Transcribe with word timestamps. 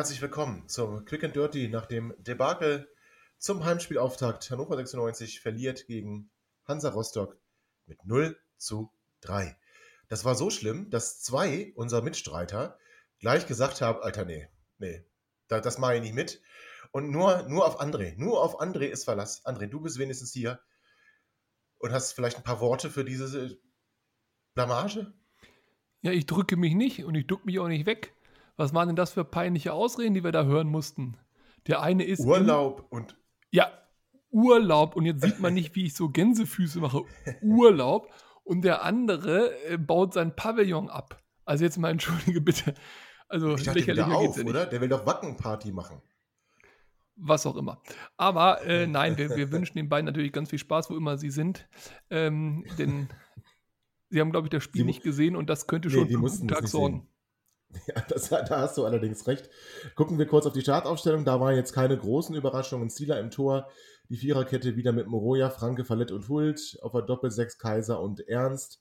Herzlich 0.00 0.22
willkommen 0.22 0.66
zum 0.66 1.04
Quick 1.04 1.24
and 1.24 1.36
Dirty 1.36 1.68
nach 1.68 1.84
dem 1.84 2.14
Debakel 2.16 2.88
zum 3.36 3.66
Heimspielauftakt. 3.66 4.50
Hannover 4.50 4.74
96 4.74 5.42
verliert 5.42 5.86
gegen 5.88 6.30
Hansa 6.64 6.88
Rostock 6.88 7.38
mit 7.84 8.06
0 8.06 8.40
zu 8.56 8.90
3. 9.20 9.58
Das 10.08 10.24
war 10.24 10.36
so 10.36 10.48
schlimm, 10.48 10.88
dass 10.88 11.20
zwei 11.20 11.74
unserer 11.74 12.00
Mitstreiter 12.00 12.78
gleich 13.18 13.46
gesagt 13.46 13.82
haben, 13.82 14.00
Alter, 14.00 14.24
nee, 14.24 14.48
nee, 14.78 15.04
das 15.48 15.76
mache 15.76 15.96
ich 15.96 16.00
nicht 16.00 16.14
mit. 16.14 16.40
Und 16.92 17.10
nur, 17.10 17.42
nur 17.42 17.66
auf 17.66 17.78
André, 17.78 18.14
nur 18.16 18.42
auf 18.42 18.58
André 18.58 18.86
ist 18.86 19.04
Verlass. 19.04 19.44
André, 19.44 19.66
du 19.66 19.82
bist 19.82 19.98
wenigstens 19.98 20.32
hier 20.32 20.60
und 21.76 21.92
hast 21.92 22.12
vielleicht 22.12 22.38
ein 22.38 22.42
paar 22.42 22.60
Worte 22.60 22.88
für 22.88 23.04
diese 23.04 23.60
Blamage? 24.54 25.12
Ja, 26.00 26.12
ich 26.12 26.24
drücke 26.24 26.56
mich 26.56 26.72
nicht 26.72 27.04
und 27.04 27.14
ich 27.16 27.26
duck 27.26 27.44
mich 27.44 27.58
auch 27.58 27.68
nicht 27.68 27.84
weg. 27.84 28.14
Was 28.60 28.74
waren 28.74 28.88
denn 28.88 28.96
das 28.96 29.12
für 29.12 29.24
peinliche 29.24 29.72
Ausreden, 29.72 30.12
die 30.12 30.22
wir 30.22 30.32
da 30.32 30.44
hören 30.44 30.68
mussten? 30.68 31.16
Der 31.66 31.80
eine 31.80 32.04
ist. 32.04 32.20
Urlaub 32.20 32.86
in, 32.90 32.98
und. 32.98 33.16
Ja, 33.50 33.70
Urlaub. 34.30 34.96
Und 34.96 35.06
jetzt 35.06 35.22
sieht 35.22 35.40
man 35.40 35.54
nicht, 35.54 35.74
wie 35.76 35.86
ich 35.86 35.94
so 35.94 36.10
Gänsefüße 36.10 36.78
mache. 36.78 37.04
Urlaub. 37.40 38.12
Und 38.44 38.60
der 38.60 38.84
andere 38.84 39.58
äh, 39.64 39.78
baut 39.78 40.12
sein 40.12 40.36
Pavillon 40.36 40.90
ab. 40.90 41.22
Also 41.46 41.64
jetzt 41.64 41.78
mal 41.78 41.88
entschuldige 41.90 42.42
bitte. 42.42 42.74
Also 43.28 43.54
ich 43.54 43.62
dachte, 43.62 43.78
lächerlicher 43.78 44.14
auf, 44.14 44.36
ja 44.36 44.44
oder? 44.44 44.66
Der 44.66 44.82
will 44.82 44.90
doch 44.90 45.06
Wackenparty 45.06 45.72
machen. 45.72 46.02
Was 47.16 47.46
auch 47.46 47.56
immer. 47.56 47.80
Aber 48.18 48.60
äh, 48.66 48.86
nein, 48.86 49.16
wir, 49.16 49.36
wir, 49.36 49.50
wünschen 49.52 49.78
den 49.78 49.88
beiden 49.88 50.04
natürlich 50.04 50.32
ganz 50.32 50.50
viel 50.50 50.58
Spaß, 50.58 50.90
wo 50.90 50.96
immer 50.98 51.16
sie 51.16 51.30
sind. 51.30 51.66
Ähm, 52.10 52.66
denn 52.76 53.08
sie 54.10 54.20
haben, 54.20 54.32
glaube 54.32 54.48
ich, 54.48 54.50
das 54.50 54.62
Spiel 54.64 54.82
sie 54.82 54.86
nicht 54.86 55.02
gesehen 55.02 55.34
und 55.34 55.48
das 55.48 55.66
könnte 55.66 55.88
schon 55.88 56.08
nee, 56.08 56.28
für 56.28 56.46
Tag 56.46 56.68
sorgen. 56.68 57.06
Ja, 57.86 58.02
das, 58.08 58.28
da 58.28 58.60
hast 58.60 58.76
du 58.78 58.84
allerdings 58.84 59.26
recht. 59.26 59.48
Gucken 59.94 60.18
wir 60.18 60.26
kurz 60.26 60.46
auf 60.46 60.52
die 60.52 60.60
Startaufstellung. 60.60 61.24
Da 61.24 61.40
waren 61.40 61.56
jetzt 61.56 61.72
keine 61.72 61.96
großen 61.96 62.34
Überraschungen. 62.34 62.90
Zieler 62.90 63.20
im 63.20 63.30
Tor, 63.30 63.68
die 64.08 64.16
Viererkette 64.16 64.76
wieder 64.76 64.92
mit 64.92 65.06
Moroja, 65.06 65.50
Franke, 65.50 65.84
Fallett 65.84 66.10
und 66.10 66.28
Hult. 66.28 66.78
Auf 66.82 66.92
der 66.92 67.02
Doppelsechs 67.02 67.58
Kaiser 67.58 68.00
und 68.00 68.26
Ernst. 68.28 68.80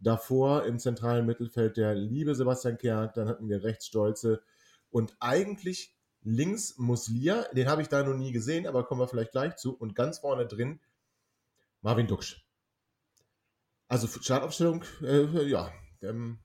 Davor 0.00 0.64
im 0.64 0.78
zentralen 0.78 1.26
Mittelfeld 1.26 1.76
der 1.76 1.94
liebe 1.94 2.34
Sebastian 2.34 2.78
Kerk. 2.78 3.14
Dann 3.14 3.28
hatten 3.28 3.48
wir 3.48 3.62
rechts 3.64 3.86
Stolze. 3.86 4.42
Und 4.90 5.16
eigentlich 5.20 5.96
links 6.22 6.78
Muslia. 6.78 7.44
Den 7.52 7.68
habe 7.68 7.82
ich 7.82 7.88
da 7.88 8.02
noch 8.02 8.14
nie 8.14 8.32
gesehen, 8.32 8.66
aber 8.66 8.84
kommen 8.84 9.00
wir 9.00 9.08
vielleicht 9.08 9.32
gleich 9.32 9.56
zu. 9.56 9.76
Und 9.76 9.94
ganz 9.94 10.18
vorne 10.18 10.46
drin 10.46 10.80
Marvin 11.82 12.06
Duksch. 12.06 12.44
Also 13.88 14.06
Startaufstellung, 14.06 14.84
äh, 15.02 15.44
ja, 15.48 15.72
ähm, 16.02 16.38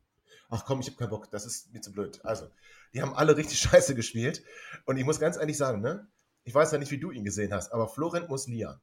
ach 0.54 0.66
komm, 0.66 0.80
ich 0.80 0.88
habe 0.88 0.98
keinen 0.98 1.10
Bock, 1.10 1.30
das 1.32 1.46
ist 1.46 1.74
mir 1.74 1.82
zu 1.82 1.92
blöd. 1.92 2.24
Also, 2.24 2.48
die 2.94 3.02
haben 3.02 3.14
alle 3.14 3.36
richtig 3.36 3.60
scheiße 3.60 3.96
gespielt. 3.96 4.44
Und 4.86 4.98
ich 4.98 5.06
muss 5.06 5.20
ganz 5.20 5.38
ehrlich 5.38 5.58
sagen, 5.58 5.82
ne, 5.82 6.08
ich 6.44 6.54
weiß 6.54 6.72
ja 6.72 6.78
nicht, 6.78 6.92
wie 6.92 7.00
du 7.00 7.12
ihn 7.12 7.24
gesehen 7.24 7.54
hast, 7.54 7.72
aber 7.72 7.88
Florent 7.88 8.30
Muslia 8.30 8.82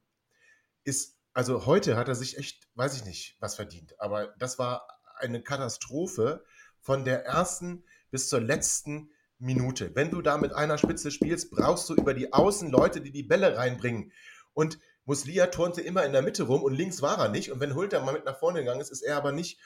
ist, 0.83 1.17
also 1.33 1.65
heute 1.65 1.95
hat 1.95 2.07
er 2.07 2.15
sich 2.15 2.37
echt, 2.37 2.67
weiß 2.75 2.95
ich 2.95 3.05
nicht, 3.05 3.37
was 3.39 3.55
verdient. 3.55 3.99
Aber 3.99 4.33
das 4.39 4.59
war 4.59 4.87
eine 5.17 5.41
Katastrophe 5.41 6.43
von 6.79 7.05
der 7.05 7.25
ersten 7.25 7.83
bis 8.09 8.27
zur 8.27 8.41
letzten 8.41 9.11
Minute. 9.37 9.95
Wenn 9.95 10.11
du 10.11 10.21
da 10.21 10.37
mit 10.37 10.53
einer 10.53 10.77
Spitze 10.77 11.11
spielst, 11.11 11.51
brauchst 11.51 11.87
du 11.89 11.95
über 11.95 12.13
die 12.13 12.33
Außen 12.33 12.69
Leute, 12.69 13.01
die 13.01 13.11
die 13.11 13.23
Bälle 13.23 13.55
reinbringen. 13.55 14.11
Und 14.53 14.79
Muslia 15.05 15.47
turnte 15.47 15.81
immer 15.81 16.03
in 16.03 16.11
der 16.11 16.21
Mitte 16.21 16.43
rum 16.43 16.63
und 16.63 16.73
links 16.73 17.01
war 17.01 17.17
er 17.17 17.29
nicht. 17.29 17.51
Und 17.51 17.59
wenn 17.59 17.75
Hulter 17.75 18.01
mal 18.03 18.13
mit 18.13 18.25
nach 18.25 18.39
vorne 18.39 18.59
gegangen 18.59 18.81
ist, 18.81 18.91
ist 18.91 19.01
er 19.01 19.17
aber 19.17 19.31
nicht 19.31 19.59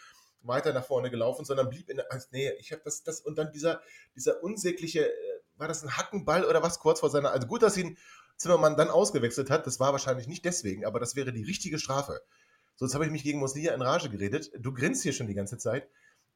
weiter 0.48 0.74
nach 0.74 0.86
vorne 0.86 1.10
gelaufen, 1.10 1.46
sondern 1.46 1.70
blieb 1.70 1.90
in 1.90 1.98
der 1.98 2.08
Nähe. 2.32 2.56
Ich 2.60 2.72
habe 2.72 2.82
das, 2.84 3.04
das 3.04 3.22
und 3.22 3.38
dann 3.38 3.52
dieser, 3.52 3.82
dieser 4.16 4.44
unsägliche, 4.44 5.08
äh, 5.08 5.40
war 5.58 5.68
das 5.68 5.84
ein 5.84 5.98
Hackenball 5.98 6.46
oder 6.46 6.62
was 6.64 6.80
kurz 6.80 7.00
vor 7.00 7.10
seiner, 7.10 7.32
also 7.32 7.48
gut, 7.48 7.64
dass 7.64 7.78
ihn 7.78 7.98
Zimmermann 8.38 8.76
dann 8.76 8.90
ausgewechselt 8.90 9.50
hat, 9.50 9.66
das 9.66 9.80
war 9.80 9.92
wahrscheinlich 9.94 10.28
nicht 10.28 10.44
deswegen, 10.46 10.86
aber 10.86 11.00
das 11.00 11.16
wäre 11.16 11.32
die 11.32 11.44
richtige 11.44 11.80
Strafe. 11.80 12.22
Sonst 12.76 12.94
habe 12.94 13.06
ich 13.06 13.12
mich 13.12 13.24
gegen 13.24 13.40
Moslia 13.40 13.74
in 13.74 13.82
Rage 13.82 14.10
geredet. 14.10 14.52
Du 14.60 14.74
grinst 14.74 15.04
hier 15.04 15.14
schon 15.14 15.28
die 15.28 15.34
ganze 15.34 15.58
Zeit. 15.58 15.88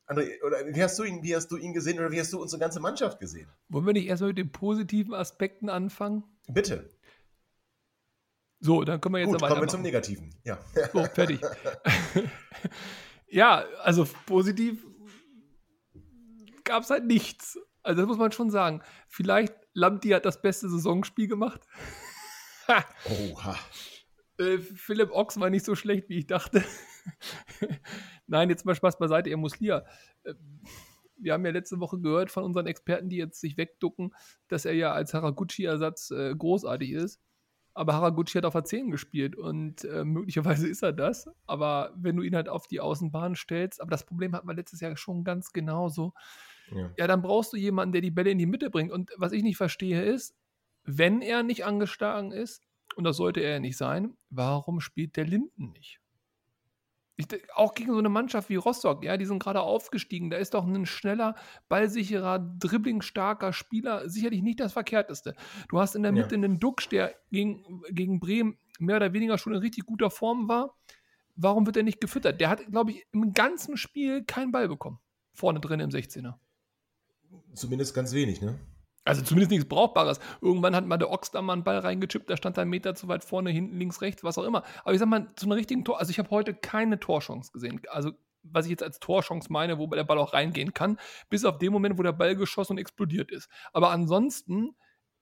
André, 0.08 0.42
oder 0.44 0.66
wie 0.66 0.82
hast 0.82 0.98
du 0.98 1.04
ihn, 1.04 1.22
wie 1.22 1.36
hast 1.36 1.52
du 1.52 1.58
ihn 1.58 1.74
gesehen 1.74 2.00
oder 2.00 2.12
wie 2.12 2.20
hast 2.20 2.32
du 2.32 2.42
unsere 2.42 2.60
ganze 2.60 2.80
Mannschaft 2.80 3.20
gesehen? 3.20 3.50
Wollen 3.68 3.86
wir 3.86 3.94
nicht 3.94 4.08
erstmal 4.08 4.30
mit 4.30 4.38
den 4.38 4.52
positiven 4.52 5.14
Aspekten 5.14 5.70
anfangen? 5.70 6.24
Bitte. 6.48 6.90
So, 8.62 8.84
dann 8.84 9.00
können 9.00 9.16
wir 9.16 9.20
jetzt 9.20 9.32
Gut, 9.32 9.42
kommen 9.42 9.62
wir 9.62 9.68
zum 9.68 9.82
Negativen. 9.82 10.34
Ja. 10.44 10.58
So, 10.94 11.04
fertig. 11.06 11.42
Ja, 13.30 13.66
also 13.84 14.08
positiv 14.26 14.86
gab 16.64 16.84
es 16.84 16.90
halt 16.90 17.06
nichts. 17.06 17.60
Also 17.84 18.02
das 18.02 18.08
muss 18.08 18.18
man 18.18 18.32
schon 18.32 18.52
sagen. 18.52 18.82
Vielleicht 19.08 19.54
Lamti 19.74 20.10
hat 20.10 20.26
das 20.26 20.42
beste 20.42 20.70
Saisonspiel 20.70 21.28
gemacht. 21.28 21.62
Oha. 23.32 23.58
Äh, 24.38 24.58
Philipp 24.60 25.12
Ochs 25.12 25.40
war 25.40 25.50
nicht 25.50 25.66
so 25.66 25.76
schlecht, 25.76 26.10
wie 26.10 26.20
ich 26.20 26.28
dachte. 26.28 26.64
Nein, 28.28 28.50
jetzt 28.50 28.66
mal 28.66 28.76
Spaß 28.76 28.98
beiseite, 29.00 29.30
er 29.30 29.38
muss 29.38 29.60
Lia. 29.60 29.86
Äh, 30.24 30.34
wir 31.18 31.34
haben 31.34 31.46
ja 31.46 31.52
letzte 31.52 31.80
Woche 31.80 32.00
gehört 32.00 32.32
von 32.32 32.44
unseren 32.44 32.68
Experten, 32.68 33.10
die 33.10 33.18
jetzt 33.18 33.42
sich 33.42 33.58
wegducken, 33.58 34.14
dass 34.48 34.66
er 34.66 34.74
ja 34.74 34.94
als 34.94 35.14
Haraguchi-Ersatz 35.14 36.12
äh, 36.12 36.34
großartig 36.36 36.92
ist 36.92 37.20
aber 37.80 37.94
Haraguchi 37.94 38.38
hat 38.38 38.44
auf 38.44 38.52
der 38.52 38.66
10 38.66 38.92
gespielt 38.92 39.38
und 39.38 39.86
äh, 39.86 40.04
möglicherweise 40.04 40.68
ist 40.68 40.84
er 40.84 40.92
das. 40.92 41.30
Aber 41.48 41.94
wenn 41.96 42.18
du 42.18 42.24
ihn 42.24 42.36
halt 42.36 42.50
auf 42.50 42.68
die 42.68 42.82
Außenbahn 42.82 43.36
stellst, 43.38 43.80
aber 43.80 43.90
das 43.90 44.06
Problem 44.06 44.36
hat 44.36 44.44
man 44.44 44.58
letztes 44.58 44.82
Jahr 44.82 44.98
schon 44.98 45.24
ganz 45.24 45.54
genauso, 45.54 46.14
ja. 46.76 46.92
ja, 46.98 47.08
dann 47.08 47.22
brauchst 47.22 47.54
du 47.54 47.58
jemanden, 47.58 47.94
der 47.94 48.02
die 48.02 48.12
Bälle 48.12 48.32
in 48.32 48.38
die 48.38 48.46
Mitte 48.46 48.70
bringt. 48.70 48.92
Und 48.92 49.12
was 49.16 49.32
ich 49.32 49.44
nicht 49.44 49.56
verstehe 49.56 50.02
ist, 50.02 50.36
wenn 50.84 51.22
er 51.22 51.42
nicht 51.42 51.64
angeschlagen 51.64 52.34
ist, 52.34 52.68
und 52.98 53.06
das 53.06 53.16
sollte 53.16 53.40
er 53.40 53.52
ja 53.52 53.60
nicht 53.62 53.78
sein, 53.78 54.18
warum 54.30 54.82
spielt 54.82 55.16
der 55.16 55.26
Linden 55.26 55.72
nicht? 55.72 56.02
Ich, 57.20 57.28
auch 57.54 57.74
gegen 57.74 57.92
so 57.92 57.98
eine 57.98 58.08
Mannschaft 58.08 58.48
wie 58.48 58.56
Rostock, 58.56 59.04
ja, 59.04 59.18
die 59.18 59.26
sind 59.26 59.44
gerade 59.44 59.60
aufgestiegen. 59.60 60.30
Da 60.30 60.38
ist 60.38 60.54
doch 60.54 60.66
ein 60.66 60.86
schneller, 60.86 61.36
ballsicherer, 61.68 62.40
dribblingstarker 62.40 63.52
Spieler 63.52 64.08
sicherlich 64.08 64.42
nicht 64.42 64.62
das 64.62 64.72
Verkehrteste. 64.72 65.36
Du 65.68 65.82
hast 65.82 65.96
in 65.96 66.04
der 66.04 66.14
Mitte 66.14 66.36
ja. 66.36 66.42
einen 66.42 66.62
Duxch, 66.62 66.88
der 66.88 67.14
gegen, 67.30 67.84
gegen 67.92 68.22
Bremen 68.22 68.58
mehr 68.80 68.96
oder 68.96 69.12
weniger 69.12 69.38
schon 69.38 69.54
in 69.54 69.60
richtig 69.60 69.86
guter 69.86 70.10
Form 70.10 70.48
war. 70.48 70.78
Warum 71.36 71.66
wird 71.66 71.76
er 71.76 71.84
nicht 71.84 72.00
gefüttert? 72.00 72.40
Der 72.40 72.50
hat, 72.50 72.66
glaube 72.72 72.92
ich, 72.92 73.06
im 73.12 73.34
ganzen 73.34 73.76
Spiel 73.76 74.24
keinen 74.24 74.54
Ball 74.54 74.70
bekommen. 74.70 75.00
Vorne 75.34 75.60
drin 75.60 75.82
im 75.82 75.90
16er. 75.90 76.36
Zumindest 77.54 77.94
ganz 77.94 78.14
wenig, 78.14 78.40
ne? 78.40 78.58
Also 79.06 79.24
zumindest 79.24 79.52
nichts 79.52 79.68
Brauchbares. 79.68 80.20
Irgendwann 80.42 80.76
hat 80.76 80.86
mal 80.86 80.98
der 80.98 81.10
Ochs 81.10 81.32
da 81.32 81.42
mal 81.42 81.54
einen 81.54 81.64
Ball 81.64 81.80
reingechippt, 81.80 82.30
da 82.30 82.38
stand 82.38 82.58
er 82.58 82.62
einen 82.62 82.72
Meter 82.72 82.96
zu 82.96 83.08
weit 83.08 83.24
vorne, 83.24 83.50
hinten, 83.50 83.78
links, 83.78 84.02
rechts, 84.02 84.24
was 84.24 84.38
auch 84.38 84.44
immer. 84.44 84.64
Aber 84.84 84.94
ich 84.94 85.00
sag 85.00 85.08
mal, 85.08 85.28
zu 85.36 85.46
einem 85.46 85.54
richtigen 85.54 85.86
Tor, 85.86 86.00
also 86.00 86.12
ich 86.12 86.20
habe 86.20 86.30
heute 86.30 86.54
keine 86.54 87.00
Torchance 87.00 87.52
gesehen. 87.52 87.82
Also 87.90 88.12
was 88.44 88.66
ich 88.66 88.72
jetzt 88.72 88.84
als 88.84 89.00
Torchance 89.00 89.52
meine, 89.52 89.80
wo 89.80 89.88
der 89.88 90.04
Ball 90.04 90.18
auch 90.18 90.34
reingehen 90.34 90.74
kann, 90.74 90.98
bis 91.30 91.46
auf 91.46 91.58
den 91.58 91.72
Moment, 91.72 91.98
wo 91.98 92.04
der 92.04 92.14
Ball 92.14 92.36
geschossen 92.36 92.74
und 92.74 92.78
explodiert 92.78 93.32
ist. 93.32 93.50
Aber 93.74 93.92
ansonsten 93.92 94.76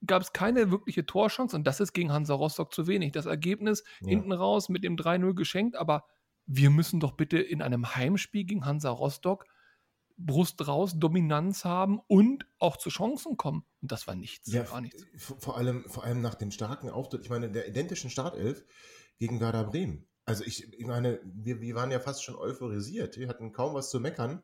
gab 0.05 0.21
es 0.21 0.33
keine 0.33 0.69
wirkliche 0.69 1.05
Torchance 1.05 1.55
und 1.55 1.65
das 1.65 1.79
ist 1.79 1.93
gegen 1.93 2.11
Hansa 2.11 2.35
Rostock 2.35 2.73
zu 2.73 2.87
wenig. 2.87 3.13
Das 3.13 3.25
Ergebnis 3.25 3.83
ja. 4.01 4.09
hinten 4.09 4.31
raus 4.31 4.69
mit 4.69 4.83
dem 4.83 4.95
3-0 4.95 5.33
geschenkt, 5.33 5.75
aber 5.75 6.05
wir 6.45 6.69
müssen 6.69 6.99
doch 6.99 7.13
bitte 7.13 7.39
in 7.39 7.61
einem 7.61 7.95
Heimspiel 7.95 8.45
gegen 8.45 8.65
Hansa 8.65 8.89
Rostock 8.89 9.45
Brust 10.17 10.67
raus, 10.67 10.93
Dominanz 10.95 11.63
haben 11.63 11.99
und 12.07 12.45
auch 12.59 12.77
zu 12.77 12.89
Chancen 12.89 13.37
kommen. 13.37 13.63
Und 13.81 13.91
das 13.91 14.07
war 14.07 14.15
nichts. 14.15 14.51
Ja, 14.51 14.69
war 14.71 14.81
nichts. 14.81 15.05
Vor, 15.15 15.57
allem, 15.57 15.85
vor 15.87 16.03
allem 16.03 16.21
nach 16.21 16.35
dem 16.35 16.51
starken 16.51 16.89
Auftritt, 16.89 17.23
ich 17.23 17.29
meine, 17.29 17.51
der 17.51 17.67
identischen 17.67 18.09
Startelf 18.09 18.65
gegen 19.17 19.39
Werder 19.39 19.65
Bremen. 19.65 20.07
Also 20.25 20.43
ich, 20.43 20.73
ich 20.73 20.85
meine, 20.85 21.21
wir, 21.23 21.61
wir 21.61 21.75
waren 21.75 21.91
ja 21.91 21.99
fast 21.99 22.23
schon 22.23 22.35
euphorisiert. 22.35 23.17
Wir 23.17 23.29
hatten 23.29 23.53
kaum 23.53 23.73
was 23.73 23.89
zu 23.89 23.99
meckern 23.99 24.43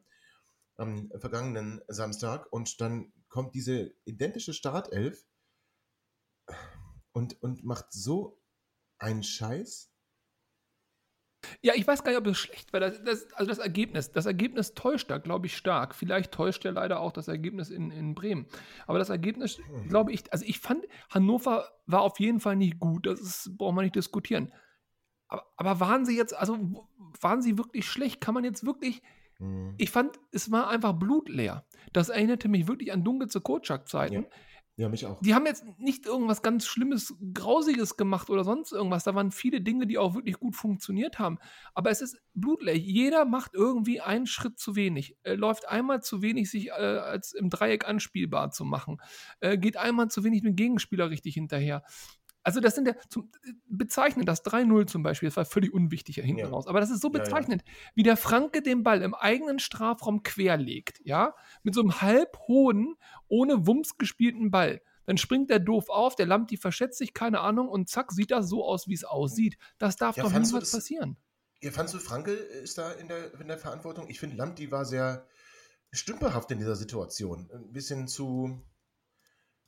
am 0.75 1.11
vergangenen 1.17 1.81
Samstag 1.87 2.51
und 2.51 2.79
dann 2.81 3.11
kommt 3.27 3.53
diese 3.53 3.93
identische 4.05 4.53
Startelf 4.53 5.25
und, 7.11 7.41
und 7.41 7.63
macht 7.63 7.91
so 7.91 8.41
einen 8.97 9.23
Scheiß. 9.23 9.92
Ja, 11.61 11.73
ich 11.75 11.87
weiß 11.87 12.03
gar 12.03 12.11
nicht, 12.11 12.19
ob 12.19 12.27
es 12.27 12.37
schlecht 12.37 12.73
war. 12.73 12.79
Das, 12.79 13.03
das, 13.03 13.31
also 13.33 13.49
das 13.49 13.59
Ergebnis, 13.59 14.11
das 14.11 14.25
Ergebnis 14.25 14.73
täuscht 14.73 15.09
da, 15.09 15.17
glaube 15.17 15.47
ich, 15.47 15.57
stark. 15.57 15.95
Vielleicht 15.95 16.31
täuscht 16.31 16.65
ja 16.65 16.71
leider 16.71 16.99
auch 16.99 17.11
das 17.11 17.27
Ergebnis 17.27 17.69
in, 17.69 17.91
in 17.91 18.15
Bremen. 18.15 18.47
Aber 18.87 18.99
das 18.99 19.09
Ergebnis, 19.09 19.57
hm. 19.57 19.89
glaube 19.89 20.11
ich, 20.11 20.31
also 20.31 20.45
ich 20.47 20.59
fand, 20.59 20.85
Hannover 21.09 21.69
war 21.85 22.01
auf 22.01 22.19
jeden 22.19 22.39
Fall 22.39 22.55
nicht 22.55 22.79
gut. 22.79 23.05
Das 23.05 23.19
ist, 23.19 23.57
braucht 23.57 23.75
man 23.75 23.85
nicht 23.85 23.95
diskutieren. 23.95 24.53
Aber, 25.27 25.45
aber 25.57 25.79
waren 25.79 26.05
sie 26.05 26.17
jetzt, 26.17 26.35
also 26.35 26.57
waren 27.21 27.41
sie 27.41 27.57
wirklich 27.57 27.85
schlecht? 27.85 28.21
Kann 28.21 28.33
man 28.33 28.43
jetzt 28.43 28.65
wirklich. 28.65 29.01
Mhm. 29.39 29.75
Ich 29.77 29.91
fand, 29.91 30.19
es 30.31 30.51
war 30.51 30.69
einfach 30.69 30.93
blutleer. 30.93 31.65
Das 31.91 32.09
erinnerte 32.09 32.47
mich 32.47 32.67
wirklich 32.67 32.91
an 32.93 33.03
dunkle 33.03 33.27
Kotschak-Zeiten. 33.41 34.23
Ja. 34.23 34.29
Ja, 34.75 34.89
mich 34.89 35.05
auch. 35.05 35.19
Die 35.21 35.35
haben 35.35 35.45
jetzt 35.45 35.63
nicht 35.77 36.07
irgendwas 36.07 36.41
ganz 36.41 36.65
Schlimmes, 36.65 37.13
Grausiges 37.33 37.95
gemacht 37.95 38.31
oder 38.31 38.43
sonst 38.43 38.71
irgendwas. 38.71 39.03
Da 39.03 39.13
waren 39.13 39.31
viele 39.31 39.61
Dinge, 39.61 39.85
die 39.85 39.99
auch 39.99 40.15
wirklich 40.15 40.39
gut 40.39 40.55
funktioniert 40.55 41.19
haben. 41.19 41.37
Aber 41.75 41.91
es 41.91 42.01
ist 42.01 42.17
blutleer. 42.33 42.75
Jeder 42.75 43.25
macht 43.25 43.53
irgendwie 43.53 44.01
einen 44.01 44.25
Schritt 44.25 44.57
zu 44.57 44.75
wenig. 44.75 45.15
Er 45.21 45.37
läuft 45.37 45.67
einmal 45.67 46.01
zu 46.01 46.23
wenig, 46.23 46.49
sich 46.49 46.69
äh, 46.69 46.71
als 46.71 47.33
im 47.33 47.51
Dreieck 47.51 47.87
anspielbar 47.87 48.49
zu 48.49 48.65
machen. 48.65 48.99
Äh, 49.41 49.59
geht 49.59 49.77
einmal 49.77 50.09
zu 50.09 50.23
wenig 50.23 50.41
mit 50.41 50.53
dem 50.53 50.55
Gegenspieler 50.55 51.11
richtig 51.11 51.35
hinterher. 51.35 51.83
Also 52.43 52.59
das 52.59 52.75
sind 52.75 52.87
ja 52.87 52.95
zum, 53.09 53.31
bezeichnend, 53.67 54.27
das 54.27 54.43
3-0 54.45 54.87
zum 54.87 55.01
Beispiel, 55.01 55.29
das 55.29 55.37
war 55.37 55.45
völlig 55.45 55.73
unwichtig 55.73 56.17
hinten 56.17 56.39
ja. 56.39 56.49
raus. 56.49 56.67
Aber 56.67 56.79
das 56.79 56.89
ist 56.89 57.01
so 57.01 57.09
bezeichnend, 57.09 57.63
ja, 57.65 57.71
ja. 57.71 57.91
wie 57.95 58.03
der 58.03 58.17
Franke 58.17 58.61
den 58.61 58.83
Ball 58.83 59.01
im 59.01 59.13
eigenen 59.13 59.59
Strafraum 59.59 60.23
querlegt, 60.23 60.99
ja, 61.05 61.35
mit 61.63 61.73
so 61.73 61.81
einem 61.81 62.01
halb 62.01 62.37
hohen, 62.47 62.95
ohne 63.27 63.65
Wumms 63.65 63.97
gespielten 63.97 64.51
Ball. 64.51 64.81
Dann 65.05 65.17
springt 65.17 65.49
der 65.49 65.59
doof 65.59 65.89
auf, 65.89 66.15
der 66.15 66.25
Lamp, 66.25 66.47
die 66.47 66.57
verschätzt 66.57 66.97
sich, 66.97 67.13
keine 67.13 67.39
Ahnung, 67.39 67.67
und 67.67 67.89
zack, 67.89 68.11
sieht 68.11 68.31
das 68.31 68.47
so 68.47 68.65
aus, 68.65 68.87
wie 68.87 68.93
es 68.93 69.03
aussieht. 69.03 69.57
Das 69.77 69.95
darf 69.95 70.15
doch 70.15 70.31
niemals 70.31 70.71
passieren. 70.71 71.17
Ja, 71.61 71.71
fandst 71.71 71.93
du, 71.93 71.99
Franke 71.99 72.31
ist 72.31 72.77
da 72.77 72.91
in 72.91 73.07
der, 73.07 73.39
in 73.39 73.47
der 73.47 73.57
Verantwortung? 73.57 74.09
Ich 74.09 74.19
finde, 74.19 74.35
Lamp, 74.35 74.57
die 74.57 74.71
war 74.71 74.85
sehr 74.85 75.25
stümperhaft 75.91 76.51
in 76.51 76.57
dieser 76.57 76.75
Situation. 76.75 77.49
Ein 77.53 77.71
bisschen 77.71 78.07
zu, 78.07 78.61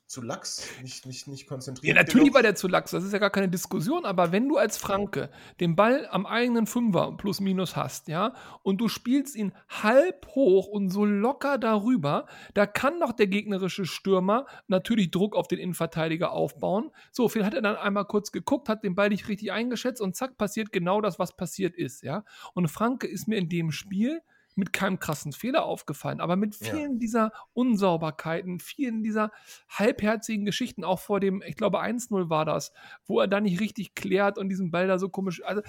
zu 0.08 0.22
lax, 0.22 0.70
nicht, 0.84 1.08
nicht, 1.08 1.28
nicht 1.28 1.48
konzentriert. 1.48 1.96
Ja, 1.96 2.02
natürlich 2.02 2.32
war 2.34 2.44
der 2.44 2.54
zu 2.54 2.68
lax, 2.68 2.92
das 2.92 3.04
ist 3.04 3.12
ja 3.12 3.18
gar 3.18 3.32
keine 3.32 3.50
Diskussion, 3.50 4.06
aber 4.06 4.32
wenn 4.32 4.48
du 4.48 4.58
als 4.58 4.78
Franke 4.78 5.32
den 5.60 5.76
Ball 5.76 6.08
am 6.12 6.28
eigenen 6.28 6.68
Fünfer 6.68 7.14
plus 7.18 7.40
minus 7.40 7.76
hast, 7.76 8.08
ja, 8.08 8.36
und 8.62 8.80
du 8.80 8.88
spielst 8.88 9.36
ihn 9.36 9.52
halb 9.68 10.28
hoch 10.36 10.68
und 10.68 10.90
so 10.90 11.06
locker 11.06 11.58
darüber, 11.58 12.28
da 12.54 12.68
kann 12.68 13.00
doch 13.00 13.14
der 13.14 13.26
gegnerische 13.26 13.86
Stürmer 13.86 14.46
natürlich 14.68 15.10
Druck 15.10 15.36
auf 15.36 15.48
den 15.48 15.58
Innenverteidiger 15.58 16.32
aufbauen. 16.32 16.92
So, 17.12 17.28
viel 17.28 17.44
hat 17.44 17.56
er 17.56 17.64
dann 17.64 17.76
einmal 17.76 18.06
kurz 18.06 18.32
geguckt, 18.32 18.70
hat 18.70 18.84
den 18.84 18.94
Ball 18.94 19.10
nicht 19.10 19.28
richtig 19.28 19.52
eingeschätzt 19.52 20.02
und 20.02 20.16
zack, 20.16 20.38
passiert 20.38 20.72
genau 20.72 21.02
das, 21.02 21.18
was 21.18 21.36
passiert 21.36 21.76
ist, 21.76 22.04
ja. 22.04 22.24
Und 22.54 22.68
Franke 22.68 23.08
ist 23.08 23.28
mir 23.28 23.38
in 23.38 23.50
dem 23.50 23.72
Spiel 23.72 24.22
mit 24.56 24.74
keinem 24.74 25.00
krassen 25.00 25.34
Fehler 25.34 25.66
aufgefallen, 25.66 26.22
aber 26.22 26.36
mit 26.36 26.56
vielen 26.56 26.94
ja. 26.94 27.00
dieser 27.00 27.32
Unsauberkeiten, 27.54 28.60
vielen 28.60 29.04
dieser 29.04 29.32
halbherzigen 29.70 30.46
Geschichten, 30.46 30.84
auch 30.84 31.00
vor 31.00 31.20
dem, 31.20 31.44
ich 31.46 31.56
glaube, 31.56 31.82
1-0 31.82 32.30
war 32.30 32.46
das, 32.46 32.72
wo 33.06 33.20
er 33.20 33.28
da 33.28 33.42
nicht 33.42 33.60
richtig 33.60 33.96
klärt 33.96 34.38
und 34.38 34.50
diesen 34.50 34.72
Ball 34.72 34.88
da 34.88 34.98
so 34.98 35.10
komisch. 35.10 35.44
Also, 35.44 35.62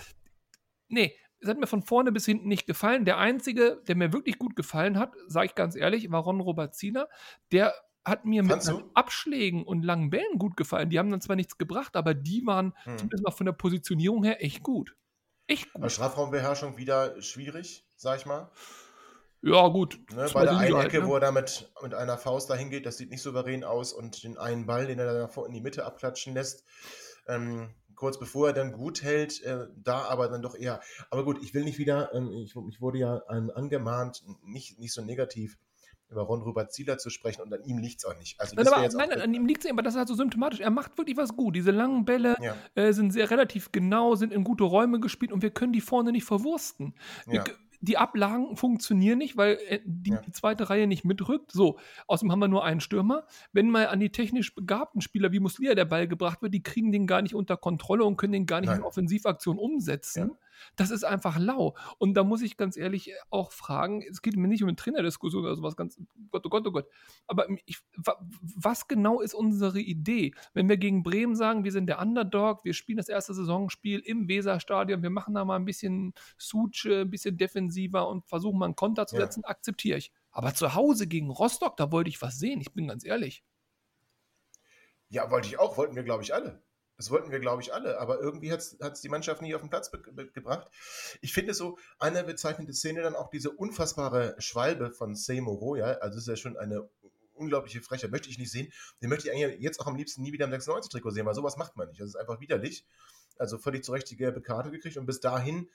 nee, 0.89 1.15
es 1.41 1.49
hat 1.49 1.59
mir 1.59 1.67
von 1.67 1.83
vorne 1.83 2.13
bis 2.13 2.25
hinten 2.25 2.49
nicht 2.49 2.67
gefallen. 2.67 3.05
Der 3.05 3.19
einzige, 3.19 3.83
der 3.87 3.97
mir 3.97 4.13
wirklich 4.13 4.39
gut 4.39 4.57
gefallen 4.57 4.99
hat, 4.99 5.13
sage 5.27 5.47
ich 5.47 5.55
ganz 5.55 5.77
ehrlich, 5.77 6.11
war 6.11 6.23
Ron 6.23 6.41
Robertzina. 6.41 7.09
Der 7.53 7.75
hat 8.05 8.25
mir 8.25 8.45
Fandst 8.45 8.73
mit 8.73 8.85
Abschlägen 8.95 9.65
und 9.65 9.85
langen 9.85 10.11
Bällen 10.11 10.39
gut 10.39 10.57
gefallen. 10.57 10.91
Die 10.91 10.99
haben 10.99 11.11
dann 11.11 11.21
zwar 11.21 11.37
nichts 11.37 11.59
gebracht, 11.59 11.97
aber 11.97 12.15
die 12.15 12.47
waren 12.47 12.73
hm. 12.85 12.99
zumindest 12.99 13.25
mal 13.25 13.33
von 13.33 13.47
der 13.47 13.53
Positionierung 13.53 14.25
her 14.25 14.43
echt 14.43 14.63
gut. 14.63 14.97
Echt 15.49 15.73
gut. 15.73 15.91
Strafraumbeherrschung 15.91 16.77
wieder 16.77 17.21
schwierig, 17.21 17.86
sag 17.97 18.19
ich 18.19 18.27
mal. 18.27 18.51
Ja, 19.43 19.69
gut. 19.69 20.01
Ne, 20.15 20.29
bei 20.33 20.45
der 20.45 20.57
einen 20.57 20.75
halt, 20.77 20.87
Ecke, 20.87 21.01
ne? 21.01 21.09
wo 21.09 21.15
er 21.15 21.21
da 21.21 21.31
mit, 21.31 21.71
mit 21.83 21.95
einer 21.95 22.19
Faust 22.19 22.51
dahin 22.51 22.71
geht, 22.71 22.87
das 22.87 22.97
sieht 22.97 23.11
nicht 23.11 23.23
souverän 23.23 23.65
aus 23.65 23.93
und 23.93 24.23
den 24.25 24.39
einen 24.39 24.67
Ball, 24.67 24.87
den 24.87 24.99
er 24.99 25.29
da 25.29 25.43
in 25.45 25.53
die 25.53 25.61
Mitte 25.61 25.85
abklatschen 25.85 26.35
lässt, 26.35 26.65
ähm, 27.29 27.71
kurz 27.95 28.19
bevor 28.19 28.49
er 28.49 28.53
dann 28.55 28.73
gut 28.73 29.03
hält, 29.03 29.43
äh, 29.43 29.67
da 29.77 30.03
aber 30.03 30.29
dann 30.29 30.43
doch 30.43 30.57
eher. 30.57 30.81
Aber 31.11 31.25
gut, 31.25 31.43
ich 31.43 31.55
will 31.55 31.65
nicht 31.65 31.79
wieder, 31.79 32.13
ähm, 32.15 32.31
ich, 32.33 32.55
ich, 32.69 32.81
wurde 32.81 32.99
ja 32.99 33.23
ähm, 33.31 33.53
angemahnt, 33.55 34.23
nicht, 34.43 34.79
nicht 34.79 34.93
so 34.93 35.03
negativ 35.03 35.59
über 36.09 36.23
Ron 36.23 36.43
Robert 36.43 36.73
Zieler 36.73 36.99
zu 36.99 37.11
sprechen 37.11 37.43
und 37.43 37.53
an 37.53 37.65
ihm 37.65 37.79
liegt 37.79 37.99
es 37.99 38.05
auch 38.05 38.17
nicht. 38.17 38.41
Also 38.41 38.55
nein, 38.55 38.69
aber, 38.69 38.89
nein, 38.89 39.09
nein, 39.09 39.21
an 39.21 39.35
ihm 39.35 39.47
liegt 39.47 39.61
es 39.61 39.65
nicht, 39.65 39.73
aber 39.73 39.83
das 39.83 39.95
ist 39.95 39.99
halt 39.99 40.09
so 40.09 40.15
symptomatisch. 40.15 40.61
Er 40.61 40.71
macht 40.71 40.97
wirklich 40.99 41.17
was 41.17 41.35
gut. 41.35 41.57
Diese 41.57 41.73
langen 41.73 42.05
Bälle 42.05 42.37
ja. 42.41 42.57
äh, 42.75 42.93
sind 42.93 43.13
sehr 43.13 43.31
relativ 43.31 43.73
genau, 43.73 44.15
sind 44.15 44.33
in 44.33 44.45
gute 44.45 44.65
Räume 44.65 45.01
gespielt 45.01 45.33
und 45.33 45.43
wir 45.43 45.51
können 45.51 45.73
die 45.73 45.81
vorne 45.81 46.13
nicht 46.13 46.25
verwursten. 46.25 46.95
Ja. 47.27 47.33
Wir, 47.33 47.45
die 47.87 47.97
Ablagen 47.97 48.57
funktionieren 48.57 49.19
nicht, 49.19 49.37
weil 49.37 49.59
äh, 49.69 49.81
die, 49.85 50.11
ja. 50.11 50.21
die, 50.21 50.33
zweite 50.33 50.69
Reihe 50.69 50.87
nicht 50.87 51.05
mitrückt. 51.05 51.53
So, 51.53 51.79
außerdem 52.07 52.33
haben 52.33 52.39
wir 52.41 52.49
nur 52.49 52.65
einen 52.65 52.81
Stürmer. 52.81 53.27
Wenn 53.53 53.71
mal 53.71 53.87
an 53.89 54.01
die 54.01 54.11
technisch 54.11 54.55
begabten 54.55 55.01
Spieler 55.01 55.33
wie 55.33 55.41
Muslia 55.41 55.75
der 55.75 55.85
Ball 55.85 56.09
gebracht 56.09 56.43
wird, 56.43 56.53
die 56.53 56.63
kriegen 56.63 56.93
den 56.93 57.07
gar 57.07 57.23
nicht 57.23 57.35
unter 57.35 57.57
Kontrolle 57.57 58.05
und 58.05 58.17
können 58.17 58.33
den 58.33 58.47
gar 58.47 58.61
nicht 58.61 58.71
Nein. 58.71 58.79
in 58.79 58.85
Offensivaktion 58.85 59.59
umsetzen. 59.59 60.31
Ja. 60.31 60.37
Das 60.77 60.91
ist 60.91 61.05
einfach 61.05 61.39
lau. 61.39 61.77
Und 61.99 62.15
da 62.15 62.25
muss 62.25 62.43
ich 62.43 62.57
ganz 62.57 62.77
ehrlich 62.77 63.13
auch 63.31 63.53
fragen, 63.53 64.03
es 64.03 64.23
geht 64.23 64.37
mir 64.37 64.49
nicht 64.49 64.63
um 64.63 64.69
eine 64.69 64.77
Trainerdiskussion 64.77 65.45
oder 65.45 65.55
sowas 65.55 65.77
ganz, 65.77 66.01
Gott, 66.31 66.45
oh 66.47 66.49
Gott, 66.49 66.67
oh 66.67 66.73
Gott. 66.73 66.89
Aber 67.27 67.47
ich, 67.65 67.79
was 68.41 68.89
genau 68.89 69.21
ist 69.21 69.35
unsere 69.35 69.81
Idee? 69.81 70.35
Wenn 70.55 70.69
wir 70.69 70.77
gegen 70.77 71.03
Bremen 71.03 71.37
sagen, 71.37 71.65
wir 71.65 71.73
sind 71.73 71.87
der 71.87 72.01
Underdog, 72.01 72.65
wir 72.65 72.75
spielen 72.75 72.99
das 72.99 73.09
erste 73.09 73.35
Saisonspiel 73.35 74.01
im 74.01 74.29
Weserstadion, 74.29 75.03
wir 75.03 75.11
machen 75.11 75.35
da 75.35 75.45
mal 75.45 75.57
ein 75.57 75.65
bisschen 75.65 76.15
Suche, 76.39 77.03
ein 77.03 77.11
bisschen 77.11 77.37
defensiver 77.37 78.09
und 78.09 78.27
versuchen 78.27 78.59
mal 78.59 78.67
einen 78.67 78.77
Konter 78.77 79.07
zu 79.07 79.17
setzen, 79.17 79.43
ja. 79.45 79.51
akzeptiere 79.51 79.99
ich. 79.99 80.13
Aber 80.31 80.55
zu 80.55 80.75
Hause 80.75 81.07
gegen 81.07 81.31
Rostock, 81.31 81.77
da 81.77 81.93
wollte 81.93 82.11
ich 82.11 82.21
was 82.21 82.39
sehen, 82.39 82.61
ich 82.61 82.73
bin 82.73 82.89
ganz 82.89 83.05
ehrlich. 83.05 83.43
Ja, 85.09 85.31
wollte 85.31 85.49
ich 85.49 85.59
auch, 85.59 85.77
wollten 85.77 85.95
wir, 85.97 86.03
glaube 86.03 86.23
ich, 86.23 86.35
alle. 86.35 86.63
Das 86.97 87.11
wollten 87.11 87.31
wir, 87.31 87.41
glaube 87.41 87.61
ich, 87.61 87.75
alle, 87.75 87.99
aber 88.01 88.21
irgendwie 88.21 88.51
hat 88.51 88.61
es 88.61 89.01
die 89.03 89.09
Mannschaft 89.11 89.43
nie 89.43 89.55
auf 89.55 89.61
den 89.61 89.69
Platz 89.69 89.91
gebracht. 89.91 90.71
Ich 91.21 91.35
finde 91.35 91.53
so 91.53 91.79
eine 91.99 92.25
bezeichnende 92.25 92.73
Szene 92.73 93.03
dann 93.03 93.15
auch 93.15 93.29
diese 93.29 93.51
unfassbare 93.51 94.35
Schwalbe 94.39 94.91
von 94.91 95.15
Seymour 95.15 95.59
Roya. 95.59 95.87
Also, 96.01 96.15
das 96.15 96.23
ist 96.23 96.29
ja 96.29 96.37
schon 96.37 96.57
eine 96.57 96.89
unglaubliche 97.35 97.83
Frechheit. 97.83 98.11
Möchte 98.11 98.31
ich 98.31 98.39
nicht 98.39 98.51
sehen. 98.51 98.73
Den 99.03 99.11
möchte 99.11 99.29
ich 99.29 99.35
eigentlich 99.35 99.61
jetzt 99.61 99.79
auch 99.79 99.87
am 99.87 99.97
liebsten 99.97 100.23
nie 100.23 100.33
wieder 100.33 100.47
im 100.47 100.53
96-Trikot 100.53 101.11
sehen, 101.11 101.27
weil 101.27 101.35
sowas 101.35 101.59
macht 101.59 101.77
man 101.77 101.89
nicht. 101.89 102.01
Das 102.01 102.09
ist 102.09 102.17
einfach 102.17 102.41
widerlich. 102.41 102.87
Also, 103.37 103.59
völlig 103.59 103.85
zu 103.85 103.93
Recht 103.93 104.09
die 104.11 104.17
gelbe 104.17 104.41
Karte 104.41 104.71
gekriegt 104.71 104.97
und 104.97 105.05
bis 105.05 105.21
dahin 105.21 105.69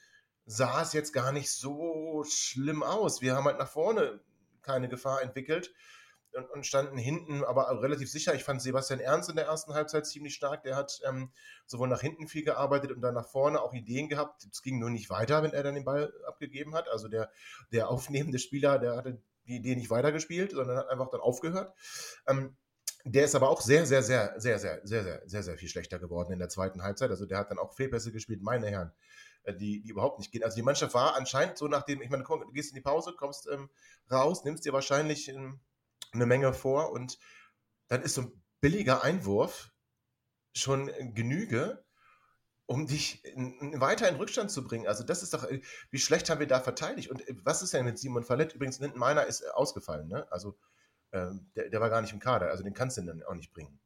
sah 0.47 0.81
es 0.81 0.93
jetzt 0.93 1.13
gar 1.13 1.31
nicht 1.31 1.51
so 1.51 2.23
schlimm 2.27 2.81
aus. 2.81 3.21
Wir 3.21 3.35
haben 3.35 3.45
halt 3.45 3.59
nach 3.59 3.69
vorne 3.69 4.21
keine 4.63 4.89
Gefahr 4.89 5.21
entwickelt 5.21 5.71
und, 6.33 6.49
und, 6.49 6.65
standen 6.65 6.97
hinten, 6.97 7.43
aber 7.43 7.81
relativ 7.81 8.09
sicher. 8.09 8.33
Ich 8.33 8.43
fand 8.43 8.61
Sebastian 8.61 8.99
Ernst 8.99 9.29
in 9.29 9.35
der 9.35 9.45
ersten 9.45 9.73
Halbzeit 9.73 10.05
ziemlich 10.05 10.35
stark. 10.35 10.63
Der 10.63 10.75
hat 10.75 10.99
ähm, 11.07 11.31
sowohl 11.65 11.87
nach 11.87 12.01
hinten 12.01 12.27
viel 12.27 12.43
gearbeitet 12.43 12.91
und 12.91 13.01
dann 13.01 13.13
nach 13.13 13.27
vorne 13.27 13.61
auch 13.61 13.73
Ideen 13.73 14.09
gehabt. 14.09 14.47
Es 14.51 14.61
ging 14.61 14.79
nur 14.79 14.89
nicht 14.89 15.09
weiter, 15.09 15.43
wenn 15.43 15.53
er 15.53 15.63
dann 15.63 15.75
den 15.75 15.85
Ball 15.85 16.13
abgegeben 16.27 16.75
hat. 16.75 16.87
Also 16.89 17.07
der, 17.07 17.31
der 17.71 17.89
aufnehmende 17.89 18.39
Spieler, 18.39 18.79
der 18.79 18.95
hatte 18.95 19.21
die 19.47 19.57
Idee 19.57 19.75
nicht 19.75 19.89
weitergespielt, 19.89 20.51
sondern 20.51 20.77
hat 20.77 20.89
einfach 20.89 21.09
dann 21.09 21.21
aufgehört. 21.21 21.73
Ähm, 22.27 22.55
der 23.03 23.25
ist 23.25 23.35
aber 23.35 23.49
auch 23.49 23.61
sehr, 23.61 23.85
sehr, 23.85 24.03
sehr, 24.03 24.33
sehr, 24.37 24.59
sehr, 24.59 24.81
sehr, 24.83 25.03
sehr, 25.03 25.21
sehr, 25.25 25.43
sehr 25.43 25.57
viel 25.57 25.69
schlechter 25.69 25.99
geworden 25.99 26.31
in 26.31 26.39
der 26.39 26.49
zweiten 26.49 26.83
Halbzeit. 26.83 27.09
Also 27.09 27.25
der 27.25 27.39
hat 27.39 27.49
dann 27.49 27.57
auch 27.57 27.73
Fehlpässe 27.73 28.11
gespielt, 28.11 28.41
meine 28.41 28.67
Herren, 28.67 28.91
äh, 29.43 29.55
die, 29.55 29.81
die 29.81 29.89
überhaupt 29.89 30.19
nicht 30.19 30.31
gehen. 30.31 30.43
Also 30.43 30.55
die 30.55 30.61
Mannschaft 30.61 30.93
war 30.93 31.15
anscheinend 31.15 31.57
so 31.57 31.67
nachdem, 31.67 32.01
ich 32.01 32.09
meine, 32.09 32.23
du 32.23 32.51
gehst 32.51 32.71
in 32.71 32.75
die 32.75 32.81
Pause, 32.81 33.13
kommst 33.17 33.47
ähm, 33.51 33.69
raus, 34.11 34.43
nimmst 34.43 34.65
dir 34.65 34.73
wahrscheinlich 34.73 35.29
ähm, 35.29 35.59
eine 36.11 36.25
Menge 36.25 36.53
vor 36.53 36.91
und 36.91 37.17
dann 37.87 38.01
ist 38.01 38.15
so 38.15 38.21
ein 38.21 38.43
billiger 38.59 39.03
Einwurf 39.03 39.71
schon 40.53 40.91
Genüge, 41.13 41.83
um 42.65 42.87
dich 42.87 43.23
weiter 43.73 44.07
in 44.07 44.15
Rückstand 44.15 44.49
zu 44.49 44.63
bringen. 44.63 44.87
Also 44.87 45.03
das 45.03 45.23
ist 45.23 45.33
doch, 45.33 45.43
äh, 45.43 45.61
wie 45.89 45.99
schlecht 45.99 46.29
haben 46.29 46.39
wir 46.39 46.47
da 46.47 46.61
verteidigt? 46.61 47.09
Und 47.09 47.27
äh, 47.27 47.35
was 47.43 47.61
ist 47.61 47.73
denn 47.73 47.85
mit 47.85 47.99
Simon 47.99 48.23
Fallett? 48.23 48.53
Übrigens, 48.53 48.79
Linden 48.79 48.99
Meiner 48.99 49.25
ist 49.25 49.41
äh, 49.41 49.49
ausgefallen, 49.49 50.07
ne? 50.07 50.31
Also 50.31 50.57
ähm, 51.11 51.51
der, 51.55 51.69
der, 51.69 51.81
war 51.81 51.89
gar 51.89 52.01
nicht 52.01 52.13
im 52.13 52.19
Kader, 52.19 52.49
also 52.49 52.63
den 52.63 52.73
kannst 52.73 52.97
du 52.97 53.01
dann 53.01 53.23
auch 53.23 53.33
nicht 53.33 53.51
bringen. 53.51 53.79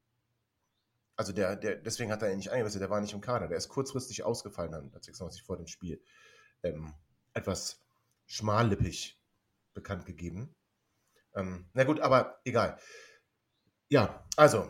Also 1.16 1.34
der, 1.34 1.56
der, 1.56 1.78
deswegen 1.78 2.12
hat 2.12 2.22
er 2.22 2.32
ihn 2.32 2.38
nicht 2.38 2.52
eingewechselt, 2.52 2.82
der 2.82 2.90
war 2.90 3.02
nicht 3.02 3.14
im 3.14 3.22
Kader, 3.22 3.48
der 3.48 3.58
ist 3.58 3.70
kurzfristig 3.70 4.24
ausgefallen 4.24 4.72
dann, 4.72 4.92
96 4.92 5.44
vor 5.44 5.58
dem 5.58 5.68
Spiel. 5.68 6.04
Ähm, 6.62 6.94
etwas 7.34 7.82
schmallippig 8.28 9.20
bekannt 9.74 10.06
gegeben. 10.06 10.56
Ähm, 11.36 11.70
na 11.74 11.84
gut, 11.84 12.00
aber 12.00 12.40
egal. 12.46 12.80
Ja, 13.90 14.26
also, 14.36 14.68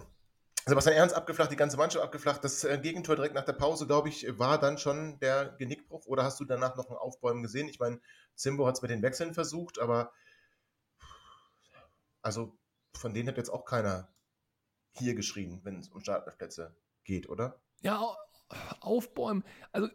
Sebastian 0.65 0.95
Ernst 0.95 1.15
abgeflacht, 1.15 1.51
die 1.51 1.55
ganze 1.55 1.77
Mannschaft 1.77 2.03
abgeflacht. 2.03 2.43
Das 2.43 2.63
äh, 2.63 2.79
Gegentor 2.79 3.15
direkt 3.15 3.35
nach 3.35 3.45
der 3.45 3.53
Pause, 3.53 3.85
glaube 3.85 4.09
ich, 4.09 4.39
war 4.39 4.59
dann 4.59 4.79
schon 4.79 5.19
der 5.19 5.55
Genickbruch. 5.59 6.07
Oder 6.07 6.23
hast 6.23 6.39
du 6.39 6.45
danach 6.45 6.75
noch 6.75 6.89
ein 6.89 6.97
Aufbäumen 6.97 7.43
gesehen? 7.43 7.69
Ich 7.69 7.79
meine, 7.79 8.01
Zimbo 8.35 8.65
hat 8.65 8.75
es 8.75 8.81
mit 8.81 8.89
den 8.89 9.03
Wechseln 9.03 9.35
versucht, 9.35 9.79
aber 9.79 10.11
also 12.23 12.57
von 12.95 13.13
denen 13.13 13.29
hat 13.29 13.37
jetzt 13.37 13.51
auch 13.51 13.65
keiner 13.65 14.11
hier 14.91 15.13
geschrien, 15.13 15.61
wenn 15.63 15.79
es 15.79 15.89
um 15.89 15.99
Startplätze 15.99 16.75
geht, 17.03 17.29
oder? 17.29 17.61
Ja, 17.81 18.15
aufbäumen. 18.79 19.43
Also 19.71 19.89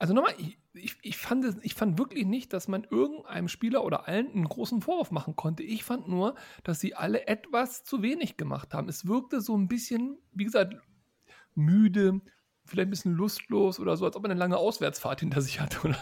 Also 0.00 0.14
nochmal, 0.14 0.32
ich, 0.38 0.58
ich, 0.72 0.96
ich, 1.02 1.18
fand, 1.18 1.58
ich 1.60 1.74
fand 1.74 1.98
wirklich 1.98 2.24
nicht, 2.24 2.54
dass 2.54 2.68
man 2.68 2.84
irgendeinem 2.84 3.48
Spieler 3.48 3.84
oder 3.84 4.08
allen 4.08 4.32
einen 4.32 4.48
großen 4.48 4.80
Vorwurf 4.80 5.10
machen 5.10 5.36
konnte. 5.36 5.62
Ich 5.62 5.84
fand 5.84 6.08
nur, 6.08 6.36
dass 6.64 6.80
sie 6.80 6.94
alle 6.94 7.26
etwas 7.26 7.84
zu 7.84 8.00
wenig 8.00 8.38
gemacht 8.38 8.72
haben. 8.72 8.88
Es 8.88 9.06
wirkte 9.06 9.42
so 9.42 9.54
ein 9.54 9.68
bisschen, 9.68 10.16
wie 10.32 10.44
gesagt, 10.44 10.74
müde, 11.54 12.22
vielleicht 12.70 12.88
ein 12.88 12.90
bisschen 12.90 13.14
lustlos 13.14 13.80
oder 13.80 13.96
so, 13.96 14.04
als 14.04 14.16
ob 14.16 14.24
er 14.24 14.30
eine 14.30 14.38
lange 14.38 14.56
Auswärtsfahrt 14.56 15.20
hinter 15.20 15.40
sich 15.40 15.60
hat 15.60 15.84
oder 15.84 15.98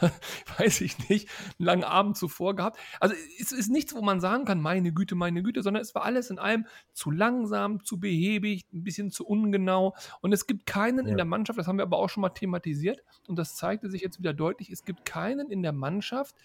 weiß 0.58 0.80
ich 0.82 1.08
nicht, 1.08 1.28
einen 1.58 1.66
langen 1.66 1.84
Abend 1.84 2.16
zuvor 2.16 2.54
gehabt. 2.54 2.78
Also 3.00 3.14
es 3.40 3.52
ist 3.52 3.70
nichts, 3.70 3.94
wo 3.94 4.02
man 4.02 4.20
sagen 4.20 4.44
kann, 4.44 4.60
meine 4.60 4.92
Güte, 4.92 5.14
meine 5.14 5.42
Güte, 5.42 5.62
sondern 5.62 5.82
es 5.82 5.94
war 5.94 6.04
alles 6.04 6.30
in 6.30 6.38
allem 6.38 6.66
zu 6.92 7.10
langsam, 7.10 7.84
zu 7.84 7.98
behäbig, 7.98 8.66
ein 8.72 8.84
bisschen 8.84 9.10
zu 9.10 9.26
ungenau 9.26 9.94
und 10.20 10.32
es 10.32 10.46
gibt 10.46 10.66
keinen 10.66 11.06
ja. 11.06 11.12
in 11.12 11.16
der 11.16 11.26
Mannschaft, 11.26 11.58
das 11.58 11.66
haben 11.66 11.78
wir 11.78 11.84
aber 11.84 11.98
auch 11.98 12.08
schon 12.08 12.20
mal 12.20 12.30
thematisiert 12.30 13.02
und 13.26 13.36
das 13.36 13.56
zeigte 13.56 13.90
sich 13.90 14.02
jetzt 14.02 14.18
wieder 14.18 14.34
deutlich, 14.34 14.70
es 14.70 14.84
gibt 14.84 15.04
keinen 15.04 15.50
in 15.50 15.62
der 15.62 15.72
Mannschaft, 15.72 16.36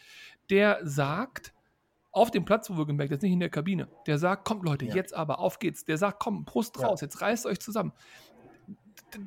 der 0.50 0.80
sagt, 0.84 1.53
auf 2.12 2.30
dem 2.30 2.46
Platz, 2.46 2.70
wo 2.70 2.77
wir 2.77 2.86
gemerkt, 2.86 3.12
jetzt 3.12 3.24
nicht 3.24 3.34
in 3.34 3.39
der 3.39 3.50
Kabine, 3.50 3.88
der 4.06 4.20
sagt, 4.20 4.46
kommt 4.46 4.63
Leute, 4.63 4.86
ja. 4.86 4.94
jetzt 4.94 5.15
aber, 5.15 5.39
auf 5.39 5.58
geht's. 5.58 5.84
Der 5.84 5.98
sagt, 5.98 6.20
komm, 6.20 6.46
Brust 6.46 6.80
raus, 6.80 7.01
ja. 7.01 7.08
jetzt 7.08 7.22
reißt 7.22 7.48
euch 7.48 7.60
zusammen 7.60 7.92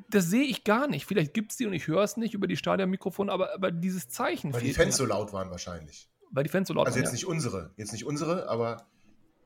das 0.09 0.25
sehe 0.25 0.43
ich 0.43 0.63
gar 0.63 0.87
nicht. 0.87 1.05
Vielleicht 1.05 1.33
gibt 1.33 1.51
es 1.51 1.57
die 1.57 1.65
und 1.65 1.73
ich 1.73 1.87
höre 1.87 2.03
es 2.03 2.17
nicht 2.17 2.33
über 2.33 2.47
die 2.47 2.57
Stadionmikrofone, 2.57 3.31
aber, 3.31 3.53
aber 3.53 3.71
dieses 3.71 4.09
Zeichen. 4.09 4.53
Weil 4.53 4.61
die 4.61 4.73
Fans 4.73 4.87
mir. 4.87 4.93
so 4.93 5.05
laut 5.05 5.33
waren 5.33 5.49
wahrscheinlich. 5.51 6.09
Weil 6.31 6.43
die 6.43 6.49
Fans 6.49 6.67
so 6.67 6.73
laut 6.73 6.87
also 6.87 6.95
waren. 6.95 7.05
Also 7.05 7.13
jetzt 7.13 7.21
ja. 7.21 7.27
nicht 7.27 7.33
unsere, 7.33 7.71
jetzt 7.77 7.91
nicht 7.93 8.05
unsere, 8.05 8.49
aber 8.49 8.87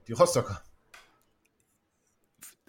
die 0.08 0.14
Rostocker. 0.14 0.62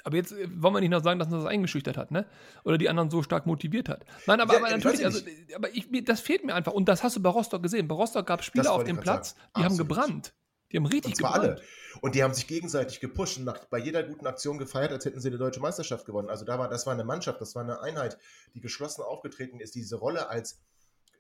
Aber 0.05 0.17
jetzt 0.17 0.33
äh, 0.33 0.49
wollen 0.61 0.75
wir 0.75 0.81
nicht 0.81 0.91
noch 0.91 1.03
sagen, 1.03 1.19
dass 1.19 1.29
uns 1.29 1.45
das 1.45 1.51
eingeschüchtert 1.51 1.97
hat, 1.97 2.11
ne? 2.11 2.27
Oder 2.65 2.79
die 2.79 2.89
anderen 2.89 3.11
so 3.11 3.23
stark 3.23 3.47
motiviert 3.47 3.89
hat. 3.89 4.05
Nein, 4.27 4.41
aber, 4.41 4.55
ja, 4.55 4.61
aber 4.61 4.71
natürlich, 4.71 5.05
also, 5.05 5.21
aber 5.55 5.75
ich, 5.75 5.89
das 6.05 6.21
fehlt 6.21 6.45
mir 6.45 6.55
einfach. 6.55 6.73
Und 6.73 6.89
das 6.89 7.03
hast 7.03 7.17
du 7.17 7.23
bei 7.23 7.31
Rostock 7.31 7.63
gesehen. 7.63 7.89
Bei 7.89 7.95
Rostock 7.95 8.27
gab 8.27 8.41
es 8.41 8.47
Spieler 8.47 8.73
auf 8.73 8.85
dem 8.85 8.99
Platz, 8.99 9.31
sagen. 9.31 9.41
die 9.57 9.65
Absolut. 9.65 9.71
haben 9.71 9.89
gebrannt. 9.89 10.35
Die 10.73 10.79
haben 10.79 10.87
richtig 10.87 11.13
und 11.13 11.17
zwar 11.17 11.35
gebrannt. 11.35 11.59
alle. 11.59 12.01
Und 12.01 12.15
die 12.15 12.23
haben 12.23 12.35
sich 12.35 12.47
gegenseitig 12.47 13.01
gepusht 13.01 13.39
und 13.39 13.45
nach, 13.45 13.65
bei 13.67 13.79
jeder 13.79 14.03
guten 14.03 14.27
Aktion 14.27 14.59
gefeiert, 14.59 14.93
als 14.93 15.05
hätten 15.05 15.21
sie 15.21 15.31
die 15.31 15.39
deutsche 15.39 15.61
Meisterschaft 15.61 16.07
gewonnen. 16.07 16.31
Also 16.31 16.45
da 16.45 16.59
war, 16.59 16.69
das 16.69 16.87
war 16.87 16.95
eine 16.95 17.05
Mannschaft, 17.05 17.41
das 17.41 17.55
war 17.55 17.63
eine 17.63 17.81
Einheit, 17.81 18.19
die 18.55 18.61
geschlossen 18.61 19.03
aufgetreten 19.03 19.61
ist, 19.61 19.75
diese 19.75 19.97
Rolle 19.97 20.29
als 20.29 20.61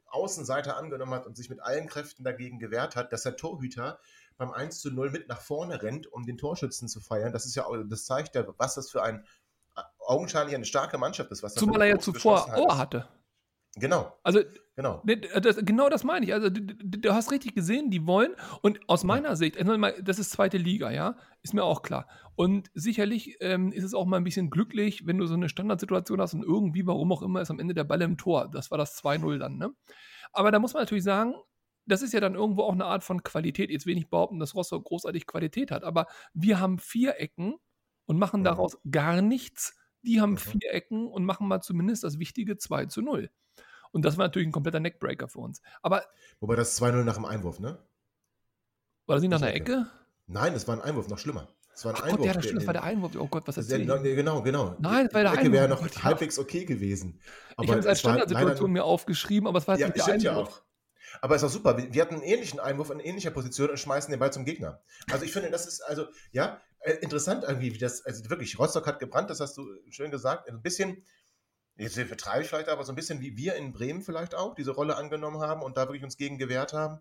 Außenseiter 0.06 0.76
angenommen 0.76 1.14
hat 1.14 1.26
und 1.26 1.36
sich 1.36 1.50
mit 1.50 1.60
allen 1.60 1.86
Kräften 1.86 2.24
dagegen 2.24 2.58
gewehrt 2.58 2.96
hat, 2.96 3.12
dass 3.12 3.22
der 3.22 3.36
Torhüter 3.36 3.98
beim 4.36 4.52
1 4.52 4.80
zu 4.80 4.90
0 4.90 5.10
mit 5.10 5.28
nach 5.28 5.40
vorne 5.40 5.82
rennt, 5.82 6.06
um 6.06 6.24
den 6.24 6.38
Torschützen 6.38 6.88
zu 6.88 7.00
feiern. 7.00 7.32
Das 7.32 7.46
ist 7.46 7.54
ja, 7.54 7.66
das 7.84 8.04
zeigt 8.04 8.34
ja, 8.34 8.44
was 8.58 8.74
das 8.74 8.90
für 8.90 9.02
ein 9.02 9.24
augenscheinlich 9.98 10.54
eine 10.54 10.64
starke 10.64 10.98
Mannschaft 10.98 11.30
ist. 11.30 11.42
Was 11.42 11.54
Zumal 11.54 11.82
er 11.82 11.88
ja 11.88 11.98
zuvor 11.98 12.46
Ohr 12.56 12.76
hatte. 12.76 13.08
Genau. 13.76 14.18
Also, 14.22 14.40
genau. 14.76 15.02
Das, 15.40 15.56
genau 15.56 15.88
das 15.88 16.04
meine 16.04 16.26
ich. 16.26 16.32
Also, 16.32 16.50
du, 16.50 16.62
du, 16.62 17.14
hast 17.14 17.30
richtig 17.30 17.54
gesehen, 17.54 17.90
die 17.90 18.06
wollen. 18.06 18.34
Und 18.62 18.80
aus 18.88 19.04
meiner 19.04 19.36
Sicht, 19.36 19.56
das 20.02 20.18
ist 20.18 20.30
zweite 20.30 20.58
Liga, 20.58 20.90
ja, 20.90 21.16
ist 21.42 21.54
mir 21.54 21.64
auch 21.64 21.82
klar. 21.82 22.08
Und 22.36 22.70
sicherlich 22.74 23.36
ähm, 23.40 23.72
ist 23.72 23.84
es 23.84 23.94
auch 23.94 24.06
mal 24.06 24.16
ein 24.16 24.24
bisschen 24.24 24.50
glücklich, 24.50 25.06
wenn 25.06 25.18
du 25.18 25.26
so 25.26 25.34
eine 25.34 25.48
Standardsituation 25.48 26.20
hast 26.20 26.34
und 26.34 26.42
irgendwie, 26.42 26.86
warum 26.86 27.12
auch 27.12 27.22
immer, 27.22 27.40
ist 27.40 27.50
am 27.50 27.60
Ende 27.60 27.74
der 27.74 27.84
Ball 27.84 28.02
im 28.02 28.16
Tor. 28.16 28.50
Das 28.50 28.70
war 28.70 28.78
das 28.78 29.02
2-0 29.02 29.38
dann, 29.38 29.58
ne? 29.58 29.72
Aber 30.32 30.50
da 30.50 30.58
muss 30.58 30.72
man 30.72 30.82
natürlich 30.82 31.04
sagen, 31.04 31.34
das 31.86 32.02
ist 32.02 32.12
ja 32.12 32.20
dann 32.20 32.34
irgendwo 32.34 32.62
auch 32.62 32.72
eine 32.72 32.86
Art 32.86 33.04
von 33.04 33.22
Qualität. 33.22 33.70
Jetzt 33.70 33.86
will 33.86 33.92
ich 33.92 34.00
nicht 34.00 34.10
behaupten, 34.10 34.38
dass 34.38 34.54
Rostock 34.54 34.84
großartig 34.84 35.26
Qualität 35.26 35.70
hat, 35.70 35.84
aber 35.84 36.06
wir 36.32 36.60
haben 36.60 36.78
vier 36.78 37.18
Ecken 37.18 37.56
und 38.06 38.18
machen 38.18 38.40
mhm. 38.40 38.44
daraus 38.44 38.78
gar 38.90 39.20
nichts. 39.20 39.76
Die 40.02 40.20
haben 40.20 40.32
mhm. 40.32 40.38
vier 40.38 40.72
Ecken 40.72 41.06
und 41.06 41.24
machen 41.24 41.48
mal 41.48 41.60
zumindest 41.60 42.04
das 42.04 42.18
wichtige 42.18 42.56
2 42.56 42.86
zu 42.86 43.02
0. 43.02 43.30
Und 43.92 44.04
das 44.04 44.16
war 44.18 44.26
natürlich 44.26 44.48
ein 44.48 44.52
kompletter 44.52 44.80
Neckbreaker 44.80 45.28
für 45.28 45.38
uns. 45.38 45.62
Aber. 45.82 46.04
Wobei 46.40 46.56
das 46.56 46.80
2-0 46.80 47.04
nach 47.04 47.14
dem 47.14 47.24
Einwurf, 47.24 47.60
ne? 47.60 47.78
War 49.06 49.16
das 49.16 49.22
nicht 49.22 49.30
nach 49.30 49.42
einer 49.42 49.54
Ecke? 49.54 49.86
Nein, 50.26 50.54
das 50.54 50.66
war 50.66 50.76
ein 50.76 50.80
Einwurf, 50.80 51.08
noch 51.08 51.18
schlimmer. 51.18 51.48
Das 51.72 51.84
war 51.84 51.92
ein 51.92 51.98
Ach 51.98 52.04
Einwurf. 52.04 52.18
Gott, 52.18 52.26
ja, 52.26 52.32
das 52.34 52.44
stimmt, 52.44 52.60
das 52.60 52.66
war 52.66 52.74
der 52.74 52.82
Einwurf. 52.84 53.12
Oh 53.16 53.26
Gott, 53.26 53.46
was 53.46 53.56
ist 53.56 53.70
das? 53.70 53.78
Genau, 53.78 54.42
genau. 54.42 54.76
Nein, 54.78 55.06
das 55.06 55.14
war 55.14 55.22
der 55.22 55.32
Ecke 55.32 55.40
Einwurf. 55.40 55.52
wäre 55.52 55.68
noch 55.68 55.80
Gott, 55.80 56.04
halbwegs 56.04 56.38
okay 56.38 56.64
gewesen. 56.64 57.20
Aber 57.56 57.64
ich 57.64 57.70
habe 57.70 57.80
es 57.80 57.86
als 57.86 58.00
Standardsituation 58.00 58.72
mir 58.72 58.84
aufgeschrieben, 58.84 59.46
aber 59.46 59.58
es 59.58 59.68
war 59.68 59.78
ja, 59.78 59.86
nicht 59.86 59.98
der 59.98 60.06
Einwurf. 60.06 60.22
Ja 60.22 60.36
auch. 60.36 60.62
Aber 61.20 61.34
es 61.34 61.42
ist 61.42 61.48
auch 61.48 61.52
super. 61.52 61.76
Wir 61.76 62.02
hatten 62.02 62.14
einen 62.14 62.22
ähnlichen 62.22 62.58
Einwurf 62.58 62.90
in 62.90 63.00
ähnlicher 63.00 63.30
Position 63.30 63.70
und 63.70 63.78
schmeißen 63.78 64.10
den 64.10 64.18
Ball 64.18 64.32
zum 64.32 64.44
Gegner. 64.44 64.80
Also 65.10 65.24
ich 65.24 65.32
finde, 65.32 65.50
das 65.50 65.66
ist 65.66 65.80
also, 65.82 66.06
ja, 66.30 66.60
äh, 66.80 66.94
interessant 66.94 67.44
irgendwie, 67.46 67.74
wie 67.74 67.78
das, 67.78 68.04
also 68.04 68.28
wirklich, 68.30 68.58
Rostock 68.58 68.86
hat 68.86 68.98
gebrannt, 68.98 69.30
das 69.30 69.40
hast 69.40 69.56
du 69.56 69.66
schön 69.90 70.10
gesagt. 70.10 70.48
Ein 70.48 70.62
bisschen, 70.62 71.04
jetzt 71.76 71.98
vertreibe 71.98 72.42
ich 72.42 72.48
vielleicht 72.48 72.68
aber 72.68 72.84
so 72.84 72.92
ein 72.92 72.96
bisschen 72.96 73.20
wie 73.20 73.36
wir 73.36 73.54
in 73.56 73.72
Bremen 73.72 74.02
vielleicht 74.02 74.34
auch 74.34 74.54
diese 74.54 74.72
Rolle 74.72 74.96
angenommen 74.96 75.40
haben 75.40 75.62
und 75.62 75.76
da 75.76 75.88
wirklich 75.88 76.04
uns 76.04 76.16
gegen 76.16 76.38
gewehrt 76.38 76.72
haben. 76.72 77.00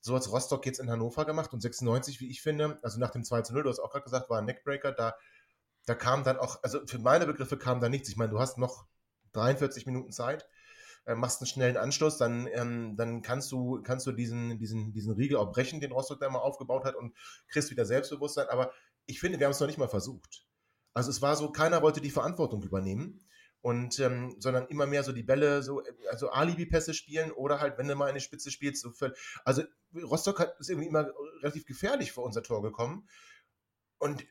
So 0.00 0.14
hat 0.14 0.28
Rostock 0.28 0.64
jetzt 0.64 0.78
in 0.78 0.90
Hannover 0.90 1.24
gemacht 1.24 1.52
und 1.52 1.60
96, 1.60 2.20
wie 2.20 2.30
ich 2.30 2.40
finde, 2.40 2.78
also 2.82 3.00
nach 3.00 3.10
dem 3.10 3.24
2 3.24 3.42
zu 3.42 3.52
0, 3.52 3.64
du 3.64 3.70
hast 3.70 3.80
auch 3.80 3.90
gerade 3.90 4.04
gesagt, 4.04 4.30
war 4.30 4.38
ein 4.38 4.44
Neckbreaker, 4.44 4.92
da, 4.92 5.16
da 5.86 5.94
kam 5.94 6.22
dann 6.22 6.38
auch, 6.38 6.62
also 6.62 6.80
für 6.86 6.98
meine 6.98 7.26
Begriffe 7.26 7.58
kam 7.58 7.80
da 7.80 7.88
nichts. 7.88 8.08
Ich 8.08 8.16
meine, 8.16 8.30
du 8.30 8.38
hast 8.38 8.58
noch 8.58 8.86
43 9.32 9.86
Minuten 9.86 10.12
Zeit, 10.12 10.46
äh, 11.04 11.16
machst 11.16 11.40
einen 11.40 11.48
schnellen 11.48 11.76
Anschluss, 11.76 12.16
dann, 12.16 12.46
ähm, 12.52 12.96
dann 12.96 13.22
kannst 13.22 13.50
du, 13.50 13.82
kannst 13.82 14.06
du 14.06 14.12
diesen, 14.12 14.58
diesen, 14.58 14.92
diesen 14.92 15.14
Riegel 15.14 15.36
auch 15.36 15.52
brechen, 15.52 15.80
den 15.80 15.92
Rostock 15.92 16.20
da 16.20 16.30
mal 16.30 16.38
aufgebaut 16.38 16.84
hat 16.84 16.94
und 16.94 17.14
kriegst 17.48 17.70
wieder 17.70 17.84
Selbstbewusstsein. 17.84 18.48
Aber 18.48 18.72
ich 19.06 19.18
finde, 19.18 19.40
wir 19.40 19.46
haben 19.46 19.52
es 19.52 19.60
noch 19.60 19.66
nicht 19.66 19.78
mal 19.78 19.88
versucht. 19.88 20.46
Also 20.94 21.10
es 21.10 21.22
war 21.22 21.34
so, 21.34 21.50
keiner 21.50 21.82
wollte 21.82 22.00
die 22.00 22.10
Verantwortung 22.10 22.62
übernehmen 22.62 23.20
und 23.60 23.98
ähm, 23.98 24.36
sondern 24.38 24.66
immer 24.68 24.86
mehr 24.86 25.02
so 25.02 25.12
die 25.12 25.22
Bälle, 25.22 25.62
so 25.62 25.82
also 26.10 26.30
Alibi-Pässe 26.30 26.94
spielen 26.94 27.32
oder 27.32 27.60
halt, 27.60 27.78
wenn 27.78 27.88
du 27.88 27.94
mal 27.94 28.08
eine 28.08 28.20
Spitze 28.20 28.50
spielst, 28.50 28.82
so 28.82 28.90
für, 28.90 29.14
also 29.44 29.62
Rostock 29.94 30.38
hat, 30.38 30.58
ist 30.60 30.70
irgendwie 30.70 30.88
immer 30.88 31.08
relativ 31.42 31.66
gefährlich 31.66 32.12
vor 32.12 32.24
unser 32.24 32.42
Tor 32.42 32.62
gekommen. 32.62 33.08
Und 33.98 34.24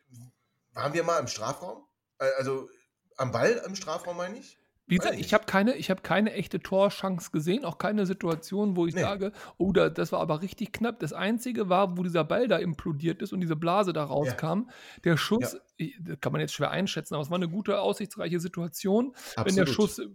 waren 0.73 0.93
wir 0.93 1.03
mal 1.03 1.19
im 1.19 1.27
Strafraum? 1.27 1.85
Äh, 2.19 2.29
also 2.37 2.69
am 3.17 3.31
Ball 3.31 3.61
im 3.65 3.75
Strafraum, 3.75 4.17
meine 4.17 4.37
ich? 4.37 4.57
Wie 4.89 4.97
gesagt, 4.97 5.19
ich 5.19 5.33
habe 5.33 5.43
keine, 5.45 5.73
hab 5.73 6.03
keine 6.03 6.33
echte 6.33 6.61
Torchance 6.61 7.31
gesehen, 7.31 7.65
auch 7.65 7.77
keine 7.77 8.05
Situation, 8.05 8.77
wo 8.77 8.87
ich 8.87 8.95
nee. 8.95 9.01
sage, 9.01 9.33
oh, 9.57 9.73
da, 9.73 9.89
das 9.89 10.13
war 10.13 10.21
aber 10.21 10.41
richtig 10.41 10.71
knapp. 10.71 10.99
Das 10.99 11.11
Einzige 11.11 11.67
war, 11.67 11.97
wo 11.97 12.03
dieser 12.03 12.23
Ball 12.23 12.47
da 12.47 12.57
implodiert 12.57 13.21
ist 13.21 13.33
und 13.33 13.41
diese 13.41 13.57
Blase 13.57 13.91
da 13.91 14.05
rauskam. 14.05 14.45
Ja. 14.45 14.65
Der 15.03 15.17
Schuss, 15.17 15.57
ja. 15.77 15.87
das 15.99 16.21
kann 16.21 16.31
man 16.31 16.39
jetzt 16.39 16.53
schwer 16.53 16.71
einschätzen, 16.71 17.15
aber 17.15 17.23
es 17.23 17.29
war 17.29 17.35
eine 17.35 17.49
gute, 17.49 17.81
aussichtsreiche 17.81 18.39
Situation. 18.39 19.11
Absolut. 19.35 19.45
Wenn 19.45 19.55
der 19.57 19.65
Schuss 19.65 19.99
äh, 19.99 20.07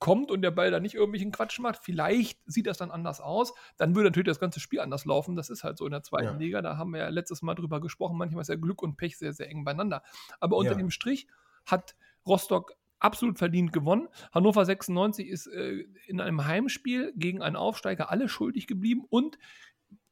kommt 0.00 0.32
und 0.32 0.42
der 0.42 0.50
Ball 0.50 0.72
da 0.72 0.80
nicht 0.80 0.96
irgendwelchen 0.96 1.30
Quatsch 1.30 1.60
macht, 1.60 1.78
vielleicht 1.84 2.40
sieht 2.46 2.66
das 2.66 2.78
dann 2.78 2.90
anders 2.90 3.20
aus, 3.20 3.54
dann 3.76 3.94
würde 3.94 4.08
natürlich 4.08 4.26
das 4.26 4.40
ganze 4.40 4.58
Spiel 4.58 4.80
anders 4.80 5.04
laufen. 5.04 5.36
Das 5.36 5.50
ist 5.50 5.62
halt 5.62 5.78
so 5.78 5.84
in 5.86 5.92
der 5.92 6.02
zweiten 6.02 6.24
ja. 6.24 6.36
Liga, 6.36 6.62
da 6.62 6.76
haben 6.76 6.92
wir 6.92 7.00
ja 7.00 7.08
letztes 7.10 7.42
Mal 7.42 7.54
drüber 7.54 7.80
gesprochen, 7.80 8.18
manchmal 8.18 8.42
ist 8.42 8.48
ja 8.48 8.56
Glück 8.56 8.82
und 8.82 8.96
Pech 8.96 9.18
sehr, 9.18 9.32
sehr 9.32 9.48
eng 9.48 9.64
beieinander. 9.64 10.02
Aber 10.40 10.56
unter 10.56 10.74
dem 10.74 10.90
Strich 10.90 11.28
hat 11.64 11.94
Rostock 12.26 12.74
absolut 12.98 13.38
verdient 13.38 13.72
gewonnen. 13.72 14.08
Hannover 14.32 14.64
96 14.64 15.28
ist 15.28 15.46
äh, 15.46 15.84
in 16.06 16.20
einem 16.20 16.44
Heimspiel 16.46 17.12
gegen 17.16 17.42
einen 17.42 17.56
Aufsteiger 17.56 18.10
alle 18.10 18.28
schuldig 18.28 18.66
geblieben 18.66 19.04
und 19.08 19.38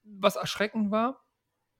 was 0.05 0.37
erschreckend 0.37 0.91
war, 0.91 1.25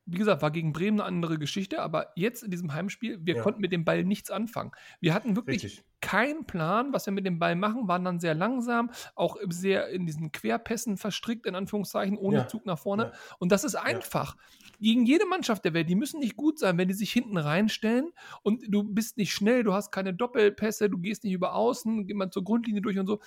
wie 0.05 0.19
gesagt, 0.19 0.43
war 0.43 0.51
gegen 0.51 0.73
Bremen 0.73 1.01
eine 1.01 1.07
andere 1.07 1.39
Geschichte, 1.39 1.81
aber 1.81 2.09
jetzt 2.17 2.43
in 2.43 2.51
diesem 2.51 2.73
Heimspiel, 2.75 3.21
wir 3.23 3.37
ja. 3.37 3.43
konnten 3.43 3.61
mit 3.61 3.73
dem 3.73 3.85
Ball 3.85 4.05
nichts 4.05 4.31
anfangen. 4.31 4.73
Wir 5.01 5.15
hatten 5.15 5.37
wirklich 5.37 5.63
Richtig. 5.63 5.85
keinen 6.01 6.45
Plan, 6.45 6.93
was 6.93 7.07
wir 7.07 7.13
mit 7.13 7.25
dem 7.25 7.39
Ball 7.39 7.55
machen, 7.55 7.87
waren 7.87 8.05
dann 8.05 8.19
sehr 8.19 8.35
langsam, 8.35 8.91
auch 9.15 9.37
sehr 9.49 9.89
in 9.91 10.05
diesen 10.07 10.33
Querpässen 10.33 10.97
verstrickt, 10.97 11.47
in 11.47 11.55
Anführungszeichen, 11.55 12.19
ohne 12.19 12.39
ja. 12.39 12.49
Zug 12.49 12.67
nach 12.67 12.79
vorne. 12.79 13.05
Ja. 13.05 13.13
Und 13.39 13.53
das 13.53 13.63
ist 13.63 13.77
einfach. 13.77 14.37
Gegen 14.81 15.07
jede 15.07 15.27
Mannschaft 15.27 15.65
der 15.65 15.75
Welt, 15.75 15.89
die 15.89 15.95
müssen 15.95 16.19
nicht 16.19 16.37
gut 16.37 16.59
sein, 16.59 16.77
wenn 16.79 16.89
die 16.89 16.95
sich 16.95 17.13
hinten 17.13 17.37
reinstellen 17.37 18.11
und 18.43 18.65
du 18.69 18.83
bist 18.83 19.17
nicht 19.17 19.33
schnell, 19.33 19.63
du 19.63 19.73
hast 19.73 19.93
keine 19.93 20.13
Doppelpässe, 20.13 20.91
du 20.91 20.99
gehst 20.99 21.23
nicht 21.23 21.35
über 21.35 21.55
außen, 21.55 22.09
geht 22.09 22.17
man 22.17 22.33
zur 22.33 22.43
Grundlinie 22.43 22.83
durch 22.83 22.99
und 22.99 23.07
so 23.07 23.21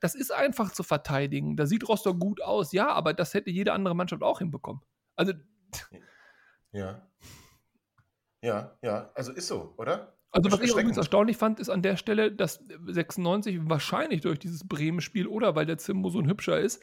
das 0.00 0.16
ist 0.16 0.32
einfach 0.32 0.72
zu 0.72 0.82
verteidigen. 0.82 1.56
Da 1.56 1.66
sieht 1.66 1.88
Rostock 1.88 2.18
gut 2.18 2.42
aus, 2.42 2.72
ja, 2.72 2.88
aber 2.88 3.14
das 3.14 3.34
hätte 3.34 3.50
jede 3.50 3.72
andere 3.72 3.94
Mannschaft 3.94 4.24
auch 4.24 4.40
hinbekommen. 4.40 4.82
Also 5.14 5.32
ja. 6.72 7.10
Ja, 8.42 8.76
ja, 8.82 9.10
also 9.14 9.32
ist 9.32 9.46
so, 9.48 9.74
oder? 9.78 10.13
Also 10.34 10.50
was 10.50 10.60
ich 10.62 10.72
übrigens 10.72 10.96
erstaunlich 10.96 11.36
fand, 11.36 11.60
ist 11.60 11.68
an 11.68 11.80
der 11.80 11.96
Stelle, 11.96 12.32
dass 12.32 12.58
96 12.86 13.60
wahrscheinlich 13.68 14.20
durch 14.20 14.40
dieses 14.40 14.66
Bremen-Spiel 14.66 15.28
oder 15.28 15.54
weil 15.54 15.64
der 15.64 15.78
Zimbo 15.78 16.10
so 16.10 16.18
ein 16.18 16.26
hübscher 16.26 16.58
ist, 16.58 16.82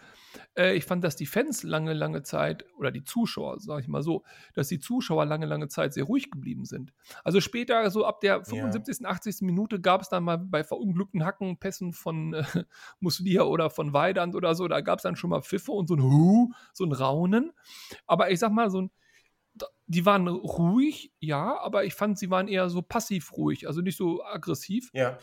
äh, 0.58 0.74
ich 0.74 0.86
fand, 0.86 1.04
dass 1.04 1.18
die 1.18 1.26
Fans 1.26 1.62
lange, 1.64 1.92
lange 1.92 2.24
Zeit, 2.24 2.64
oder 2.78 2.92
die 2.92 3.04
Zuschauer, 3.04 3.60
sage 3.60 3.82
ich 3.82 3.90
mal 3.90 4.04
so, 4.04 4.24
dass 4.54 4.70
die 4.70 4.80
Zuschauer 4.80 5.26
lange, 5.26 5.48
lange 5.48 5.68
Zeit 5.68 5.94
sehr 5.94 6.06
ruhig 6.06 6.32
geblieben 6.32 6.64
sind. 6.64 6.94
Also 7.26 7.42
später, 7.42 7.92
so 7.92 8.06
ab 8.06 8.22
der 8.22 8.46
75., 8.46 9.02
ja. 9.02 9.10
80. 9.10 9.42
Minute 9.42 9.82
gab 9.82 10.00
es 10.00 10.08
dann 10.08 10.24
mal 10.24 10.38
bei 10.38 10.64
verunglückten 10.64 11.26
Hackenpässen 11.26 11.92
von 11.92 12.34
äh, 12.34 12.44
Muslia 13.02 13.42
oder 13.44 13.70
von 13.70 13.92
Weidand 13.92 14.34
oder 14.34 14.56
so, 14.56 14.70
da 14.70 14.80
gab 14.80 15.00
es 15.00 15.04
dann 15.04 15.18
schon 15.18 15.30
mal 15.30 15.42
Pfiffe 15.42 15.74
und 15.74 15.90
so 15.90 15.96
ein 15.96 16.02
Hu, 16.02 16.54
so 16.72 16.86
ein 16.86 16.94
Raunen. 16.94 17.52
Aber 18.08 18.32
ich 18.32 18.40
sag 18.40 18.54
mal, 18.54 18.70
so 18.70 18.84
ein 18.84 18.92
die 19.92 20.06
waren 20.06 20.28
ruhig, 20.28 21.12
ja, 21.20 21.60
aber 21.60 21.84
ich 21.84 21.94
fand, 21.94 22.18
sie 22.18 22.30
waren 22.30 22.48
eher 22.48 22.70
so 22.70 22.82
passiv 22.82 23.34
ruhig, 23.34 23.68
also 23.68 23.82
nicht 23.82 23.98
so 23.98 24.24
aggressiv. 24.24 24.90
Ja. 24.94 25.18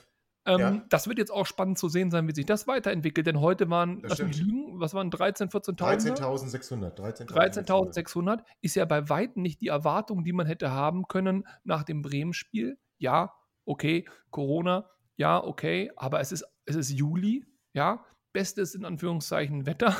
Ähm, 0.44 0.60
ja. 0.60 0.82
Das 0.90 1.08
wird 1.08 1.18
jetzt 1.18 1.30
auch 1.30 1.46
spannend 1.46 1.78
zu 1.78 1.88
sehen 1.88 2.10
sein, 2.10 2.28
wie 2.28 2.34
sich 2.34 2.44
das 2.44 2.66
weiterentwickelt, 2.66 3.26
denn 3.26 3.40
heute 3.40 3.70
waren, 3.70 4.02
lass 4.02 4.22
mich 4.22 4.38
lügen, 4.38 4.78
was 4.78 4.92
waren 4.92 5.10
13, 5.10 5.48
14.000? 5.48 6.18
13.600. 6.18 7.26
13.600 7.26 8.42
ist 8.60 8.74
ja 8.74 8.84
bei 8.84 9.08
weitem 9.08 9.42
nicht 9.42 9.62
die 9.62 9.68
Erwartung, 9.68 10.22
die 10.22 10.32
man 10.32 10.46
hätte 10.46 10.70
haben 10.70 11.08
können 11.08 11.46
nach 11.64 11.82
dem 11.82 12.02
Bremen-Spiel. 12.02 12.78
Ja, 12.98 13.34
okay, 13.64 14.06
Corona, 14.30 14.90
ja, 15.16 15.42
okay, 15.42 15.90
aber 15.96 16.20
es 16.20 16.30
ist, 16.30 16.44
es 16.66 16.76
ist 16.76 16.90
Juli, 16.90 17.46
ja, 17.72 18.04
bestes 18.34 18.74
in 18.74 18.84
Anführungszeichen 18.84 19.64
Wetter. 19.64 19.96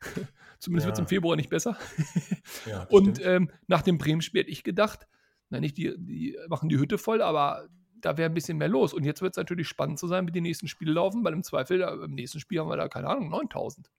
Zumindest 0.62 0.84
ja. 0.84 0.88
wird 0.90 0.94
es 0.94 1.00
im 1.00 1.08
Februar 1.08 1.34
nicht 1.34 1.50
besser. 1.50 1.76
ja, 2.66 2.84
und 2.84 3.20
ähm, 3.26 3.50
nach 3.66 3.82
dem 3.82 3.98
Bremen-Spiel 3.98 4.42
hätte 4.42 4.50
ich 4.52 4.62
gedacht, 4.62 5.08
na 5.50 5.58
nicht, 5.58 5.76
die, 5.76 5.92
die 5.98 6.38
machen 6.46 6.68
die 6.68 6.78
Hütte 6.78 6.98
voll, 6.98 7.20
aber 7.20 7.66
da 8.00 8.16
wäre 8.16 8.30
ein 8.30 8.34
bisschen 8.34 8.58
mehr 8.58 8.68
los. 8.68 8.94
Und 8.94 9.02
jetzt 9.02 9.22
wird 9.22 9.32
es 9.32 9.38
natürlich 9.38 9.66
spannend 9.66 9.98
zu 9.98 10.06
sein, 10.06 10.24
wie 10.28 10.30
die 10.30 10.40
nächsten 10.40 10.68
Spiele 10.68 10.92
laufen, 10.92 11.24
weil 11.24 11.32
im 11.32 11.42
Zweifel, 11.42 11.80
im 11.80 12.14
nächsten 12.14 12.38
Spiel 12.38 12.60
haben 12.60 12.68
wir 12.68 12.76
da, 12.76 12.86
keine 12.88 13.08
Ahnung, 13.08 13.28
9000. 13.28 13.90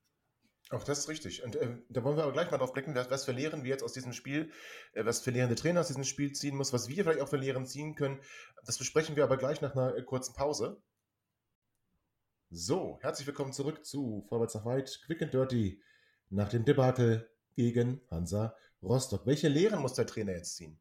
Auch 0.70 0.86
das 0.86 1.00
ist 1.00 1.10
richtig. 1.10 1.43
Und 1.43 1.58
äh, 1.58 1.79
da 1.89 2.01
wollen 2.05 2.15
wir 2.15 2.24
aber 2.24 2.32
gleich 2.32 2.50
mal 2.50 2.60
drauf 2.60 2.72
blicken, 2.72 2.96
was, 2.96 3.12
was 3.12 3.25
für 3.25 3.34
Lehren 3.34 3.65
wir 3.65 3.72
jetzt 3.72 3.84
aus 3.84 3.91
diesem 3.91 4.13
Spiel, 4.13 4.50
äh, 4.93 5.03
was 5.03 5.20
für 5.20 5.32
Lehren 5.32 5.53
Trainer 5.58 5.82
aus 5.82 5.88
diesem 5.88 6.05
Spiel 6.05 6.32
ziehen 6.32 6.55
muss, 6.55 6.72
was 6.72 6.88
wir 6.88 7.03
vielleicht 7.03 7.20
auch 7.20 7.27
für 7.27 7.36
Lehren 7.36 7.65
ziehen 7.65 7.96
können. 7.96 8.22
Das 8.65 8.77
besprechen 8.77 9.17
wir 9.17 9.25
aber 9.25 9.36
gleich 9.36 9.60
nach 9.60 9.75
einer 9.75 9.98
äh, 9.98 10.01
kurzen 10.01 10.34
Pause. 10.34 10.82
So, 12.51 13.00
herzlich 13.01 13.27
willkommen 13.27 13.51
zurück 13.51 13.86
zu 13.86 14.24
Vorwärts 14.29 14.55
nach 14.55 14.63
Weit, 14.63 15.01
Quick 15.05 15.22
and 15.24 15.34
Dirty, 15.34 15.82
nach 16.34 16.50
dem 16.50 16.66
Debakel 16.66 17.30
gegen 17.56 18.02
Hansa 18.10 18.56
Rostock. 18.82 19.25
Welche 19.25 19.48
Lehren 19.48 19.80
muss 19.80 19.94
der 19.94 20.06
Trainer 20.06 20.34
jetzt 20.34 20.56
ziehen? 20.56 20.80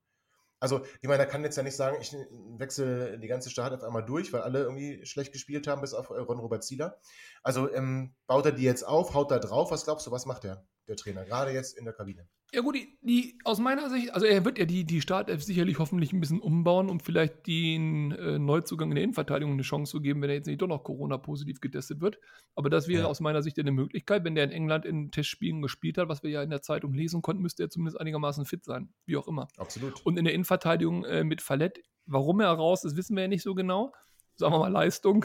Also, 0.58 0.84
ich 1.00 1.08
meine, 1.08 1.24
er 1.24 1.26
kann 1.28 1.42
jetzt 1.42 1.56
ja 1.56 1.64
nicht 1.64 1.74
sagen, 1.74 1.96
ich 2.00 2.12
wechsle 2.56 3.18
die 3.18 3.26
ganze 3.26 3.50
Start 3.50 3.72
auf 3.72 3.82
einmal 3.82 4.04
durch, 4.04 4.32
weil 4.32 4.42
alle 4.42 4.60
irgendwie 4.60 5.04
schlecht 5.04 5.32
gespielt 5.32 5.66
haben, 5.66 5.80
bis 5.80 5.92
auf 5.92 6.10
Ron 6.10 6.38
Robert 6.38 6.62
Zieler. 6.62 7.00
Also, 7.42 7.72
ähm, 7.72 8.14
baut 8.28 8.46
er 8.46 8.52
die 8.52 8.62
jetzt 8.62 8.84
auf, 8.84 9.12
haut 9.12 9.32
da 9.32 9.40
drauf? 9.40 9.72
Was 9.72 9.84
glaubst 9.84 10.06
du, 10.06 10.12
was 10.12 10.24
macht 10.24 10.44
der, 10.44 10.64
der 10.88 10.96
Trainer, 10.96 11.24
gerade 11.24 11.52
jetzt 11.52 11.76
in 11.78 11.84
der 11.84 11.94
Kabine? 11.94 12.28
Ja 12.54 12.60
gut, 12.60 12.74
die, 12.74 12.98
die, 13.00 13.38
aus 13.44 13.58
meiner 13.60 13.88
Sicht, 13.88 14.12
also 14.12 14.26
er 14.26 14.44
wird 14.44 14.58
ja 14.58 14.66
die, 14.66 14.84
die 14.84 15.00
Startelf 15.00 15.42
sicherlich 15.42 15.78
hoffentlich 15.78 16.12
ein 16.12 16.20
bisschen 16.20 16.38
umbauen, 16.38 16.90
um 16.90 17.00
vielleicht 17.00 17.46
den 17.46 18.12
äh, 18.12 18.38
Neuzugang 18.38 18.90
in 18.90 18.96
der 18.96 19.04
Innenverteidigung 19.04 19.54
eine 19.54 19.62
Chance 19.62 19.92
zu 19.92 20.02
geben, 20.02 20.20
wenn 20.20 20.28
er 20.28 20.36
jetzt 20.36 20.48
nicht 20.48 20.60
doch 20.60 20.66
noch 20.66 20.84
Corona-positiv 20.84 21.62
getestet 21.62 22.02
wird. 22.02 22.18
Aber 22.54 22.68
das 22.68 22.88
wäre 22.88 23.04
ja. 23.04 23.08
aus 23.08 23.20
meiner 23.20 23.42
Sicht 23.42 23.58
eine 23.58 23.72
Möglichkeit. 23.72 24.24
Wenn 24.24 24.34
der 24.34 24.44
in 24.44 24.50
England 24.50 24.84
in 24.84 25.10
Testspielen 25.10 25.62
gespielt 25.62 25.96
hat, 25.96 26.10
was 26.10 26.22
wir 26.22 26.28
ja 26.28 26.42
in 26.42 26.50
der 26.50 26.60
Zeitung 26.60 26.92
lesen 26.92 27.22
konnten, 27.22 27.40
müsste 27.40 27.62
er 27.62 27.70
zumindest 27.70 27.98
einigermaßen 27.98 28.44
fit 28.44 28.64
sein, 28.64 28.92
wie 29.06 29.16
auch 29.16 29.28
immer. 29.28 29.48
Absolut. 29.56 30.04
Und 30.04 30.18
in 30.18 30.26
der 30.26 30.34
Innenverteidigung 30.34 31.06
äh, 31.06 31.24
mit 31.24 31.40
Fallett, 31.40 31.82
warum 32.04 32.40
er 32.40 32.50
raus 32.50 32.84
ist, 32.84 32.96
wissen 32.98 33.16
wir 33.16 33.22
ja 33.22 33.28
nicht 33.28 33.42
so 33.42 33.54
genau. 33.54 33.94
Sagen 34.34 34.52
wir 34.52 34.58
mal 34.58 34.68
Leistung. 34.68 35.24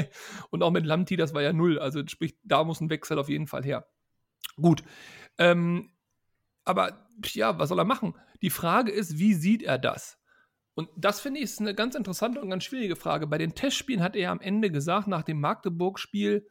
Und 0.50 0.62
auch 0.62 0.70
mit 0.70 0.84
Lamti, 0.84 1.16
das 1.16 1.32
war 1.32 1.42
ja 1.42 1.52
null. 1.54 1.78
Also 1.78 2.06
sprich, 2.06 2.36
da 2.42 2.64
muss 2.64 2.80
ein 2.82 2.90
Wechsel 2.90 3.18
auf 3.18 3.28
jeden 3.28 3.46
Fall 3.46 3.64
her. 3.64 3.86
Gut. 4.60 4.82
Ähm, 5.38 5.90
aber 6.64 7.08
ja, 7.24 7.58
was 7.58 7.68
soll 7.68 7.78
er 7.78 7.84
machen? 7.84 8.14
Die 8.42 8.50
Frage 8.50 8.92
ist, 8.92 9.18
wie 9.18 9.34
sieht 9.34 9.62
er 9.62 9.78
das? 9.78 10.18
Und 10.74 10.90
das 10.96 11.20
finde 11.20 11.40
ich 11.40 11.44
ist 11.44 11.60
eine 11.60 11.74
ganz 11.74 11.94
interessante 11.94 12.40
und 12.40 12.50
ganz 12.50 12.64
schwierige 12.64 12.96
Frage. 12.96 13.26
Bei 13.26 13.38
den 13.38 13.54
Testspielen 13.54 14.02
hat 14.02 14.14
er 14.14 14.30
am 14.30 14.40
Ende 14.40 14.70
gesagt, 14.70 15.08
nach 15.08 15.22
dem 15.22 15.40
Magdeburg-Spiel, 15.40 16.46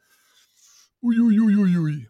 uiuiuiui, 1.00 2.08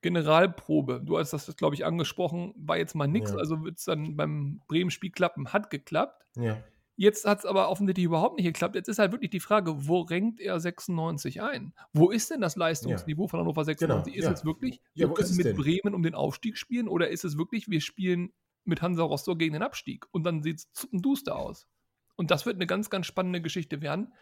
Generalprobe. 0.00 1.02
Du 1.04 1.18
hast 1.18 1.32
das, 1.32 1.56
glaube 1.56 1.74
ich, 1.74 1.84
angesprochen, 1.84 2.54
war 2.56 2.76
jetzt 2.76 2.94
mal 2.94 3.08
nichts, 3.08 3.32
ja. 3.32 3.38
also 3.38 3.64
wird 3.64 3.78
es 3.78 3.84
dann 3.84 4.16
beim 4.16 4.60
Bremen-Spiel 4.68 5.10
klappen. 5.10 5.52
Hat 5.52 5.70
geklappt. 5.70 6.24
Ja. 6.36 6.62
Jetzt 7.00 7.26
hat 7.26 7.38
es 7.38 7.46
aber 7.46 7.68
offensichtlich 7.68 8.06
überhaupt 8.06 8.38
nicht 8.38 8.46
geklappt. 8.46 8.74
Jetzt 8.74 8.88
ist 8.88 8.98
halt 8.98 9.12
wirklich 9.12 9.30
die 9.30 9.38
Frage, 9.38 9.86
wo 9.86 10.00
renkt 10.00 10.40
er 10.40 10.58
96 10.58 11.40
ein? 11.40 11.72
Wo 11.92 12.10
ist 12.10 12.28
denn 12.28 12.40
das 12.40 12.56
Leistungsniveau 12.56 13.22
ja. 13.22 13.28
von 13.28 13.38
Hannover 13.38 13.64
96? 13.64 14.12
Genau, 14.12 14.18
ist 14.18 14.24
ja. 14.24 14.32
es 14.32 14.44
wirklich, 14.44 14.82
wir 14.94 15.08
können 15.14 15.36
mit 15.36 15.46
denn? 15.46 15.56
Bremen 15.56 15.94
um 15.94 16.02
den 16.02 16.16
Aufstieg 16.16 16.58
spielen 16.58 16.88
oder 16.88 17.08
ist 17.08 17.24
es 17.24 17.38
wirklich, 17.38 17.68
wir 17.68 17.80
spielen 17.80 18.32
mit 18.64 18.82
Hansa 18.82 19.04
Rostock 19.04 19.38
gegen 19.38 19.52
den 19.52 19.62
Abstieg 19.62 20.06
und 20.10 20.24
dann 20.24 20.42
sieht 20.42 20.56
es 20.56 20.88
duster 20.90 21.36
aus? 21.36 21.68
Und 22.16 22.32
das 22.32 22.46
wird 22.46 22.56
eine 22.56 22.66
ganz, 22.66 22.90
ganz 22.90 23.06
spannende 23.06 23.40
Geschichte 23.40 23.80
werden. 23.80 24.12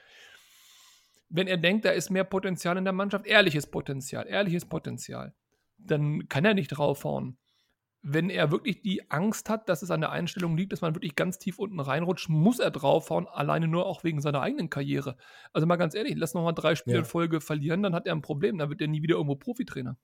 Wenn 1.30 1.46
er 1.46 1.56
denkt, 1.56 1.86
da 1.86 1.92
ist 1.92 2.10
mehr 2.10 2.24
Potenzial 2.24 2.76
in 2.76 2.84
der 2.84 2.92
Mannschaft, 2.92 3.24
ehrliches 3.24 3.70
Potenzial, 3.70 4.26
ehrliches 4.28 4.66
Potenzial, 4.66 5.34
dann 5.78 6.28
kann 6.28 6.44
er 6.44 6.52
nicht 6.52 6.68
draufhauen 6.68 7.38
wenn 8.08 8.30
er 8.30 8.52
wirklich 8.52 8.82
die 8.82 9.10
Angst 9.10 9.48
hat, 9.48 9.68
dass 9.68 9.82
es 9.82 9.90
an 9.90 10.00
der 10.00 10.12
Einstellung 10.12 10.56
liegt, 10.56 10.72
dass 10.72 10.80
man 10.80 10.94
wirklich 10.94 11.16
ganz 11.16 11.38
tief 11.38 11.58
unten 11.58 11.80
reinrutscht, 11.80 12.28
muss 12.28 12.60
er 12.60 12.70
draufhauen, 12.70 13.26
alleine 13.26 13.66
nur 13.66 13.84
auch 13.86 14.04
wegen 14.04 14.20
seiner 14.20 14.42
eigenen 14.42 14.70
Karriere. 14.70 15.16
Also 15.52 15.66
mal 15.66 15.74
ganz 15.74 15.92
ehrlich, 15.96 16.14
lass 16.16 16.32
noch 16.32 16.44
mal 16.44 16.52
drei 16.52 16.76
Spiele 16.76 16.96
ja. 16.96 17.00
in 17.00 17.04
Folge 17.04 17.40
verlieren, 17.40 17.82
dann 17.82 17.96
hat 17.96 18.06
er 18.06 18.14
ein 18.14 18.22
Problem, 18.22 18.58
dann 18.58 18.70
wird 18.70 18.80
er 18.80 18.86
nie 18.86 19.02
wieder 19.02 19.16
irgendwo 19.16 19.34
Profitrainer. 19.34 19.98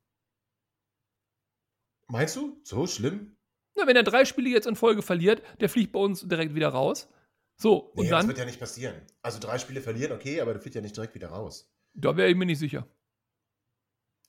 Meinst 2.09 2.35
du? 2.35 2.61
So 2.65 2.89
schlimm? 2.89 3.37
Na, 3.77 3.87
wenn 3.87 3.97
er 3.97 4.03
drei 4.03 4.25
Spiele 4.25 4.51
jetzt 4.51 4.67
in 4.67 4.75
Folge 4.75 5.03
verliert, 5.03 5.41
der 5.61 5.69
fliegt 5.69 5.93
bei 5.93 6.01
uns 6.01 6.27
direkt 6.27 6.57
wieder 6.57 6.71
raus. 6.71 7.09
So, 7.57 7.77
und 7.77 8.05
nee, 8.05 8.11
dann. 8.11 8.23
Das 8.23 8.29
wird 8.29 8.39
ja 8.39 8.45
nicht 8.47 8.59
passieren. 8.59 9.01
Also 9.23 9.39
drei 9.39 9.59
Spiele 9.59 9.81
verlieren, 9.81 10.11
okay, 10.11 10.41
aber 10.41 10.53
der 10.55 10.61
fliegt 10.61 10.75
ja 10.75 10.83
nicht 10.83 10.97
direkt 10.97 11.15
wieder 11.15 11.29
raus. 11.29 11.73
Da 11.95 12.17
wäre 12.17 12.29
ich 12.29 12.37
mir 12.37 12.47
nicht 12.47 12.59
sicher. 12.59 12.89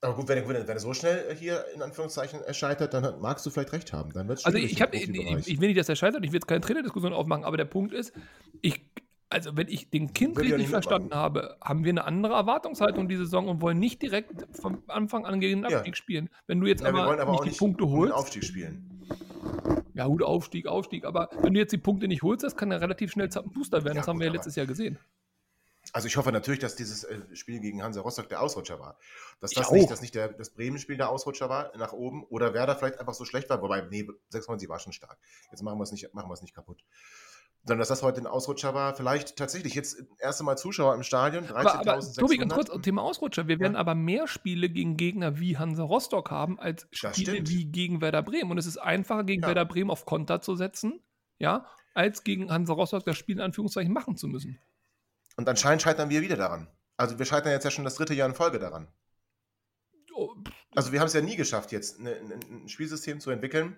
Aber 0.03 0.15
gut, 0.15 0.27
wenn 0.27 0.37
er, 0.37 0.47
wenn 0.47 0.67
er 0.67 0.79
so 0.79 0.93
schnell 0.93 1.33
hier 1.39 1.63
in 1.73 1.81
Anführungszeichen 1.81 2.41
scheitert, 2.53 2.93
dann 2.93 3.21
magst 3.21 3.45
du 3.45 3.49
vielleicht 3.49 3.71
recht 3.71 3.93
haben. 3.93 4.11
Dann 4.11 4.29
also 4.29 4.49
ich, 4.53 4.81
hab, 4.81 4.93
ich, 4.93 5.09
ich, 5.09 5.61
will 5.61 5.69
nicht, 5.69 5.79
dass 5.79 5.87
er 5.87 5.95
scheitert, 5.95 6.25
ich 6.25 6.31
will 6.31 6.39
jetzt 6.39 6.47
keine 6.47 6.59
Trainerdiskussion 6.59 7.13
aufmachen, 7.13 7.45
aber 7.45 7.55
der 7.55 7.65
Punkt 7.65 7.93
ist, 7.93 8.11
ich, 8.61 8.81
also 9.29 9.55
wenn 9.55 9.69
ich 9.69 9.89
den 9.89 10.11
Kind 10.11 10.35
Würde 10.35 10.49
richtig 10.49 10.69
verstanden 10.69 11.05
mitmachen. 11.05 11.23
habe, 11.23 11.57
haben 11.63 11.85
wir 11.85 11.91
eine 11.91 12.03
andere 12.03 12.33
Erwartungshaltung 12.33 13.07
diese 13.07 13.23
Saison 13.23 13.47
und 13.47 13.61
wollen 13.61 13.79
nicht 13.79 14.01
direkt 14.01 14.45
vom 14.59 14.83
Anfang 14.87 15.25
an 15.25 15.39
gegen 15.39 15.61
den 15.61 15.73
Abstieg 15.73 15.93
ja. 15.93 15.97
spielen. 15.97 16.29
Wenn 16.47 16.59
du 16.59 16.67
jetzt 16.67 16.81
ja, 16.81 16.89
aber, 16.89 17.19
aber, 17.19 17.31
nicht 17.31 17.43
die 17.45 17.49
nicht 17.49 17.59
Punkte 17.59 17.87
holst. 17.87 18.13
Aufstieg 18.13 18.43
spielen. 18.43 18.89
Ja, 19.93 20.07
gut, 20.07 20.21
Aufstieg, 20.21 20.67
Aufstieg, 20.67 21.05
aber 21.05 21.29
wenn 21.41 21.53
du 21.53 21.61
jetzt 21.61 21.71
die 21.71 21.77
Punkte 21.77 22.09
nicht 22.09 22.23
holst, 22.23 22.43
das 22.43 22.57
kann 22.57 22.71
ja 22.71 22.77
relativ 22.77 23.11
schnell 23.11 23.29
Zappenbooster 23.29 23.85
werden. 23.85 23.95
Ja, 23.95 24.01
das 24.01 24.07
haben 24.09 24.19
wir 24.19 24.27
ja 24.27 24.33
letztes 24.33 24.55
Jahr 24.55 24.65
gesehen. 24.65 24.97
Also 25.93 26.07
ich 26.07 26.17
hoffe 26.17 26.31
natürlich, 26.31 26.59
dass 26.59 26.75
dieses 26.75 27.03
äh, 27.03 27.21
Spiel 27.33 27.59
gegen 27.59 27.83
Hansa 27.83 28.01
Rostock 28.01 28.27
der 28.27 28.41
Ausrutscher 28.41 28.79
war. 28.79 28.97
Dass 29.39 29.51
das 29.51 29.71
nicht, 29.71 29.91
dass 29.91 30.01
nicht 30.01 30.15
der, 30.15 30.29
das 30.29 30.49
Bremen-Spiel 30.49 30.97
der 30.97 31.09
Ausrutscher 31.09 31.49
war 31.49 31.71
nach 31.77 31.93
oben 31.93 32.23
oder 32.23 32.55
wer 32.55 32.65
da 32.65 32.73
vielleicht 32.73 32.99
einfach 32.99 33.13
so 33.13 33.25
schlecht 33.25 33.49
war, 33.51 33.61
wobei, 33.61 33.81
nee, 33.81 34.07
96 34.29 34.67
war 34.67 34.79
schon 34.79 34.91
stark. 34.91 35.19
Jetzt 35.51 35.61
machen 35.61 35.77
wir 35.77 35.83
es 35.83 35.91
nicht, 35.91 36.11
machen 36.15 36.29
wir 36.29 36.33
es 36.33 36.41
nicht 36.41 36.55
kaputt. 36.55 36.83
Sondern 37.61 37.79
dass 37.79 37.89
das 37.89 38.01
heute 38.01 38.21
ein 38.21 38.27
Ausrutscher 38.27 38.73
war, 38.73 38.95
vielleicht 38.95 39.37
tatsächlich 39.37 39.75
jetzt 39.75 39.99
das 39.99 40.19
erste 40.19 40.43
Mal 40.43 40.57
Zuschauer 40.57 40.95
im 40.95 41.03
Stadion, 41.03 41.45
13.600. 41.45 41.53
Aber, 41.53 41.79
aber 41.79 42.13
Tobi, 42.13 42.37
ganz 42.37 42.53
kurz, 42.55 42.81
Thema 42.81 43.03
Ausrutscher. 43.03 43.47
Wir 43.47 43.59
werden 43.59 43.75
aber 43.75 43.93
mehr 43.93 44.27
Spiele 44.27 44.69
gegen 44.69 44.97
Gegner 44.97 45.39
wie 45.39 45.57
Hansa 45.59 45.83
Rostock 45.83 46.31
haben, 46.31 46.59
als 46.59 46.87
Spiele 46.91 47.47
wie 47.47 47.65
gegen 47.65 48.01
Werder 48.01 48.23
Bremen. 48.23 48.49
Und 48.49 48.57
es 48.57 48.65
ist 48.65 48.77
einfacher, 48.77 49.23
gegen 49.23 49.43
ja. 49.43 49.49
Werder 49.49 49.65
Bremen 49.65 49.91
auf 49.91 50.05
Konter 50.05 50.41
zu 50.41 50.55
setzen, 50.55 51.01
ja, 51.37 51.67
als 51.93 52.23
gegen 52.23 52.51
Hansa 52.51 52.73
Rostock 52.73 53.05
das 53.05 53.15
Spiel 53.15 53.35
in 53.35 53.41
Anführungszeichen 53.41 53.93
machen 53.93 54.17
zu 54.17 54.27
müssen. 54.27 54.59
Und 55.35 55.49
anscheinend 55.49 55.81
scheitern 55.81 56.09
wir 56.09 56.21
wieder 56.21 56.37
daran. 56.37 56.67
Also 56.97 57.17
wir 57.17 57.25
scheitern 57.25 57.51
jetzt 57.51 57.63
ja 57.63 57.71
schon 57.71 57.83
das 57.83 57.95
dritte 57.95 58.13
Jahr 58.13 58.29
in 58.29 58.35
Folge 58.35 58.59
daran. 58.59 58.87
Oh, 60.13 60.35
also 60.75 60.91
wir 60.91 60.99
haben 60.99 61.07
es 61.07 61.13
ja 61.13 61.21
nie 61.21 61.35
geschafft, 61.35 61.71
jetzt 61.71 61.99
ein 61.99 62.67
Spielsystem 62.67 63.19
zu 63.19 63.31
entwickeln, 63.31 63.75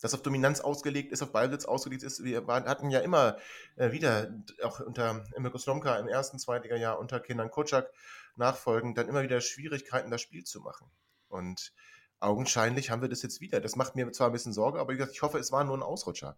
das 0.00 0.14
auf 0.14 0.22
Dominanz 0.22 0.60
ausgelegt 0.60 1.12
ist, 1.12 1.22
auf 1.22 1.32
Ballbesitz 1.32 1.66
ausgelegt 1.66 2.02
ist. 2.02 2.24
Wir 2.24 2.44
hatten 2.46 2.90
ja 2.90 3.00
immer 3.00 3.36
äh, 3.76 3.92
wieder, 3.92 4.34
auch 4.62 4.80
unter 4.80 5.24
Emil 5.34 5.56
Slomka 5.56 5.96
im 5.98 6.08
ersten, 6.08 6.38
zweiten 6.38 6.74
Jahr, 6.76 6.98
unter 6.98 7.20
Kindern 7.20 7.50
Kotschak 7.50 7.90
nachfolgend, 8.36 8.98
dann 8.98 9.08
immer 9.08 9.22
wieder 9.22 9.40
Schwierigkeiten, 9.40 10.10
das 10.10 10.20
Spiel 10.20 10.44
zu 10.44 10.60
machen. 10.60 10.90
Und 11.28 11.72
augenscheinlich 12.18 12.90
haben 12.90 13.02
wir 13.02 13.08
das 13.08 13.22
jetzt 13.22 13.40
wieder. 13.40 13.60
Das 13.60 13.76
macht 13.76 13.94
mir 13.94 14.10
zwar 14.12 14.28
ein 14.28 14.32
bisschen 14.32 14.52
Sorge, 14.52 14.80
aber 14.80 14.92
wie 14.92 14.96
gesagt, 14.96 15.14
ich 15.14 15.22
hoffe, 15.22 15.38
es 15.38 15.52
war 15.52 15.64
nur 15.64 15.76
ein 15.76 15.82
Ausrutscher. 15.82 16.36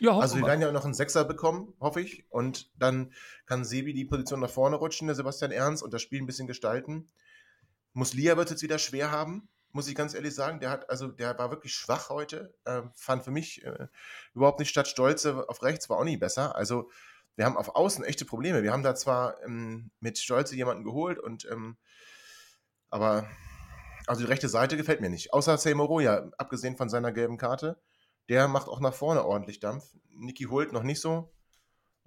Ja, 0.00 0.18
also 0.18 0.36
wir 0.36 0.46
werden 0.46 0.60
ja 0.62 0.72
noch 0.72 0.84
einen 0.84 0.94
Sechser 0.94 1.24
bekommen, 1.24 1.74
hoffe 1.80 2.00
ich. 2.00 2.26
Und 2.30 2.70
dann 2.76 3.12
kann 3.46 3.64
Sebi 3.64 3.92
die 3.92 4.04
Position 4.04 4.40
nach 4.40 4.50
vorne 4.50 4.76
rutschen, 4.76 5.06
der 5.06 5.14
Sebastian 5.14 5.52
Ernst, 5.52 5.82
und 5.82 5.92
das 5.92 6.02
Spiel 6.02 6.20
ein 6.20 6.26
bisschen 6.26 6.46
gestalten. 6.46 7.08
Muslia 7.92 8.36
wird 8.36 8.46
es 8.46 8.52
jetzt 8.52 8.62
wieder 8.62 8.78
schwer 8.78 9.10
haben, 9.10 9.48
muss 9.70 9.88
ich 9.88 9.94
ganz 9.94 10.14
ehrlich 10.14 10.34
sagen. 10.34 10.60
Der 10.60 10.70
hat, 10.70 10.88
also 10.90 11.08
der 11.08 11.38
war 11.38 11.50
wirklich 11.50 11.74
schwach 11.74 12.08
heute. 12.08 12.54
Äh, 12.64 12.82
fand 12.94 13.22
für 13.24 13.30
mich 13.30 13.64
äh, 13.64 13.86
überhaupt 14.34 14.60
nicht 14.60 14.70
statt 14.70 14.88
Stolze 14.88 15.48
auf 15.48 15.62
rechts 15.62 15.88
war 15.90 15.98
auch 15.98 16.04
nicht 16.04 16.20
besser. 16.20 16.56
Also 16.56 16.90
wir 17.36 17.44
haben 17.44 17.56
auf 17.56 17.74
Außen 17.74 18.04
echte 18.04 18.24
Probleme. 18.24 18.62
Wir 18.62 18.72
haben 18.72 18.82
da 18.82 18.94
zwar 18.94 19.42
ähm, 19.44 19.90
mit 20.00 20.18
Stolze 20.18 20.56
jemanden 20.56 20.84
geholt 20.84 21.18
und 21.18 21.46
ähm, 21.50 21.76
aber 22.90 23.26
also 24.06 24.22
die 24.22 24.28
rechte 24.28 24.48
Seite 24.48 24.76
gefällt 24.76 25.00
mir 25.00 25.10
nicht. 25.10 25.32
Außer 25.32 25.56
Seymour 25.56 26.02
ja, 26.02 26.30
abgesehen 26.36 26.76
von 26.76 26.88
seiner 26.88 27.12
gelben 27.12 27.38
Karte 27.38 27.80
der 28.28 28.48
macht 28.48 28.68
auch 28.68 28.80
nach 28.80 28.94
vorne 28.94 29.24
ordentlich 29.24 29.60
Dampf. 29.60 29.84
Niki 30.10 30.44
holt 30.44 30.72
noch 30.72 30.82
nicht 30.82 31.00
so. 31.00 31.32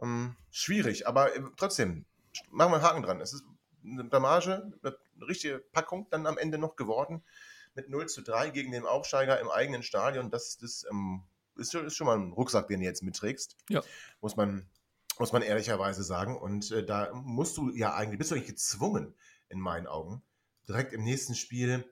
Ähm, 0.01 0.36
schwierig, 0.51 1.08
aber 1.08 1.36
äh, 1.36 1.41
trotzdem, 1.58 2.06
machen 2.49 2.71
wir 2.71 2.75
einen 2.78 2.86
Haken 2.86 3.01
dran. 3.01 3.21
Es 3.21 3.34
ist 3.34 3.43
eine 3.84 4.04
Blamage, 4.04 4.71
eine 4.84 5.28
richtige 5.28 5.60
Packung 5.60 6.08
dann 6.10 6.28
am 6.28 6.38
Ende 6.38 6.58
noch 6.58 6.75
geworden. 6.75 7.23
Mit 7.75 7.89
0 7.89 8.08
zu 8.08 8.21
3 8.21 8.49
gegen 8.51 8.71
den 8.71 8.86
Aufsteiger 8.86 9.39
im 9.39 9.49
eigenen 9.49 9.84
Stadion. 9.84 10.32
Das, 10.32 10.58
das 10.58 10.86
ähm, 10.89 11.23
ist, 11.58 11.73
ist, 11.73 11.95
schon 11.95 12.08
mal 12.08 12.17
ein 12.17 12.32
Rucksack, 12.32 12.67
den 12.67 12.80
du 12.80 12.86
jetzt 12.86 13.04
mitträgst. 13.04 13.58
Ja. 13.69 13.84
Muss 14.21 14.36
man 14.36 14.69
muss 15.19 15.32
man 15.32 15.41
ehrlicherweise 15.41 16.04
sagen. 16.04 16.38
Und 16.38 16.71
äh, 16.71 16.86
da 16.86 17.13
musst 17.13 17.58
du 17.58 17.71
ja 17.71 17.93
eigentlich, 17.93 18.17
bist 18.17 18.32
du 18.32 18.36
eigentlich 18.36 18.49
gezwungen, 18.49 19.15
in 19.49 19.60
meinen 19.60 19.88
Augen, 19.88 20.23
direkt 20.67 20.93
im 20.93 21.04
nächsten 21.04 21.36
Spiel 21.36 21.86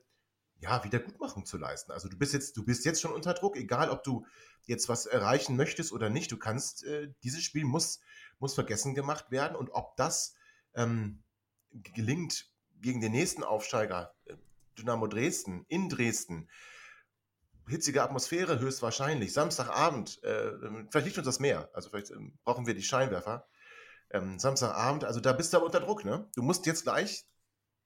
ja, 0.64 0.82
Wiedergutmachung 0.82 1.44
zu 1.44 1.58
leisten. 1.58 1.92
Also 1.92 2.08
du 2.08 2.16
bist 2.16 2.32
jetzt, 2.32 2.56
du 2.56 2.64
bist 2.64 2.86
jetzt 2.86 3.02
schon 3.02 3.12
unter 3.12 3.34
Druck, 3.34 3.56
egal 3.56 3.90
ob 3.90 4.02
du 4.02 4.26
jetzt 4.64 4.88
was 4.88 5.04
erreichen 5.04 5.56
möchtest 5.56 5.92
oder 5.92 6.08
nicht. 6.08 6.32
Du 6.32 6.38
kannst, 6.38 6.84
äh, 6.84 7.12
dieses 7.22 7.42
Spiel 7.42 7.64
muss, 7.64 8.00
muss 8.38 8.54
vergessen 8.54 8.94
gemacht 8.94 9.30
werden. 9.30 9.56
Und 9.56 9.70
ob 9.70 9.94
das 9.96 10.34
ähm, 10.74 11.22
gelingt 11.70 12.50
gegen 12.80 13.02
den 13.02 13.12
nächsten 13.12 13.44
Aufsteiger, 13.44 14.14
äh, 14.24 14.36
Dynamo 14.78 15.06
Dresden, 15.06 15.66
in 15.68 15.90
Dresden, 15.90 16.48
hitzige 17.68 18.02
Atmosphäre 18.02 18.58
höchstwahrscheinlich, 18.58 19.34
Samstagabend, 19.34 20.22
äh, 20.24 20.52
vielleicht 20.90 21.06
liegt 21.06 21.18
uns 21.18 21.26
das 21.26 21.40
mehr, 21.40 21.68
also 21.74 21.90
vielleicht 21.90 22.10
äh, 22.10 22.16
brauchen 22.44 22.66
wir 22.66 22.74
die 22.74 22.82
Scheinwerfer. 22.82 23.46
Ähm, 24.10 24.38
Samstagabend, 24.38 25.04
also 25.04 25.20
da 25.20 25.34
bist 25.34 25.52
du 25.52 25.58
aber 25.58 25.66
unter 25.66 25.80
Druck, 25.80 26.06
ne? 26.06 26.26
Du 26.34 26.42
musst 26.42 26.64
jetzt 26.64 26.84
gleich, 26.84 27.26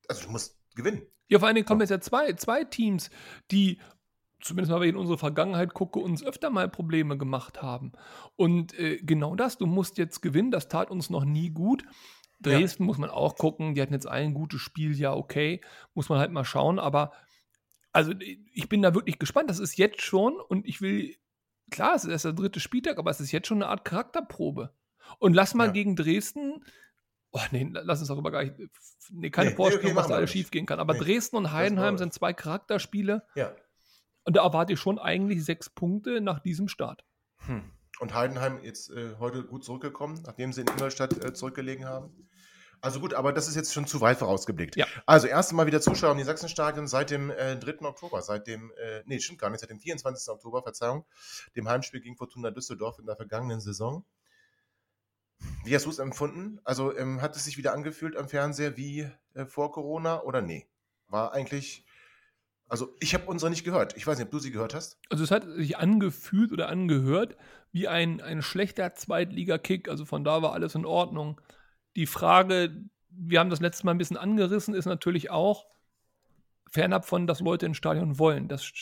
also 0.07 0.23
du 0.23 0.31
musst 0.31 0.58
gewinnen. 0.79 1.03
Ja, 1.29 1.39
vor 1.39 1.49
allen 1.49 1.57
Dingen 1.57 1.67
kommen 1.67 1.81
jetzt 1.81 1.91
ja 1.91 2.01
zwei, 2.01 2.33
zwei 2.33 2.65
Teams, 2.65 3.11
die 3.51 3.79
zumindest 4.41 4.71
mal, 4.71 4.81
wenn 4.81 4.89
ich 4.89 4.95
in 4.95 5.01
unsere 5.01 5.19
Vergangenheit 5.19 5.75
gucke, 5.75 5.99
uns 5.99 6.25
öfter 6.25 6.51
mal 6.51 6.69
Probleme 6.69 7.19
gemacht 7.19 7.61
haben. 7.61 7.93
Und 8.37 8.79
äh, 8.79 8.99
genau 9.03 9.35
das, 9.35 9.59
du 9.59 9.67
musst 9.67 9.99
jetzt 9.99 10.23
gewinnen, 10.23 10.51
das 10.51 10.69
tat 10.69 10.91
uns 10.91 11.11
noch 11.11 11.25
nie 11.25 11.51
gut. 11.51 11.85
Dresden 12.41 12.85
ja. 12.85 12.87
muss 12.87 12.99
man 12.99 13.11
auch 13.11 13.37
gucken, 13.37 13.75
die 13.75 13.83
hatten 13.83 13.93
jetzt 13.93 14.07
ein 14.07 14.33
gutes 14.33 14.61
Spiel, 14.61 14.97
ja, 14.97 15.13
okay, 15.13 15.61
muss 15.95 16.09
man 16.09 16.19
halt 16.19 16.31
mal 16.31 16.45
schauen, 16.45 16.79
aber 16.79 17.13
also 17.93 18.13
ich 18.19 18.69
bin 18.69 18.81
da 18.81 18.95
wirklich 18.95 19.19
gespannt, 19.19 19.51
das 19.51 19.59
ist 19.59 19.77
jetzt 19.77 20.03
schon 20.03 20.35
und 20.41 20.67
ich 20.67 20.81
will, 20.81 21.17
klar, 21.71 21.97
es 21.97 22.05
ist 22.05 22.11
erst 22.11 22.27
der 22.27 22.33
dritte 22.33 22.61
Spieltag, 22.61 22.99
aber 22.99 23.11
es 23.11 23.21
ist 23.21 23.33
jetzt 23.33 23.49
schon 23.49 23.59
eine 23.59 23.71
Art 23.71 23.85
Charakterprobe. 23.85 24.73
Und 25.19 25.35
lass 25.35 25.55
mal 25.55 25.69
ja. 25.69 25.73
gegen 25.73 25.97
Dresden 25.97 26.63
Oh, 27.33 27.41
nee, 27.51 27.69
lass 27.71 28.01
uns 28.01 28.09
darüber 28.09 28.31
gar 28.31 28.43
nicht. 28.43 28.55
Nee, 29.11 29.31
keine 29.31 29.51
nee, 29.51 29.57
Vorstellung, 29.57 29.87
okay, 29.87 29.97
was 29.97 30.09
da 30.09 30.15
alles 30.15 30.31
schief 30.31 30.51
gehen 30.51 30.67
kann. 30.67 30.81
Aber 30.81 30.95
nee, 30.95 31.01
Dresden 31.01 31.37
und 31.37 31.53
Heidenheim 31.53 31.99
sind 31.99 32.15
zwei 32.15 32.33
Charakterspiele. 32.33 33.27
Ja. 33.35 33.55
Und 34.25 34.37
da 34.37 34.45
erwarte 34.45 34.73
ich 34.73 34.81
schon 34.81 34.99
eigentlich 34.99 35.45
sechs 35.45 35.69
Punkte 35.69 36.21
nach 36.21 36.41
diesem 36.41 36.69
Start. 36.69 37.05
Hm. 37.47 37.71
Und 38.01 38.15
Heidenheim 38.15 38.63
jetzt 38.63 38.91
äh, 38.91 39.17
heute 39.19 39.45
gut 39.45 39.65
zurückgekommen, 39.65 40.23
nachdem 40.25 40.53
sie 40.53 40.63
in 40.63 40.69
Ingolstadt 40.69 41.25
äh, 41.25 41.33
zurückgelegen 41.33 41.85
haben. 41.85 42.29
Also 42.81 43.01
gut, 43.01 43.13
aber 43.15 43.33
das 43.33 43.49
ist 43.49 43.57
jetzt 43.57 43.75
schon 43.75 43.87
zu 43.87 44.01
weit 44.01 44.19
vorausgeblickt. 44.19 44.77
Ja. 44.77 44.87
Also 45.05 45.27
erst 45.27 45.53
Mal 45.53 45.67
wieder 45.67 45.81
Zuschauer 45.81 46.13
in 46.13 46.19
die 46.19 46.25
Sachsenstadion 46.25 46.87
seit 46.87 47.11
dem 47.11 47.31
äh, 47.31 47.57
3. 47.57 47.87
Oktober, 47.87 48.23
seit 48.23 48.47
dem, 48.47 48.71
äh, 48.77 49.03
nee, 49.07 49.19
stimmt 49.19 49.41
gar 49.41 49.51
nicht, 49.51 49.61
seit 49.61 49.71
dem 49.71 49.81
24. 49.81 50.29
Oktober, 50.29 50.63
Verzeihung, 50.63 51.05
dem 51.57 51.69
Heimspiel 51.69 52.01
gegen 52.01 52.17
Fortuna 52.17 52.51
Düsseldorf 52.51 52.99
in 53.01 53.07
der 53.07 53.17
vergangenen 53.17 53.61
Saison. 53.61 54.05
Wie 55.65 55.75
hast 55.75 55.87
du 55.87 55.91
es 55.91 55.99
empfunden? 55.99 56.61
Also 56.65 56.97
ähm, 56.97 57.21
hat 57.21 57.37
es 57.37 57.45
sich 57.45 57.59
wieder 57.59 57.73
angefühlt 57.73 58.17
am 58.17 58.29
Fernseher 58.29 58.77
wie 58.77 59.11
äh, 59.35 59.47
vor 59.47 59.73
Corona 59.73 60.23
oder 60.23 60.41
nee? 60.41 60.67
War 61.09 61.33
eigentlich, 61.33 61.85
also 62.69 62.95
ich 63.01 63.15
habe 63.15 63.27
unsere 63.27 63.51
nicht 63.51 63.65
gehört. 63.65 63.97
Ich 63.97 64.07
weiß 64.07 64.19
nicht, 64.19 64.27
ob 64.27 64.31
du 64.31 64.39
sie 64.39 64.51
gehört 64.51 64.75
hast. 64.75 64.99
Also 65.11 65.25
es 65.25 65.31
hat 65.31 65.45
sich 65.45 65.77
angefühlt 65.77 66.53
oder 66.53 66.69
angehört 66.69 67.37
wie 67.73 67.89
ein, 67.89 68.21
ein 68.21 68.43
schlechter 68.43 68.95
Zweitliga-Kick. 68.95 69.89
Also 69.89 70.05
von 70.05 70.25
da 70.25 70.43
war 70.43 70.53
alles 70.53 70.75
in 70.75 70.87
Ordnung. 70.87 71.41
Die 71.97 72.07
Frage, 72.07 72.85
wir 73.11 73.41
haben 73.41 73.51
das 73.51 73.61
letzte 73.61 73.85
Mal 73.85 73.93
ein 73.93 73.99
bisschen 73.99 74.17
angerissen, 74.17 74.75
ist 74.75 74.87
natürlich 74.87 75.31
auch, 75.31 75.67
fernab 76.71 77.07
von, 77.07 77.27
dass 77.27 77.41
Leute 77.41 77.67
ins 77.67 77.77
Stadion 77.77 78.19
wollen. 78.19 78.49
Das 78.49 78.73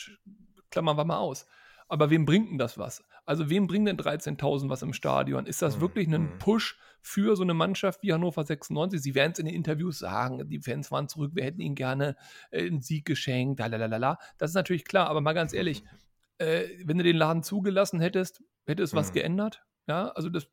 klammern 0.69 0.97
wir 0.97 1.05
mal 1.05 1.17
aus. 1.17 1.45
Aber 1.87 2.09
wem 2.09 2.25
bringt 2.25 2.51
denn 2.51 2.57
das 2.57 2.77
was? 2.77 3.03
Also 3.27 3.49
wem 3.49 3.67
bringen 3.67 3.85
denn 3.85 3.97
13.000 3.97 4.69
was 4.69 4.81
im 4.81 4.93
Stadion? 4.93 5.45
Ist 5.45 5.61
das 5.61 5.75
mhm. 5.75 5.81
wirklich 5.81 6.07
ein 6.07 6.21
mhm. 6.21 6.39
Push 6.39 6.79
für 7.01 7.35
so 7.35 7.43
eine 7.43 7.53
Mannschaft 7.53 8.01
wie 8.01 8.13
Hannover 8.13 8.45
96? 8.45 9.01
Sie 9.01 9.15
werden 9.15 9.33
es 9.33 9.39
in 9.39 9.45
den 9.45 9.53
Interviews 9.53 9.99
sagen, 9.99 10.47
die 10.47 10.61
Fans 10.61 10.91
waren 10.91 11.09
zurück, 11.09 11.33
wir 11.35 11.43
hätten 11.43 11.59
ihnen 11.59 11.75
gerne 11.75 12.15
äh, 12.51 12.65
einen 12.65 12.81
Sieg 12.81 13.03
geschenkt, 13.05 13.59
lalalala. 13.59 14.17
Das 14.37 14.51
ist 14.51 14.55
natürlich 14.55 14.85
klar, 14.85 15.09
aber 15.09 15.19
mal 15.19 15.33
ganz 15.33 15.51
ehrlich, 15.51 15.83
äh, 16.37 16.63
wenn 16.85 16.97
du 16.97 17.03
den 17.03 17.17
Laden 17.17 17.43
zugelassen 17.43 17.99
hättest, 17.99 18.41
hätte 18.65 18.81
es 18.81 18.93
was 18.93 19.09
mhm. 19.09 19.15
geändert? 19.15 19.65
Ja, 19.87 20.07
also 20.09 20.29
das, 20.29 20.47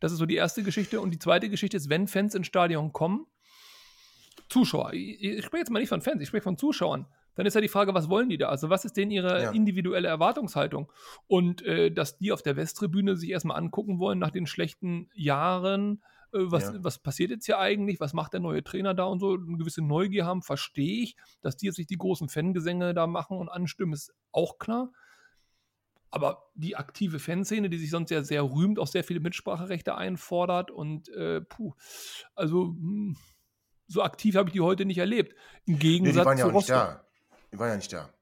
das 0.00 0.10
ist 0.10 0.18
so 0.18 0.26
die 0.26 0.34
erste 0.34 0.64
Geschichte. 0.64 1.00
Und 1.00 1.12
die 1.12 1.20
zweite 1.20 1.48
Geschichte 1.48 1.76
ist, 1.76 1.88
wenn 1.88 2.08
Fans 2.08 2.34
ins 2.34 2.48
Stadion 2.48 2.92
kommen, 2.92 3.26
Zuschauer, 4.48 4.94
ich, 4.94 5.22
ich 5.22 5.44
spreche 5.44 5.60
jetzt 5.60 5.70
mal 5.70 5.78
nicht 5.78 5.90
von 5.90 6.02
Fans, 6.02 6.20
ich 6.20 6.26
spreche 6.26 6.42
von 6.42 6.58
Zuschauern 6.58 7.06
dann 7.36 7.46
ist 7.46 7.54
ja 7.54 7.60
die 7.60 7.68
Frage, 7.68 7.94
was 7.94 8.08
wollen 8.08 8.28
die 8.28 8.38
da? 8.38 8.48
Also 8.48 8.70
was 8.70 8.84
ist 8.84 8.96
denn 8.96 9.10
ihre 9.10 9.42
ja. 9.42 9.50
individuelle 9.50 10.08
Erwartungshaltung? 10.08 10.90
Und 11.28 11.62
äh, 11.62 11.92
dass 11.92 12.18
die 12.18 12.32
auf 12.32 12.42
der 12.42 12.56
Westtribüne 12.56 13.16
sich 13.16 13.30
erstmal 13.30 13.58
angucken 13.58 13.98
wollen 13.98 14.18
nach 14.18 14.30
den 14.30 14.46
schlechten 14.46 15.10
Jahren, 15.14 16.02
äh, 16.32 16.38
was, 16.40 16.72
ja. 16.72 16.74
was 16.82 16.98
passiert 16.98 17.30
jetzt 17.30 17.46
hier 17.46 17.58
eigentlich, 17.58 18.00
was 18.00 18.14
macht 18.14 18.32
der 18.32 18.40
neue 18.40 18.64
Trainer 18.64 18.94
da 18.94 19.04
und 19.04 19.20
so, 19.20 19.34
eine 19.34 19.58
gewisse 19.58 19.82
Neugier 19.82 20.24
haben, 20.24 20.42
verstehe 20.42 21.02
ich. 21.02 21.16
Dass 21.42 21.56
die 21.56 21.66
jetzt 21.66 21.76
sich 21.76 21.86
die 21.86 21.98
großen 21.98 22.28
Fangesänge 22.28 22.94
da 22.94 23.06
machen 23.06 23.36
und 23.36 23.50
anstimmen, 23.50 23.92
ist 23.92 24.14
auch 24.32 24.58
klar. 24.58 24.90
Aber 26.10 26.44
die 26.54 26.76
aktive 26.76 27.18
Fanszene, 27.18 27.68
die 27.68 27.78
sich 27.78 27.90
sonst 27.90 28.10
ja 28.10 28.22
sehr 28.22 28.42
rühmt, 28.42 28.78
auch 28.78 28.86
sehr 28.86 29.04
viele 29.04 29.20
Mitspracherechte 29.20 29.96
einfordert 29.96 30.70
und 30.70 31.10
äh, 31.10 31.42
puh, 31.42 31.74
also 32.34 32.68
mh, 32.68 32.78
hm, 32.80 33.16
so 33.88 34.02
aktiv 34.02 34.34
habe 34.36 34.48
ich 34.48 34.54
die 34.54 34.60
heute 34.60 34.84
nicht 34.84 34.98
erlebt. 34.98 35.34
Im 35.66 35.78
Gegensatz 35.78 36.14
nee, 36.14 36.20
die 36.20 36.26
waren 36.26 36.38
ja 36.38 36.44
zu 36.44 36.50
auch 36.50 36.54
nicht 36.54 36.70
da. 36.70 37.05
Die 37.52 37.58
war 37.58 37.68
ja 37.68 37.76
nicht 37.76 37.92
da. 37.92 38.12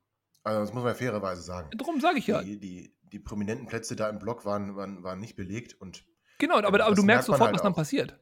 Also 0.42 0.60
das 0.60 0.72
muss 0.72 0.84
man 0.84 0.94
fairerweise 0.94 1.42
sagen. 1.42 1.70
Darum 1.76 2.00
sage 2.00 2.18
ich 2.18 2.26
ja. 2.26 2.42
Die, 2.42 2.58
die, 2.58 2.94
die, 3.12 3.18
prominenten 3.18 3.66
Plätze 3.66 3.96
da 3.96 4.08
im 4.08 4.18
Block 4.18 4.44
waren, 4.44 4.76
waren, 4.76 5.02
waren 5.02 5.20
nicht 5.20 5.36
belegt 5.36 5.80
und 5.80 6.04
Genau, 6.38 6.56
aber, 6.56 6.84
aber 6.84 6.94
du 6.94 7.02
merkst 7.02 7.26
sofort, 7.26 7.46
halt 7.46 7.54
was 7.54 7.62
dann 7.62 7.74
passiert. 7.74 8.18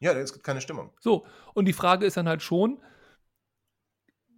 Ja, 0.00 0.12
es 0.12 0.32
gibt 0.32 0.44
keine 0.44 0.60
Stimmung. 0.60 0.92
So, 1.00 1.26
und 1.54 1.64
die 1.64 1.72
Frage 1.72 2.06
ist 2.06 2.16
dann 2.16 2.28
halt 2.28 2.42
schon, 2.42 2.80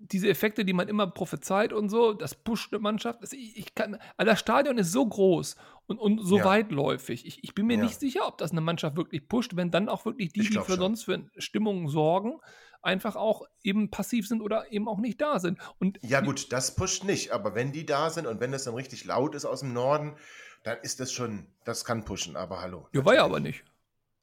diese 0.01 0.29
Effekte, 0.29 0.65
die 0.65 0.73
man 0.73 0.89
immer 0.89 1.07
prophezeit 1.07 1.73
und 1.73 1.91
so, 1.91 2.15
das 2.15 2.35
pusht 2.35 2.73
eine 2.73 2.81
Mannschaft. 2.81 3.23
Das, 3.23 3.33
ich, 3.33 3.57
ich 3.59 3.75
kann, 3.75 3.99
also 4.17 4.31
das 4.31 4.41
Stadion 4.41 4.79
ist 4.79 4.93
so 4.93 5.07
groß 5.07 5.57
und, 5.87 5.99
und 5.99 6.25
so 6.25 6.39
ja. 6.39 6.45
weitläufig. 6.45 7.27
Ich, 7.27 7.45
ich 7.45 7.55
bin 7.55 7.67
mir 7.67 7.77
ja. 7.77 7.85
nicht 7.85 8.01
sicher, 8.01 8.27
ob 8.27 8.39
das 8.39 8.53
eine 8.53 8.63
Mannschaft 8.63 8.97
wirklich 8.97 9.29
pusht, 9.29 9.57
wenn 9.57 9.71
dann 9.71 9.89
auch 9.89 10.07
wirklich 10.07 10.33
die, 10.33 10.41
die 10.41 10.47
für 10.47 10.65
schon. 10.65 10.77
sonst 10.79 11.05
für 11.05 11.31
Stimmung 11.37 11.89
sorgen, 11.89 12.41
einfach 12.83 13.17
auch 13.17 13.47
eben 13.63 13.91
passiv 13.91 14.27
sind 14.27 14.41
oder 14.41 14.73
eben 14.73 14.89
auch 14.89 14.99
nicht 14.99 15.21
da 15.21 15.39
sind. 15.39 15.59
Und 15.79 15.99
ja, 16.03 16.21
gut, 16.21 16.53
das 16.53 16.75
pusht 16.75 17.05
nicht, 17.05 17.33
aber 17.33 17.55
wenn 17.55 17.73
die 17.73 17.87
da 17.87 18.11
sind 18.11 18.27
und 18.27 18.41
wenn 18.41 18.53
es 18.53 18.65
dann 18.65 18.75
richtig 18.75 19.05
laut 19.05 19.35
ist 19.35 19.45
aus 19.45 19.61
dem 19.61 19.73
Norden, 19.73 20.17
dann 20.63 20.79
ist 20.83 21.01
das 21.01 21.13
schon, 21.13 21.47
das 21.65 21.85
kann 21.85 22.05
pushen, 22.05 22.37
aber 22.37 22.61
hallo. 22.61 22.89
Ja, 22.93 23.05
war 23.05 23.15
ja 23.15 23.25
aber 23.25 23.41
nicht. 23.41 23.65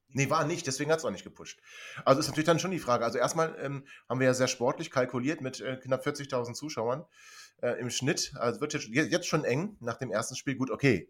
Nee, 0.10 0.30
war 0.30 0.46
nicht, 0.46 0.66
deswegen 0.66 0.92
hat 0.92 1.00
es 1.00 1.06
auch 1.06 1.12
nicht 1.12 1.26
gepusht. 1.26 1.60
Also 2.06 2.20
ist 2.20 2.28
natürlich 2.28 2.46
dann 2.46 2.60
schon 2.60 2.72
die 2.72 2.80
Frage. 2.80 3.04
Also 3.04 3.18
erstmal 3.18 3.56
ähm, 3.60 3.86
haben 4.08 4.20
wir 4.20 4.28
ja 4.28 4.34
sehr 4.34 4.48
sportlich 4.48 4.90
kalkuliert 4.90 5.42
mit 5.42 5.60
äh, 5.60 5.78
knapp 5.78 6.06
40.000 6.06 6.54
Zuschauern 6.54 7.06
äh, 7.62 7.80
im 7.80 7.90
Schnitt. 7.90 8.34
Also 8.38 8.62
wird 8.62 8.74
jetzt, 8.74 8.88
jetzt 8.88 9.28
schon 9.28 9.44
eng 9.44 9.76
nach 9.82 9.98
dem 9.98 10.10
ersten 10.10 10.36
Spiel. 10.36 10.56
Gut, 10.56 10.72
okay, 10.72 11.10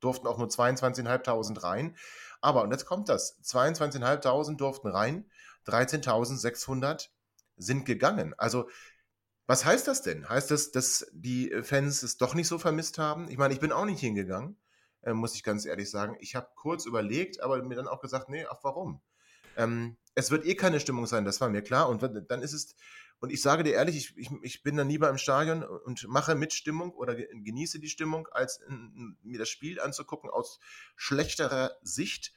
durften 0.00 0.26
auch 0.26 0.38
nur 0.38 0.48
22.500 0.48 1.62
rein. 1.62 1.96
Aber, 2.40 2.62
und 2.62 2.70
jetzt 2.70 2.86
kommt 2.86 3.08
das, 3.08 3.40
22.500 3.42 4.56
durften 4.56 4.88
rein, 4.88 5.24
13.600 5.68 7.08
sind 7.56 7.84
gegangen. 7.84 8.34
Also 8.38 8.68
was 9.46 9.64
heißt 9.64 9.86
das 9.88 10.02
denn? 10.02 10.28
Heißt 10.28 10.50
das, 10.50 10.72
dass 10.72 11.06
die 11.12 11.50
Fans 11.62 12.02
es 12.02 12.18
doch 12.18 12.34
nicht 12.34 12.48
so 12.48 12.58
vermisst 12.58 12.98
haben? 12.98 13.28
Ich 13.30 13.38
meine, 13.38 13.54
ich 13.54 13.60
bin 13.60 13.72
auch 13.72 13.86
nicht 13.86 14.00
hingegangen 14.00 14.56
äh, 15.02 15.12
muss 15.12 15.34
ich 15.34 15.42
ganz 15.42 15.64
ehrlich 15.66 15.90
sagen. 15.90 16.16
Ich 16.20 16.34
habe 16.34 16.48
kurz 16.54 16.86
überlegt, 16.86 17.40
aber 17.40 17.62
mir 17.62 17.76
dann 17.76 17.88
auch 17.88 18.00
gesagt, 18.00 18.28
nee, 18.28 18.46
ach 18.48 18.58
warum? 18.62 19.00
Ähm, 19.56 19.96
es 20.14 20.30
wird 20.30 20.44
eh 20.46 20.54
keine 20.54 20.80
Stimmung 20.80 21.06
sein, 21.06 21.24
das 21.24 21.40
war 21.40 21.48
mir 21.48 21.62
klar. 21.62 21.88
Und 21.88 22.02
dann 22.02 22.42
ist 22.42 22.52
es, 22.52 22.74
und 23.20 23.30
ich 23.30 23.42
sage 23.42 23.64
dir 23.64 23.74
ehrlich, 23.74 23.96
ich, 23.96 24.16
ich, 24.16 24.30
ich 24.42 24.62
bin 24.62 24.76
dann 24.76 24.88
lieber 24.88 25.08
im 25.08 25.18
Stadion 25.18 25.62
und 25.62 26.06
mache 26.08 26.34
mit 26.34 26.52
Stimmung 26.52 26.92
oder 26.92 27.14
genieße 27.14 27.80
die 27.80 27.88
Stimmung, 27.88 28.28
als 28.28 28.58
in, 28.58 29.16
mir 29.22 29.38
das 29.38 29.48
Spiel 29.48 29.80
anzugucken 29.80 30.30
aus 30.30 30.60
schlechterer 30.96 31.72
Sicht 31.82 32.32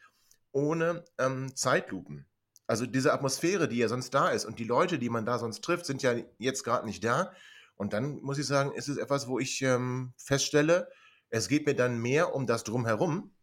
ohne 0.52 1.06
ähm, 1.18 1.56
Zeitlupen. 1.56 2.26
Also 2.72 2.86
diese 2.86 3.12
Atmosphäre, 3.12 3.68
die 3.68 3.80
ja 3.80 3.90
sonst 3.90 4.12
da 4.12 4.30
ist 4.30 4.46
und 4.46 4.58
die 4.58 4.64
Leute, 4.64 4.98
die 4.98 5.10
man 5.10 5.26
da 5.26 5.38
sonst 5.38 5.60
trifft, 5.60 5.86
sind 5.86 6.04
ja 6.04 6.16
jetzt 6.38 6.64
gerade 6.64 6.86
nicht 6.86 7.04
da. 7.04 7.34
Und 7.76 7.92
dann 7.92 8.22
muss 8.22 8.38
ich 8.38 8.46
sagen, 8.46 8.72
ist 8.72 8.88
es 8.88 8.96
etwas, 8.96 9.28
wo 9.28 9.40
ich 9.40 9.62
ähm, 9.62 10.14
feststelle, 10.16 10.90
es 11.30 11.50
geht 11.50 11.66
mir 11.66 11.76
dann 11.76 11.98
mehr 11.98 12.34
um 12.34 12.48
das 12.48 12.64
Drumherum, 12.64 13.36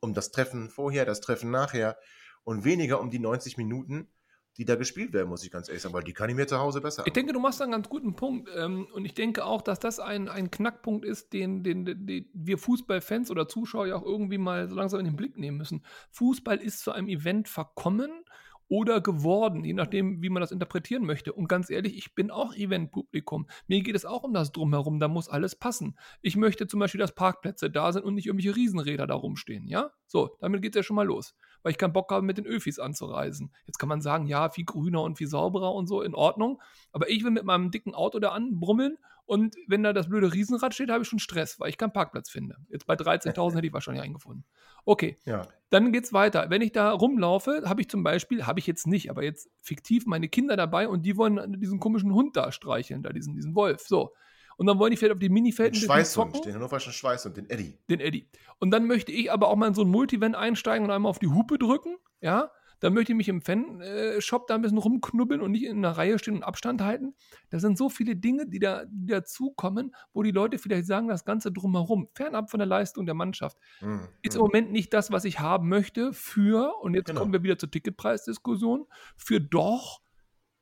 um 0.00 0.14
das 0.14 0.30
Treffen 0.30 0.70
vorher, 0.70 1.04
das 1.04 1.20
Treffen 1.20 1.50
nachher 1.50 1.98
und 2.42 2.64
weniger 2.64 3.02
um 3.02 3.10
die 3.10 3.18
90 3.18 3.58
Minuten, 3.58 4.10
die 4.56 4.64
da 4.64 4.76
gespielt 4.76 5.12
werden, 5.12 5.28
muss 5.28 5.44
ich 5.44 5.50
ganz 5.50 5.68
ehrlich 5.68 5.82
sagen, 5.82 5.92
weil 5.92 6.04
die 6.04 6.14
kann 6.14 6.30
ich 6.30 6.36
mir 6.36 6.46
zu 6.46 6.58
Hause 6.58 6.80
besser. 6.80 7.02
Ich 7.06 7.12
denke, 7.12 7.34
du 7.34 7.40
machst 7.40 7.60
einen 7.60 7.72
ganz 7.72 7.90
guten 7.90 8.16
Punkt. 8.16 8.48
Ähm, 8.56 8.86
und 8.94 9.04
ich 9.04 9.12
denke 9.12 9.44
auch, 9.44 9.60
dass 9.60 9.78
das 9.78 10.00
ein, 10.00 10.30
ein 10.30 10.50
Knackpunkt 10.50 11.04
ist, 11.04 11.34
den, 11.34 11.62
den, 11.64 11.84
den 11.84 12.30
wir 12.32 12.56
Fußballfans 12.56 13.30
oder 13.30 13.46
Zuschauer 13.46 13.88
ja 13.88 13.96
auch 13.96 14.06
irgendwie 14.06 14.38
mal 14.38 14.70
so 14.70 14.74
langsam 14.74 15.00
in 15.00 15.06
den 15.06 15.16
Blick 15.16 15.36
nehmen 15.36 15.58
müssen. 15.58 15.84
Fußball 16.12 16.56
ist 16.56 16.80
zu 16.80 16.92
einem 16.92 17.08
Event 17.08 17.50
verkommen 17.50 18.24
oder 18.68 19.00
geworden, 19.00 19.64
je 19.64 19.74
nachdem, 19.74 20.22
wie 20.22 20.30
man 20.30 20.40
das 20.40 20.52
interpretieren 20.52 21.04
möchte. 21.04 21.32
Und 21.32 21.48
ganz 21.48 21.70
ehrlich, 21.70 21.96
ich 21.96 22.14
bin 22.14 22.30
auch 22.30 22.54
Eventpublikum. 22.54 23.46
Mir 23.66 23.82
geht 23.82 23.94
es 23.94 24.04
auch 24.04 24.22
um 24.22 24.32
das 24.32 24.52
Drumherum, 24.52 25.00
da 25.00 25.08
muss 25.08 25.28
alles 25.28 25.56
passen. 25.56 25.96
Ich 26.22 26.36
möchte 26.36 26.66
zum 26.66 26.80
Beispiel, 26.80 27.00
dass 27.00 27.14
Parkplätze 27.14 27.70
da 27.70 27.92
sind 27.92 28.04
und 28.04 28.14
nicht 28.14 28.26
irgendwelche 28.26 28.56
Riesenräder 28.56 29.06
da 29.06 29.14
rumstehen, 29.14 29.66
ja? 29.66 29.90
So, 30.06 30.36
damit 30.40 30.62
geht 30.62 30.74
es 30.74 30.80
ja 30.80 30.82
schon 30.82 30.96
mal 30.96 31.06
los. 31.06 31.34
weil 31.64 31.72
ich 31.72 31.78
keinen 31.78 31.92
Bock 31.94 32.12
habe, 32.12 32.24
mit 32.24 32.38
den 32.38 32.46
Öfis 32.46 32.78
anzureisen. 32.78 33.50
Jetzt 33.66 33.78
kann 33.78 33.88
man 33.88 34.02
sagen, 34.02 34.26
ja, 34.26 34.50
viel 34.50 34.66
grüner 34.66 35.02
und 35.02 35.16
viel 35.16 35.26
sauberer 35.26 35.72
und 35.74 35.86
so, 35.88 36.02
in 36.02 36.14
Ordnung. 36.14 36.60
Aber 36.92 37.08
ich 37.10 37.24
will 37.24 37.30
mit 37.30 37.44
meinem 37.44 37.70
dicken 37.70 37.94
Auto 37.94 38.20
da 38.20 38.28
anbrummeln 38.28 38.98
und 39.26 39.56
wenn 39.66 39.82
da 39.82 39.92
das 39.92 40.08
blöde 40.08 40.32
Riesenrad 40.32 40.74
steht, 40.74 40.90
habe 40.90 41.02
ich 41.02 41.08
schon 41.08 41.18
Stress, 41.18 41.58
weil 41.58 41.70
ich 41.70 41.78
keinen 41.78 41.92
Parkplatz 41.92 42.30
finde. 42.30 42.56
Jetzt 42.68 42.86
bei 42.86 42.94
13.000 42.94 43.56
hätte 43.56 43.66
ich 43.66 43.72
wahrscheinlich 43.72 44.02
eingefunden. 44.02 44.44
Okay, 44.84 45.18
ja. 45.24 45.48
dann 45.70 45.92
geht's 45.92 46.12
weiter. 46.12 46.50
Wenn 46.50 46.60
ich 46.60 46.72
da 46.72 46.90
rumlaufe, 46.90 47.62
habe 47.64 47.80
ich 47.80 47.88
zum 47.88 48.02
Beispiel, 48.02 48.46
habe 48.46 48.60
ich 48.60 48.66
jetzt 48.66 48.86
nicht, 48.86 49.10
aber 49.10 49.24
jetzt 49.24 49.48
fiktiv 49.60 50.04
meine 50.06 50.28
Kinder 50.28 50.56
dabei 50.56 50.88
und 50.88 51.06
die 51.06 51.16
wollen 51.16 51.58
diesen 51.58 51.80
komischen 51.80 52.12
Hund 52.12 52.36
da 52.36 52.52
streicheln, 52.52 53.02
da 53.02 53.10
diesen, 53.10 53.34
diesen 53.34 53.54
Wolf. 53.54 53.86
So. 53.86 54.12
Und 54.56 54.66
dann 54.66 54.78
wollen 54.78 54.90
die 54.90 54.96
vielleicht 54.96 55.14
auf 55.14 55.18
die 55.18 55.30
Minifelden 55.30 55.78
den 55.78 55.86
Schweißhund, 55.86 56.44
den 56.44 56.54
hannoverschen 56.54 56.92
Schweißhund, 56.92 57.36
den 57.36 57.48
Eddie. 57.48 57.78
Den 57.88 58.00
Eddie. 58.00 58.28
Und 58.58 58.70
dann 58.70 58.86
möchte 58.86 59.10
ich 59.10 59.32
aber 59.32 59.48
auch 59.48 59.56
mal 59.56 59.68
in 59.68 59.74
so 59.74 59.82
ein 59.82 59.88
Multivan 59.88 60.34
einsteigen 60.34 60.84
und 60.84 60.90
einmal 60.90 61.10
auf 61.10 61.18
die 61.18 61.28
Hupe 61.28 61.58
drücken, 61.58 61.96
ja. 62.20 62.50
Dann 62.80 62.94
möchte 62.94 63.12
ich 63.12 63.16
mich 63.16 63.28
im 63.28 63.40
Fan-Shop 63.40 64.46
da 64.46 64.54
ein 64.54 64.62
bisschen 64.62 64.78
rumknubbeln 64.78 65.40
und 65.40 65.52
nicht 65.52 65.64
in 65.64 65.78
einer 65.78 65.96
Reihe 65.96 66.18
stehen 66.18 66.36
und 66.36 66.42
Abstand 66.42 66.82
halten. 66.82 67.14
Da 67.50 67.58
sind 67.58 67.78
so 67.78 67.88
viele 67.88 68.16
Dinge, 68.16 68.46
die, 68.46 68.58
da, 68.58 68.84
die 68.86 69.06
dazukommen, 69.06 69.94
wo 70.12 70.22
die 70.22 70.30
Leute 70.30 70.58
vielleicht 70.58 70.86
sagen, 70.86 71.08
das 71.08 71.24
Ganze 71.24 71.52
drumherum, 71.52 72.08
fernab 72.14 72.50
von 72.50 72.58
der 72.58 72.66
Leistung 72.66 73.06
der 73.06 73.14
Mannschaft, 73.14 73.58
mhm. 73.80 74.08
ist 74.22 74.34
im 74.34 74.42
Moment 74.42 74.72
nicht 74.72 74.92
das, 74.92 75.10
was 75.10 75.24
ich 75.24 75.40
haben 75.40 75.68
möchte 75.68 76.12
für, 76.12 76.74
und 76.80 76.94
jetzt 76.94 77.06
genau. 77.06 77.20
kommen 77.20 77.32
wir 77.32 77.42
wieder 77.42 77.58
zur 77.58 77.70
Ticketpreisdiskussion, 77.70 78.86
für 79.16 79.40
doch 79.40 80.00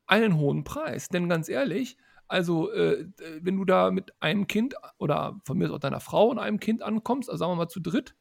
einen 0.07 0.37
hohen 0.37 0.65
Preis. 0.65 1.09
Denn 1.09 1.29
ganz 1.29 1.49
ehrlich, 1.49 1.97
also, 2.29 2.73
äh, 2.73 3.07
wenn 3.43 3.57
du 3.57 3.67
da 3.67 3.91
mit 3.91 4.15
einem 4.21 4.47
Kind 4.47 4.75
oder 4.97 5.39
von 5.45 5.59
mir 5.59 5.67
aus 5.67 5.73
auch 5.73 5.79
deiner 5.81 6.01
Frau 6.01 6.29
und 6.29 6.39
einem 6.39 6.61
Kind 6.61 6.83
ankommst, 6.83 7.29
also 7.29 7.41
sagen 7.41 7.53
wir 7.53 7.57
mal 7.57 7.69
zu 7.69 7.81
dritt, 7.81 8.15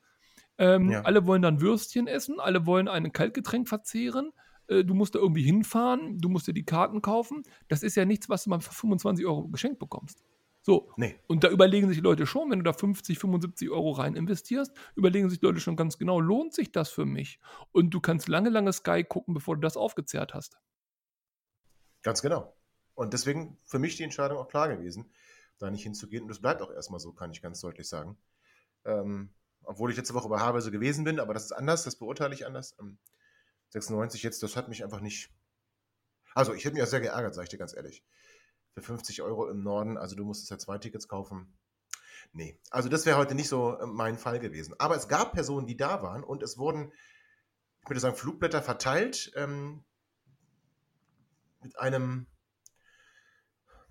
ähm, 0.62 0.92
ja. 0.92 1.02
alle 1.02 1.26
wollen 1.26 1.42
dann 1.42 1.60
Würstchen 1.60 2.08
essen, 2.08 2.40
alle 2.40 2.68
wollen 2.68 2.88
ein 2.88 3.12
Kaltgetränk 3.12 3.68
verzehren, 3.68 4.32
äh, 4.68 4.84
du 4.84 4.94
musst 4.94 5.16
da 5.16 5.20
irgendwie 5.20 5.42
hinfahren, 5.42 6.20
du 6.20 6.30
musst 6.30 6.48
dir 6.48 6.54
die 6.54 6.66
Karten 6.66 7.02
kaufen. 7.02 7.42
Das 7.68 7.82
ist 7.82 7.96
ja 7.96 8.06
nichts, 8.06 8.30
was 8.30 8.44
du 8.44 8.52
mal 8.52 8.62
für 8.62 8.74
25 8.74 9.26
Euro 9.26 9.48
geschenkt 9.48 9.80
bekommst. 9.80 10.24
So. 10.62 10.92
Nee. 10.98 11.16
Und 11.28 11.44
da 11.44 11.50
überlegen 11.50 11.90
sich 11.90 12.02
Leute 12.02 12.28
schon, 12.28 12.52
wenn 12.52 12.60
du 12.60 12.64
da 12.64 12.74
50, 12.74 13.18
75 13.18 13.72
Euro 13.72 13.92
rein 13.92 14.16
investierst, 14.16 14.72
überlegen 14.96 15.32
sich 15.32 15.42
Leute 15.42 15.60
schon 15.60 15.76
ganz 15.76 15.98
genau, 15.98 16.20
lohnt 16.20 16.54
sich 16.54 16.72
das 16.72 16.90
für 16.90 17.06
mich? 17.06 17.40
Und 17.72 17.90
du 17.90 18.00
kannst 18.00 18.28
lange, 18.28 18.50
lange 18.50 18.72
Sky 18.72 19.04
gucken, 19.04 19.34
bevor 19.34 19.56
du 19.56 19.62
das 19.62 19.76
aufgezehrt 19.76 20.36
hast. 20.36 20.60
Ganz 22.04 22.22
genau. 22.22 22.56
Und 22.94 23.14
deswegen 23.14 23.58
für 23.64 23.80
mich 23.80 23.96
die 23.96 24.04
Entscheidung 24.04 24.38
auch 24.38 24.48
klar 24.48 24.70
gewesen, 24.70 25.12
da 25.58 25.72
nicht 25.72 25.84
hinzugehen. 25.84 26.24
Und 26.24 26.30
das 26.30 26.40
bleibt 26.40 26.62
auch 26.62 26.72
erstmal 26.72 27.00
so, 27.00 27.12
kann 27.14 27.32
ich 27.32 27.42
ganz 27.42 27.62
deutlich 27.62 27.90
sagen. 27.90 28.16
Ähm, 28.86 29.32
obwohl 29.72 29.90
ich 29.90 29.98
letzte 29.98 30.14
Woche 30.14 30.28
bei 30.28 30.40
Haberse 30.40 30.70
gewesen 30.70 31.06
bin, 31.06 31.20
aber 31.20 31.34
das 31.34 31.46
ist 31.46 31.52
anders, 31.54 31.84
das 31.84 31.96
beurteile 31.96 32.34
ich 32.34 32.46
anders. 32.46 32.76
Ähm, 32.80 32.98
96 33.70 34.22
jetzt, 34.22 34.44
das 34.44 34.58
hat 34.58 34.68
mich 34.68 34.84
einfach 34.84 35.00
nicht. 35.00 35.32
Also, 36.36 36.54
ich 36.54 36.66
hätte 36.66 36.76
mich 36.76 36.84
auch 36.84 36.88
sehr 36.88 37.00
geärgert, 37.00 37.34
sage 37.34 37.46
ich 37.46 37.50
dir 37.50 37.58
ganz 37.58 37.74
ehrlich. 37.74 38.04
Für 38.74 38.82
50 38.82 39.22
Euro 39.22 39.48
im 39.48 39.64
Norden, 39.64 39.98
also 39.98 40.16
du 40.16 40.26
musstest 40.26 40.52
ja 40.52 40.58
zwei 40.58 40.78
Tickets 40.78 41.08
kaufen. 41.08 41.58
Nee, 42.34 42.60
also 42.70 42.90
das 42.90 43.06
wäre 43.06 43.18
heute 43.18 43.34
nicht 43.34 43.50
so 43.50 43.78
äh, 43.78 43.86
mein 43.86 44.18
Fall 44.18 44.40
gewesen. 44.40 44.76
Aber 44.78 44.96
es 44.96 45.08
gab 45.08 45.34
Personen, 45.34 45.68
die 45.68 45.78
da 45.78 46.04
waren 46.04 46.24
und 46.24 46.44
es 46.44 46.58
wurden, 46.58 46.92
ich 47.82 47.90
würde 47.90 48.00
sagen, 48.00 48.16
Flugblätter 48.16 48.62
verteilt 48.62 49.32
ähm, 49.36 49.84
mit 51.62 51.80
einem 51.80 52.28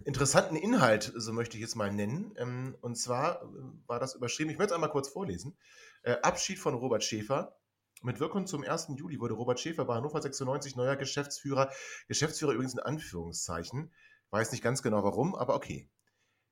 interessanten 0.04 0.56
Inhalt, 0.56 1.12
so 1.14 1.32
möchte 1.32 1.56
ich 1.56 1.62
es 1.62 1.74
mal 1.74 1.92
nennen. 1.92 2.34
Ähm, 2.36 2.76
und 2.80 2.96
zwar 2.96 3.42
äh, 3.42 3.46
war 3.86 4.00
das 4.00 4.14
überschrieben, 4.14 4.50
ich 4.50 4.58
möchte 4.58 4.72
es 4.72 4.74
einmal 4.74 4.90
kurz 4.90 5.08
vorlesen. 5.08 5.56
Äh, 6.02 6.16
Abschied 6.22 6.58
von 6.58 6.74
Robert 6.74 7.04
Schäfer. 7.04 7.56
Mit 8.02 8.18
Wirkung 8.18 8.46
zum 8.46 8.64
1. 8.64 8.88
Juli 8.96 9.20
wurde 9.20 9.34
Robert 9.34 9.60
Schäfer 9.60 9.84
bei 9.84 9.94
Hannover 9.94 10.22
96 10.22 10.74
neuer 10.76 10.96
Geschäftsführer. 10.96 11.70
Geschäftsführer 12.08 12.52
übrigens 12.52 12.74
in 12.74 12.80
Anführungszeichen. 12.80 13.92
Weiß 14.30 14.52
nicht 14.52 14.62
ganz 14.62 14.82
genau 14.82 15.02
warum, 15.04 15.34
aber 15.34 15.54
okay. 15.54 15.90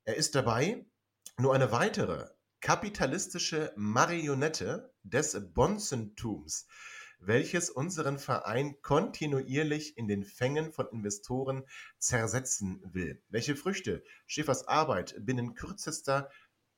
Er 0.05 0.17
ist 0.17 0.35
dabei 0.35 0.85
nur 1.39 1.55
eine 1.55 1.73
weitere 1.73 2.27
kapitalistische 2.61 3.73
Marionette 3.77 4.93
des 5.03 5.53
Bonzentums 5.55 6.67
welches 7.19 7.71
unseren 7.71 8.19
Verein 8.19 8.81
kontinuierlich 8.83 9.97
in 9.97 10.09
den 10.09 10.25
Fängen 10.25 10.73
von 10.73 10.89
Investoren 10.89 11.65
zersetzen 11.99 12.81
will. 12.85 13.23
Welche 13.29 13.57
Früchte 13.57 14.05
Schäfers 14.27 14.67
Arbeit 14.67 15.15
binnen 15.19 15.55
kürzester, 15.55 16.31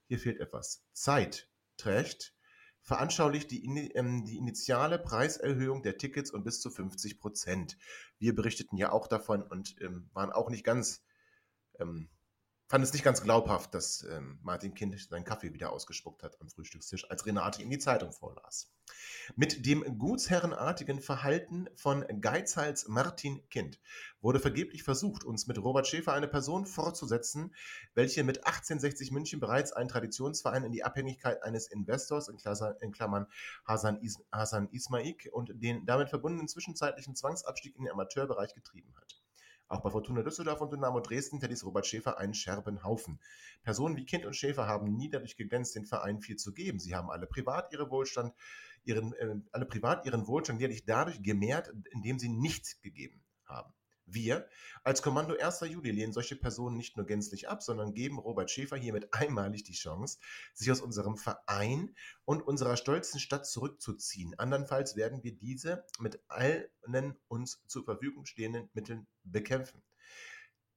hier 0.06 0.18
fehlt 0.18 0.40
etwas, 0.40 0.84
Zeit 0.92 1.48
trägt, 1.76 2.34
veranschaulicht 2.82 3.50
die, 3.50 3.92
ähm, 3.94 4.24
die, 4.24 4.38
initiale 4.38 4.98
Preiserhöhung 4.98 5.82
der 5.82 5.98
Tickets 5.98 6.30
um 6.30 6.42
bis 6.42 6.60
zu 6.60 6.70
50 6.70 7.20
Prozent. 7.20 7.76
Wir 8.18 8.34
berichteten 8.34 8.76
ja 8.76 8.92
auch 8.92 9.06
davon 9.06 9.42
und 9.42 9.76
ähm, 9.80 10.10
waren 10.12 10.32
auch 10.32 10.50
nicht 10.50 10.64
ganz 10.64 11.04
ähm, 11.78 12.08
fand 12.70 12.84
es 12.84 12.92
nicht 12.92 13.02
ganz 13.02 13.20
glaubhaft, 13.20 13.74
dass 13.74 14.04
ähm, 14.04 14.38
Martin 14.44 14.74
Kind 14.74 14.96
seinen 14.96 15.24
Kaffee 15.24 15.52
wieder 15.52 15.72
ausgespuckt 15.72 16.22
hat 16.22 16.40
am 16.40 16.48
Frühstückstisch, 16.48 17.10
als 17.10 17.26
Renate 17.26 17.62
ihm 17.62 17.68
die 17.68 17.80
Zeitung 17.80 18.12
vorlas. 18.12 18.70
Mit 19.34 19.66
dem 19.66 19.98
gutsherrenartigen 19.98 21.00
Verhalten 21.00 21.68
von 21.74 22.06
Geizhals 22.20 22.86
Martin 22.86 23.42
Kind 23.48 23.80
wurde 24.20 24.38
vergeblich 24.38 24.84
versucht, 24.84 25.24
uns 25.24 25.48
mit 25.48 25.58
Robert 25.58 25.88
Schäfer 25.88 26.12
eine 26.12 26.28
Person 26.28 26.64
fortzusetzen, 26.64 27.52
welche 27.94 28.22
mit 28.22 28.46
1860 28.46 29.10
München 29.10 29.40
bereits 29.40 29.72
einen 29.72 29.88
Traditionsverein 29.88 30.62
in 30.62 30.70
die 30.70 30.84
Abhängigkeit 30.84 31.42
eines 31.42 31.66
Investors, 31.66 32.28
in 32.28 32.92
Klammern 32.92 33.26
Hasan, 33.64 34.00
Is 34.00 34.22
Hasan 34.30 34.68
Ismaik, 34.70 35.28
und 35.32 35.50
den 35.54 35.86
damit 35.86 36.08
verbundenen 36.08 36.46
zwischenzeitlichen 36.46 37.16
Zwangsabstieg 37.16 37.74
in 37.74 37.82
den 37.82 37.92
Amateurbereich 37.92 38.54
getrieben 38.54 38.94
hat. 38.96 39.19
Auch 39.70 39.82
bei 39.82 39.90
Fortuna 39.90 40.24
Düsseldorf 40.24 40.60
und 40.60 40.72
Dynamo 40.72 40.98
Dresden 40.98 41.36
hinterließ 41.36 41.64
Robert 41.64 41.86
Schäfer 41.86 42.18
einen 42.18 42.34
Scherbenhaufen. 42.34 43.20
Personen 43.62 43.96
wie 43.96 44.04
Kind 44.04 44.26
und 44.26 44.34
Schäfer 44.34 44.66
haben 44.66 44.96
nie 44.96 45.08
dadurch 45.08 45.36
geglänzt, 45.36 45.76
den 45.76 45.86
Verein 45.86 46.20
viel 46.20 46.34
zu 46.34 46.52
geben. 46.52 46.80
Sie 46.80 46.96
haben 46.96 47.08
alle 47.08 47.28
privat 47.28 47.72
ihre 47.72 47.88
Wohlstand, 47.88 48.34
ihren, 48.82 49.12
äh, 49.12 49.36
alle 49.52 49.66
privat 49.66 50.04
ihren 50.04 50.26
Wohlstand 50.26 50.60
jährlich 50.60 50.86
dadurch 50.86 51.22
gemehrt, 51.22 51.72
indem 51.92 52.18
sie 52.18 52.28
nichts 52.28 52.80
gegeben 52.80 53.22
haben. 53.44 53.72
Wir 54.12 54.48
als 54.82 55.02
Kommando 55.02 55.36
1. 55.36 55.60
Juli 55.60 55.90
lehnen 55.90 56.12
solche 56.12 56.36
Personen 56.36 56.76
nicht 56.76 56.96
nur 56.96 57.06
gänzlich 57.06 57.48
ab, 57.48 57.62
sondern 57.62 57.94
geben 57.94 58.18
Robert 58.18 58.50
Schäfer 58.50 58.76
hiermit 58.76 59.12
einmalig 59.12 59.62
die 59.62 59.72
Chance, 59.72 60.18
sich 60.54 60.70
aus 60.70 60.80
unserem 60.80 61.16
Verein 61.16 61.94
und 62.24 62.42
unserer 62.42 62.76
stolzen 62.76 63.20
Stadt 63.20 63.46
zurückzuziehen. 63.46 64.38
Andernfalls 64.38 64.96
werden 64.96 65.22
wir 65.22 65.36
diese 65.36 65.84
mit 65.98 66.20
allen 66.28 67.16
uns 67.28 67.62
zur 67.66 67.84
Verfügung 67.84 68.26
stehenden 68.26 68.68
Mitteln 68.72 69.06
bekämpfen. 69.22 69.82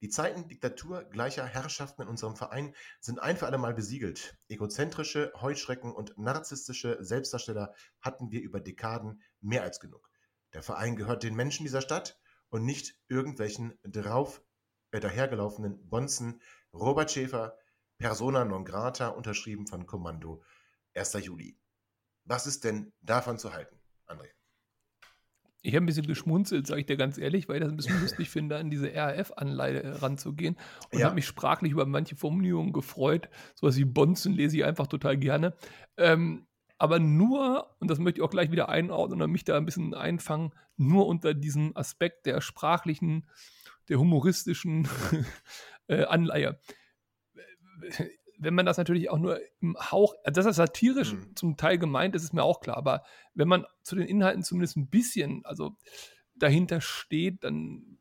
Die 0.01 0.09
Zeiten 0.09 0.49
Diktatur 0.49 1.05
gleicher 1.05 1.45
Herrschaften 1.45 2.01
in 2.01 2.09
unserem 2.09 2.35
Verein 2.35 2.75
sind 2.99 3.19
ein 3.19 3.37
für 3.37 3.45
alle 3.45 3.57
Mal 3.57 3.73
besiegelt. 3.73 4.37
Egozentrische, 4.49 5.31
Heuschrecken 5.39 5.93
und 5.93 6.17
narzisstische 6.17 6.97
Selbstdarsteller 6.99 7.73
hatten 8.01 8.29
wir 8.29 8.41
über 8.41 8.59
Dekaden 8.59 9.23
mehr 9.39 9.63
als 9.63 9.79
genug. 9.79 10.09
Der 10.53 10.61
Verein 10.61 10.97
gehört 10.97 11.23
den 11.23 11.35
Menschen 11.35 11.63
dieser 11.63 11.81
Stadt 11.81 12.19
und 12.53 12.65
nicht 12.65 12.95
irgendwelchen 13.07 13.73
drauf 13.83 14.43
äh, 14.91 14.99
dahergelaufenen 14.99 15.89
Bonzen. 15.89 16.39
Robert 16.71 17.09
Schäfer, 17.09 17.57
Persona 17.97 18.45
non 18.45 18.63
grata, 18.63 19.07
unterschrieben 19.07 19.65
von 19.65 19.87
Kommando 19.87 20.43
1. 20.95 21.13
Juli. 21.25 21.57
Was 22.25 22.45
ist 22.45 22.63
denn 22.63 22.93
davon 23.01 23.39
zu 23.39 23.53
halten, 23.53 23.81
André? 24.05 24.29
Ich 25.63 25.73
habe 25.73 25.83
ein 25.83 25.87
bisschen 25.87 26.05
geschmunzelt, 26.05 26.67
sage 26.67 26.81
ich 26.81 26.85
dir 26.85 26.97
ganz 26.97 27.17
ehrlich, 27.17 27.49
weil 27.49 27.55
ich 27.55 27.61
das 27.63 27.71
ein 27.71 27.77
bisschen 27.77 28.01
lustig 28.01 28.29
finde, 28.29 28.57
an 28.57 28.69
diese 28.69 28.93
RAF-Anleihe 28.93 30.03
ranzugehen. 30.03 30.55
Und 30.91 30.99
ja. 30.99 31.05
habe 31.05 31.15
mich 31.15 31.25
sprachlich 31.25 31.71
über 31.71 31.87
manche 31.87 32.15
Formulierungen 32.15 32.71
gefreut. 32.71 33.29
Sowas 33.55 33.77
wie 33.77 33.85
Bonzen 33.85 34.33
lese 34.33 34.57
ich 34.57 34.63
einfach 34.63 34.85
total 34.85 35.17
gerne. 35.17 35.55
Ähm, 35.97 36.45
aber 36.77 36.99
nur, 36.99 37.75
und 37.79 37.89
das 37.89 37.99
möchte 37.99 38.19
ich 38.19 38.23
auch 38.23 38.29
gleich 38.29 38.51
wieder 38.51 38.69
einordnen 38.69 39.21
und 39.21 39.31
mich 39.31 39.43
da 39.43 39.57
ein 39.57 39.65
bisschen 39.65 39.93
einfangen, 39.93 40.53
nur 40.75 41.07
unter 41.07 41.33
diesem 41.33 41.75
Aspekt 41.77 42.25
der 42.25 42.41
sprachlichen, 42.41 43.27
der 43.89 43.99
humoristischen 43.99 44.87
äh, 45.87 46.03
Anleihe. 46.03 46.59
Wenn 48.37 48.55
man 48.55 48.65
das 48.65 48.77
natürlich 48.77 49.09
auch 49.09 49.19
nur 49.19 49.39
im 49.61 49.77
Hauch, 49.77 50.15
also 50.23 50.39
dass 50.39 50.45
das 50.45 50.55
satirisch 50.55 51.13
mhm. 51.13 51.35
zum 51.35 51.57
Teil 51.57 51.77
gemeint 51.77 52.15
ist, 52.15 52.23
ist 52.23 52.33
mir 52.33 52.43
auch 52.43 52.59
klar, 52.59 52.77
aber 52.77 53.03
wenn 53.33 53.47
man 53.47 53.65
zu 53.83 53.95
den 53.95 54.07
Inhalten 54.07 54.43
zumindest 54.43 54.77
ein 54.77 54.89
bisschen, 54.89 55.45
also 55.45 55.77
dahinter 56.35 56.81
steht, 56.81 57.43
dann, 57.43 57.99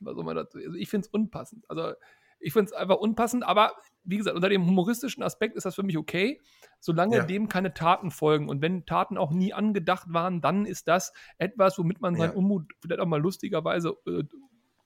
was 0.00 0.14
soll 0.14 0.24
man 0.24 0.36
dazu, 0.36 0.58
also 0.58 0.74
ich 0.74 0.88
finde 0.88 1.06
es 1.06 1.12
unpassend. 1.12 1.68
Also 1.68 1.92
ich 2.40 2.52
finde 2.52 2.70
es 2.70 2.72
einfach 2.72 2.96
unpassend, 2.96 3.44
aber 3.44 3.74
wie 4.02 4.16
gesagt, 4.16 4.34
unter 4.34 4.48
dem 4.48 4.66
humoristischen 4.66 5.22
Aspekt 5.22 5.56
ist 5.56 5.66
das 5.66 5.74
für 5.74 5.82
mich 5.82 5.98
okay, 5.98 6.40
solange 6.80 7.18
ja. 7.18 7.24
dem 7.24 7.48
keine 7.48 7.74
Taten 7.74 8.10
folgen. 8.10 8.48
Und 8.48 8.62
wenn 8.62 8.86
Taten 8.86 9.18
auch 9.18 9.30
nie 9.30 9.52
angedacht 9.52 10.06
waren, 10.10 10.40
dann 10.40 10.64
ist 10.64 10.88
das 10.88 11.12
etwas, 11.38 11.78
womit 11.78 12.00
man 12.00 12.16
seinen 12.16 12.32
ja. 12.32 12.36
Unmut 12.36 12.72
vielleicht 12.80 13.00
auch 13.00 13.06
mal 13.06 13.20
lustigerweise 13.20 13.96
äh, 14.06 14.24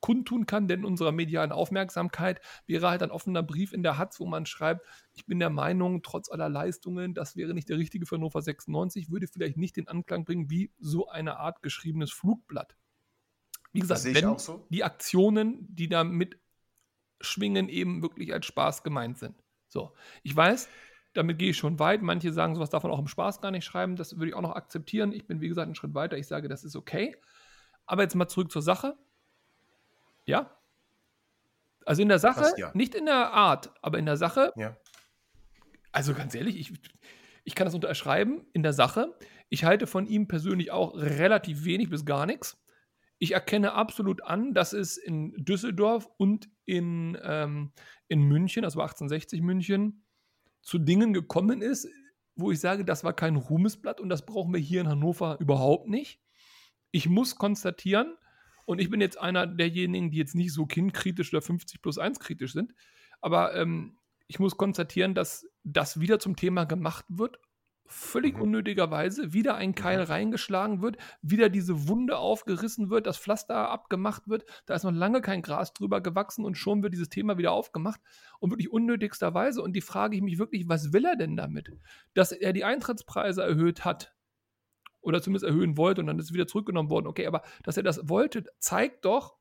kundtun 0.01 0.45
kann, 0.45 0.69
denn 0.69 0.81
in 0.81 0.85
unserer 0.85 1.13
medialen 1.13 1.51
Aufmerksamkeit 1.51 2.39
wäre 2.67 2.91
halt 2.91 3.03
ein 3.03 3.11
offener 3.11 3.43
Brief 3.43 3.73
in 3.73 3.83
der 3.83 3.97
Hatz, 3.97 4.21
wo 4.21 4.27
man 4.27 4.45
schreibt, 4.45 4.85
ich 5.15 5.25
bin 5.25 5.39
der 5.39 5.49
Meinung, 5.49 6.03
trotz 6.03 6.31
aller 6.31 6.51
Leistungen, 6.51 7.15
das 7.15 7.37
wäre 7.37 7.55
nicht 7.55 7.71
der 7.71 7.79
richtige 7.79 8.05
für 8.05 8.17
Hannover 8.17 8.43
96, 8.43 9.11
würde 9.11 9.29
vielleicht 9.29 9.57
nicht 9.57 9.79
den 9.79 9.89
Anklang 9.89 10.27
bringen 10.27 10.51
wie 10.51 10.71
so 10.79 11.09
eine 11.09 11.39
Art 11.39 11.63
geschriebenes 11.63 12.13
Flugblatt. 12.13 12.77
Wie 13.73 13.81
gesagt, 13.81 14.05
wenn 14.05 14.39
so. 14.39 14.67
die 14.69 14.85
Aktionen, 14.85 15.67
die 15.75 15.89
da 15.89 16.05
mitschwingen, 17.25 17.69
eben 17.69 18.03
wirklich 18.03 18.33
als 18.33 18.47
Spaß 18.47 18.83
gemeint 18.83 19.19
sind. 19.19 19.35
So, 19.69 19.93
ich 20.23 20.37
weiß, 20.37 20.69
damit 21.15 21.39
gehe 21.39 21.51
ich 21.51 21.57
schon 21.57 21.79
weit. 21.79 22.03
Manche 22.03 22.33
sagen, 22.33 22.55
sowas 22.55 22.71
darf 22.71 22.83
man 22.83 22.93
auch 22.93 22.99
im 22.99 23.09
Spaß 23.09 23.41
gar 23.41 23.51
nicht 23.51 23.65
schreiben. 23.65 23.97
Das 23.97 24.17
würde 24.17 24.29
ich 24.29 24.35
auch 24.35 24.43
noch 24.43 24.55
akzeptieren. 24.55 25.13
Ich 25.13 25.27
bin, 25.27 25.41
wie 25.41 25.49
gesagt, 25.49 25.67
einen 25.67 25.75
Schritt 25.75 25.95
weiter. 25.95 26.19
Ich 26.19 26.27
sage, 26.27 26.49
das 26.49 26.65
ist 26.65 26.77
okay. 26.77 27.17
Aber 27.87 28.03
jetzt 28.03 28.15
mal 28.15 28.29
zurück 28.29 28.53
zur 28.53 28.63
Sache. 28.63 28.97
Ja. 30.27 30.51
Also 31.87 32.03
in 32.03 32.09
der 32.09 32.19
Sache, 32.19 32.41
Fast, 32.41 32.59
ja. 32.59 32.71
nicht 32.75 32.95
in 32.95 33.07
der 33.07 33.33
Art, 33.33 33.73
aber 33.83 33.99
in 33.99 34.07
der 34.07 34.17
Sache. 34.17 34.53
Ja. 34.57 34.77
Also 35.93 36.15
ganz 36.15 36.35
ehrlich, 36.35 36.59
ich, 36.59 36.73
ich 37.45 37.55
kann 37.55 37.67
das 37.67 37.75
unterschreiben. 37.75 38.47
In 38.53 38.63
der 38.63 38.73
Sache, 38.73 39.15
ich 39.49 39.65
halte 39.65 39.87
von 39.87 40.07
ihm 40.07 40.29
persönlich 40.29 40.73
auch 40.73 40.95
relativ 40.95 41.65
wenig 41.65 41.91
bis 41.91 42.05
gar 42.05 42.27
nichts. 42.27 42.61
Ich 43.19 43.33
erkenne 43.33 43.73
absolut 43.73 44.23
an, 44.23 44.55
dass 44.55 44.73
es 44.73 44.97
in 44.97 45.33
Düsseldorf 45.45 46.09
und 46.17 46.49
in, 46.67 47.19
ähm, 47.23 47.73
in 48.09 48.23
München, 48.23 48.65
also 48.65 48.81
1860 48.81 49.41
München, 49.43 50.05
zu 50.63 50.79
Dingen 50.79 51.13
gekommen 51.13 51.63
ist, 51.63 51.89
wo 52.37 52.51
ich 52.51 52.61
sage, 52.61 52.85
das 52.85 53.05
war 53.05 53.13
kein 53.13 53.37
Ruhmesblatt 53.37 54.01
und 54.01 54.09
das 54.09 54.27
brauchen 54.27 54.53
wir 54.53 54.61
hier 54.61 54.81
in 54.81 54.89
Hannover 54.89 55.39
überhaupt 55.41 55.89
nicht. 55.89 56.21
Ich 56.91 57.09
muss 57.09 57.37
konstatieren, 57.37 58.15
und 58.67 58.81
ich 58.81 58.91
bin 58.91 59.01
jetzt 59.01 59.19
einer 59.19 59.47
derjenigen, 59.47 60.11
die 60.11 60.19
jetzt 60.19 60.35
nicht 60.35 60.53
so 60.53 60.67
kindkritisch 60.67 61.33
oder 61.33 61.43
50 61.43 61.83
plus 61.83 61.99
1 61.99 62.19
kritisch 62.21 62.53
sind. 62.53 62.75
Aber 63.21 63.55
ähm, 63.55 63.99
ich 64.27 64.39
muss 64.39 64.57
konstatieren, 64.57 65.15
dass 65.15 65.47
das 65.65 66.01
wieder 66.01 66.19
zum 66.19 66.37
Thema 66.37 66.65
gemacht 66.65 67.05
wird. 67.09 67.39
Völlig 67.87 68.37
mhm. 68.37 68.43
unnötigerweise 68.43 69.33
wieder 69.33 69.57
ein 69.57 69.75
Keil 69.75 70.03
reingeschlagen 70.03 70.81
wird, 70.81 70.97
wieder 71.21 71.49
diese 71.49 71.89
Wunde 71.89 72.19
aufgerissen 72.19 72.91
wird, 72.91 73.07
das 73.07 73.19
Pflaster 73.19 73.69
abgemacht 73.69 74.27
wird. 74.27 74.45
Da 74.67 74.75
ist 74.75 74.85
noch 74.85 74.93
lange 74.93 75.21
kein 75.21 75.43
Gras 75.43 75.75
drüber 75.75 76.01
gewachsen 76.01 76.45
und 76.45 76.57
schon 76.57 76.83
wird 76.83 76.95
dieses 76.95 77.11
Thema 77.11 77.37
wieder 77.37 77.53
aufgemacht 77.53 78.01
und 78.41 78.51
wirklich 78.51 78.71
unnötigsterweise. 78.71 79.63
Und 79.63 79.75
die 79.75 79.83
frage 79.83 80.17
ich 80.17 80.23
mich 80.23 80.39
wirklich, 80.39 80.69
was 80.69 80.93
will 80.93 81.05
er 81.05 81.17
denn 81.17 81.37
damit? 81.37 81.71
Dass 82.15 82.33
er 82.33 82.53
die 82.53 82.65
Eintrittspreise 82.65 83.43
erhöht 83.43 83.85
hat, 83.85 84.15
oder 85.05 85.21
zumindest 85.21 85.45
erhöhen 85.45 85.77
wollte 85.77 86.01
und 86.01 86.07
dann 86.07 86.19
ist 86.19 86.27
es 86.27 86.33
wieder 86.33 86.47
zurückgenommen 86.47 86.91
worden. 86.91 87.07
Okay, 87.07 87.27
aber 87.27 87.43
dass 87.63 87.77
er 87.77 87.83
das 87.83 88.09
wollte, 88.09 88.45
zeigt 88.59 89.05
doch, 89.05 89.37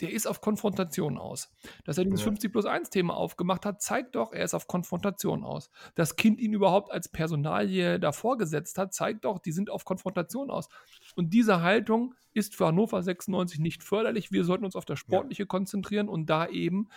der 0.00 0.12
ist 0.12 0.26
auf 0.26 0.40
Konfrontation 0.40 1.18
aus. 1.18 1.52
Dass 1.84 1.98
er 1.98 2.04
dieses 2.04 2.20
ja. 2.20 2.24
50 2.24 2.52
plus 2.52 2.66
1 2.66 2.90
Thema 2.90 3.14
aufgemacht 3.14 3.66
hat, 3.66 3.82
zeigt 3.82 4.14
doch, 4.14 4.32
er 4.32 4.44
ist 4.44 4.54
auf 4.54 4.66
Konfrontation 4.66 5.44
aus. 5.44 5.70
Das 5.94 6.16
Kind 6.16 6.40
ihn 6.40 6.52
überhaupt 6.52 6.90
als 6.90 7.08
Personalie 7.08 8.00
davor 8.00 8.38
gesetzt 8.38 8.78
hat, 8.78 8.94
zeigt 8.94 9.24
doch, 9.24 9.38
die 9.38 9.52
sind 9.52 9.70
auf 9.70 9.84
Konfrontation 9.84 10.50
aus. 10.50 10.68
Und 11.16 11.34
diese 11.34 11.62
Haltung 11.62 12.14
ist 12.32 12.54
für 12.54 12.66
Hannover 12.66 13.02
96 13.02 13.58
nicht 13.58 13.82
förderlich. 13.82 14.32
Wir 14.32 14.44
sollten 14.44 14.64
uns 14.64 14.76
auf 14.76 14.84
das 14.84 14.98
Sportliche 14.98 15.42
ja. 15.42 15.46
konzentrieren 15.46 16.08
und 16.08 16.26
da 16.30 16.46
eben 16.46 16.88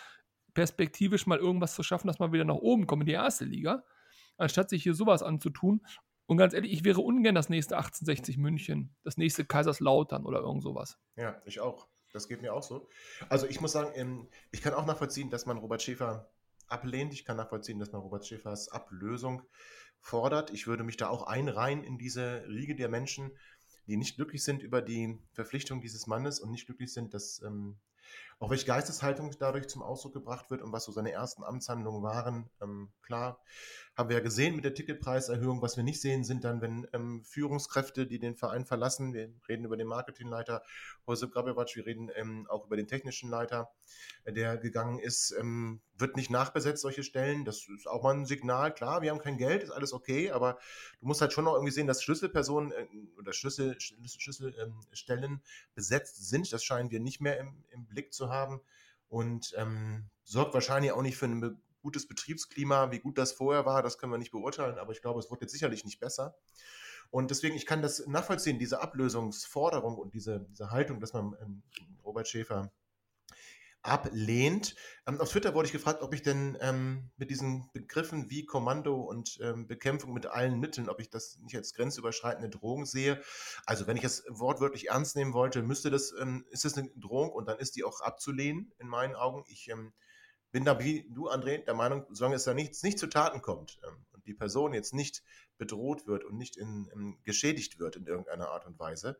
perspektivisch 0.54 1.26
mal 1.26 1.40
irgendwas 1.40 1.76
zu 1.76 1.84
schaffen, 1.84 2.08
dass 2.08 2.20
man 2.20 2.32
wieder 2.32 2.46
nach 2.46 2.56
oben 2.56 2.88
kommt 2.88 3.04
in 3.04 3.08
die 3.08 3.14
erste 3.14 3.46
Liga, 3.46 3.84
anstatt 4.38 4.70
sich 4.70 4.84
hier 4.84 4.94
sowas 4.94 5.24
anzutun. 5.24 5.82
Und 6.26 6.38
ganz 6.38 6.54
ehrlich, 6.54 6.72
ich 6.72 6.84
wäre 6.84 7.02
ungern 7.02 7.36
das 7.36 7.50
nächste 7.50 7.76
1860 7.76 8.38
München, 8.38 8.96
das 9.04 9.18
nächste 9.18 9.46
Kaiserslautern 9.46 10.26
oder 10.26 10.40
irgend 10.40 10.64
sowas. 10.64 10.98
Ja, 11.16 11.42
ich 11.46 11.60
auch. 11.60 11.88
Das 12.14 12.28
geht 12.28 12.42
mir 12.42 12.54
auch 12.54 12.64
so. 12.64 12.88
Also 13.28 13.48
ich 13.48 13.60
muss 13.60 13.74
sagen, 13.74 13.92
ähm, 13.96 14.28
ich 14.52 14.62
kann 14.62 14.74
auch 14.74 14.86
nachvollziehen, 14.86 15.30
dass 15.30 15.46
man 15.46 15.58
Robert 15.58 15.82
Schäfer 15.82 16.30
ablehnt. 16.68 17.14
Ich 17.14 17.26
kann 17.26 17.38
nachvollziehen, 17.38 17.80
dass 17.80 17.92
man 17.92 18.02
Robert 18.02 18.26
Schäfers 18.26 18.70
Ablösung 18.70 19.42
fordert. 20.00 20.52
Ich 20.52 20.68
würde 20.68 20.84
mich 20.84 20.98
da 20.98 21.10
auch 21.10 21.24
einreihen 21.24 21.84
in 21.84 21.98
diese 21.98 22.46
Riege 22.48 22.76
der 22.76 22.90
Menschen, 22.90 23.32
die 23.88 23.98
nicht 23.98 24.16
glücklich 24.16 24.44
sind 24.44 24.62
über 24.64 24.82
die 24.82 25.18
Verpflichtung 25.34 25.82
dieses 25.82 26.08
Mannes 26.08 26.40
und 26.40 26.52
nicht 26.52 26.68
glücklich 26.68 26.94
sind, 26.94 27.14
dass 27.14 27.42
ähm, 27.42 27.78
auch 28.44 28.50
welche 28.50 28.66
Geisteshaltung 28.66 29.32
dadurch 29.40 29.70
zum 29.70 29.82
Ausdruck 29.82 30.12
gebracht 30.12 30.52
wird 30.52 30.62
und 30.62 30.74
was 30.74 30.84
so 30.84 30.92
seine 30.92 31.14
ersten 31.14 31.46
Amtshandlungen 31.46 32.04
waren. 32.04 32.50
Ähm, 32.62 32.92
klar, 33.02 33.40
haben 33.96 34.10
wir 34.10 34.18
ja 34.18 34.24
gesehen 34.24 34.56
mit 34.56 34.66
der 34.66 34.74
Ticketpreiserhöhung. 34.74 35.62
Was 35.62 35.78
wir 35.78 35.84
nicht 35.86 36.02
sehen, 36.02 36.26
sind 36.26 36.44
dann, 36.44 36.60
wenn 36.60 36.86
ähm, 36.92 37.24
Führungskräfte, 37.24 38.06
die 38.06 38.20
den 38.20 38.36
Verein 38.36 38.66
verlassen, 38.66 39.14
wir 39.14 39.30
reden 39.48 39.64
über 39.64 39.78
den 39.78 39.88
Marketingleiter 39.88 40.62
Josep 41.08 41.32
Grabewac, 41.32 41.74
wir 41.76 41.86
reden 41.86 42.10
ähm, 42.16 42.46
auch 42.50 42.66
über 42.66 42.76
den 42.76 42.88
technischen 42.88 43.30
Leiter, 43.30 43.72
äh, 44.26 44.34
der 44.34 44.58
gegangen 44.58 45.00
ist, 45.00 45.34
ähm, 45.40 45.80
wird 45.98 46.18
nicht 46.18 46.30
nachbesetzt, 46.30 46.82
solche 46.82 47.04
Stellen. 47.04 47.46
Das 47.46 47.70
ist 47.70 47.88
auch 47.88 48.04
mal 48.04 48.14
ein 48.14 48.26
Signal. 48.26 48.74
Klar, 48.74 49.04
wir 49.04 49.12
haben 49.12 49.20
kein 49.20 49.38
Geld, 49.38 49.64
ist 49.64 49.72
alles 49.72 49.94
okay, 49.94 50.32
aber 50.32 50.58
du 51.00 51.08
musst 51.08 51.22
halt 51.22 51.32
schon 51.32 51.46
noch 51.46 51.54
irgendwie 51.54 51.72
sehen, 51.72 51.88
dass 51.88 52.04
Schlüsselpersonen 52.04 52.74
äh, 52.74 52.88
oder 53.18 53.32
Schlüssel, 53.32 53.80
Schlüsselstellen 53.80 55.24
ähm, 55.24 55.42
besetzt 55.76 56.28
sind. 56.28 56.52
Das 56.52 56.66
scheinen 56.66 56.92
wir 56.92 57.00
nicht 57.00 57.22
mehr 57.22 57.40
im, 57.40 57.64
im 57.70 57.86
Blick 57.86 58.12
zu 58.12 58.30
haben 58.30 58.33
und 59.08 59.54
ähm, 59.58 60.10
sorgt 60.24 60.54
wahrscheinlich 60.54 60.92
auch 60.92 61.02
nicht 61.02 61.18
für 61.18 61.26
eine 61.26 61.58
gutes 61.82 62.08
Betriebsklima. 62.08 62.92
Wie 62.92 63.00
gut 63.00 63.18
das 63.18 63.34
vorher 63.34 63.66
war, 63.66 63.84
das 63.84 63.98
können 63.98 64.12
wir 64.12 64.18
nicht 64.18 64.32
beurteilen, 64.32 64.80
aber 64.80 64.92
ich 64.92 65.02
glaube, 65.02 65.20
es 65.20 65.30
wird 65.30 65.42
jetzt 65.42 65.52
sicherlich 65.52 65.86
nicht 65.86 66.00
besser. 66.00 66.36
Und 67.12 67.30
deswegen, 67.30 67.56
ich 67.56 67.68
kann 67.68 67.84
das 67.84 68.08
nachvollziehen, 68.08 68.58
diese 68.58 68.82
Ablösungsforderung 68.82 69.98
und 69.98 70.16
diese, 70.16 70.48
diese 70.50 70.72
Haltung, 70.72 71.00
dass 71.00 71.14
man 71.14 71.36
ähm, 71.42 71.62
Robert 72.04 72.28
Schäfer 72.28 72.72
ablehnt. 73.84 74.76
Ähm, 75.06 75.20
auf 75.20 75.30
Twitter 75.30 75.54
wurde 75.54 75.68
ich 75.68 75.74
gefragt, 75.74 76.02
ob 76.02 76.14
ich 76.14 76.22
denn 76.22 76.58
ähm, 76.62 77.12
mit 77.18 77.30
diesen 77.30 77.70
Begriffen 77.74 78.30
wie 78.30 78.46
Kommando 78.46 78.96
und 78.96 79.38
ähm, 79.42 79.68
Bekämpfung 79.68 80.14
mit 80.14 80.26
allen 80.26 80.60
Mitteln, 80.60 80.90
ob 80.90 81.02
ich 81.02 81.10
das 81.10 81.38
nicht 81.40 81.56
als 81.56 81.74
grenzüberschreitende 81.74 82.50
Drohung 82.50 82.86
sehe. 82.86 83.22
Also 83.66 83.86
wenn 83.86 83.98
ich 83.98 84.06
es 84.06 84.24
wortwörtlich 84.30 84.90
ernst 84.90 85.18
nehmen 85.18 85.34
wollte, 85.34 85.62
müsste 85.62 85.92
das, 85.92 86.14
ähm, 86.20 86.46
ist 86.50 86.64
das 86.64 86.78
eine 86.78 86.90
Drohung 86.96 87.32
und 87.32 87.48
dann 87.48 87.60
ist 87.60 87.76
die 87.76 87.84
auch 87.84 88.00
abzulehnen 88.00 88.72
in 88.80 88.88
meinen 88.88 89.16
Augen. 89.16 89.44
Ich 89.48 89.70
ähm, 89.70 89.94
bin 90.52 90.64
da 90.64 90.80
wie 90.80 91.06
du, 91.10 91.30
André, 91.30 91.66
der 91.66 91.74
Meinung, 91.74 92.06
solange 92.10 92.38
es 92.38 92.46
da 92.46 92.54
nichts 92.54 92.84
nicht 92.84 93.00
zu 93.00 93.08
Taten 93.08 93.42
kommt 93.42 93.80
ähm, 93.86 94.06
und 94.14 94.26
die 94.26 94.34
Person 94.34 94.74
jetzt 94.74 94.94
nicht 94.94 95.24
bedroht 95.58 96.08
wird 96.08 96.24
und 96.24 96.38
nicht 96.38 96.56
in, 96.56 96.90
in 96.94 97.18
geschädigt 97.24 97.80
wird 97.80 97.98
in 97.98 98.08
irgendeiner 98.08 98.50
Art 98.50 98.66
und 98.66 98.80
Weise, 98.80 99.20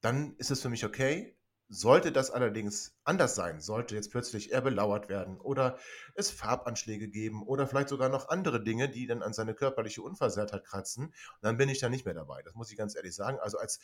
dann 0.00 0.34
ist 0.38 0.50
es 0.50 0.62
für 0.62 0.70
mich 0.70 0.86
okay. 0.86 1.37
Sollte 1.70 2.12
das 2.12 2.30
allerdings 2.30 2.96
anders 3.04 3.34
sein, 3.34 3.60
sollte 3.60 3.94
jetzt 3.94 4.10
plötzlich 4.10 4.52
er 4.52 4.62
belauert 4.62 5.10
werden 5.10 5.38
oder 5.38 5.78
es 6.14 6.30
Farbanschläge 6.30 7.08
geben 7.08 7.42
oder 7.42 7.66
vielleicht 7.66 7.90
sogar 7.90 8.08
noch 8.08 8.30
andere 8.30 8.64
Dinge, 8.64 8.88
die 8.88 9.06
dann 9.06 9.22
an 9.22 9.34
seine 9.34 9.54
körperliche 9.54 10.00
Unversehrtheit 10.00 10.64
kratzen, 10.64 11.12
dann 11.42 11.58
bin 11.58 11.68
ich 11.68 11.78
da 11.78 11.90
nicht 11.90 12.06
mehr 12.06 12.14
dabei. 12.14 12.42
Das 12.42 12.54
muss 12.54 12.70
ich 12.70 12.78
ganz 12.78 12.96
ehrlich 12.96 13.14
sagen. 13.14 13.38
Also 13.38 13.58
als 13.58 13.80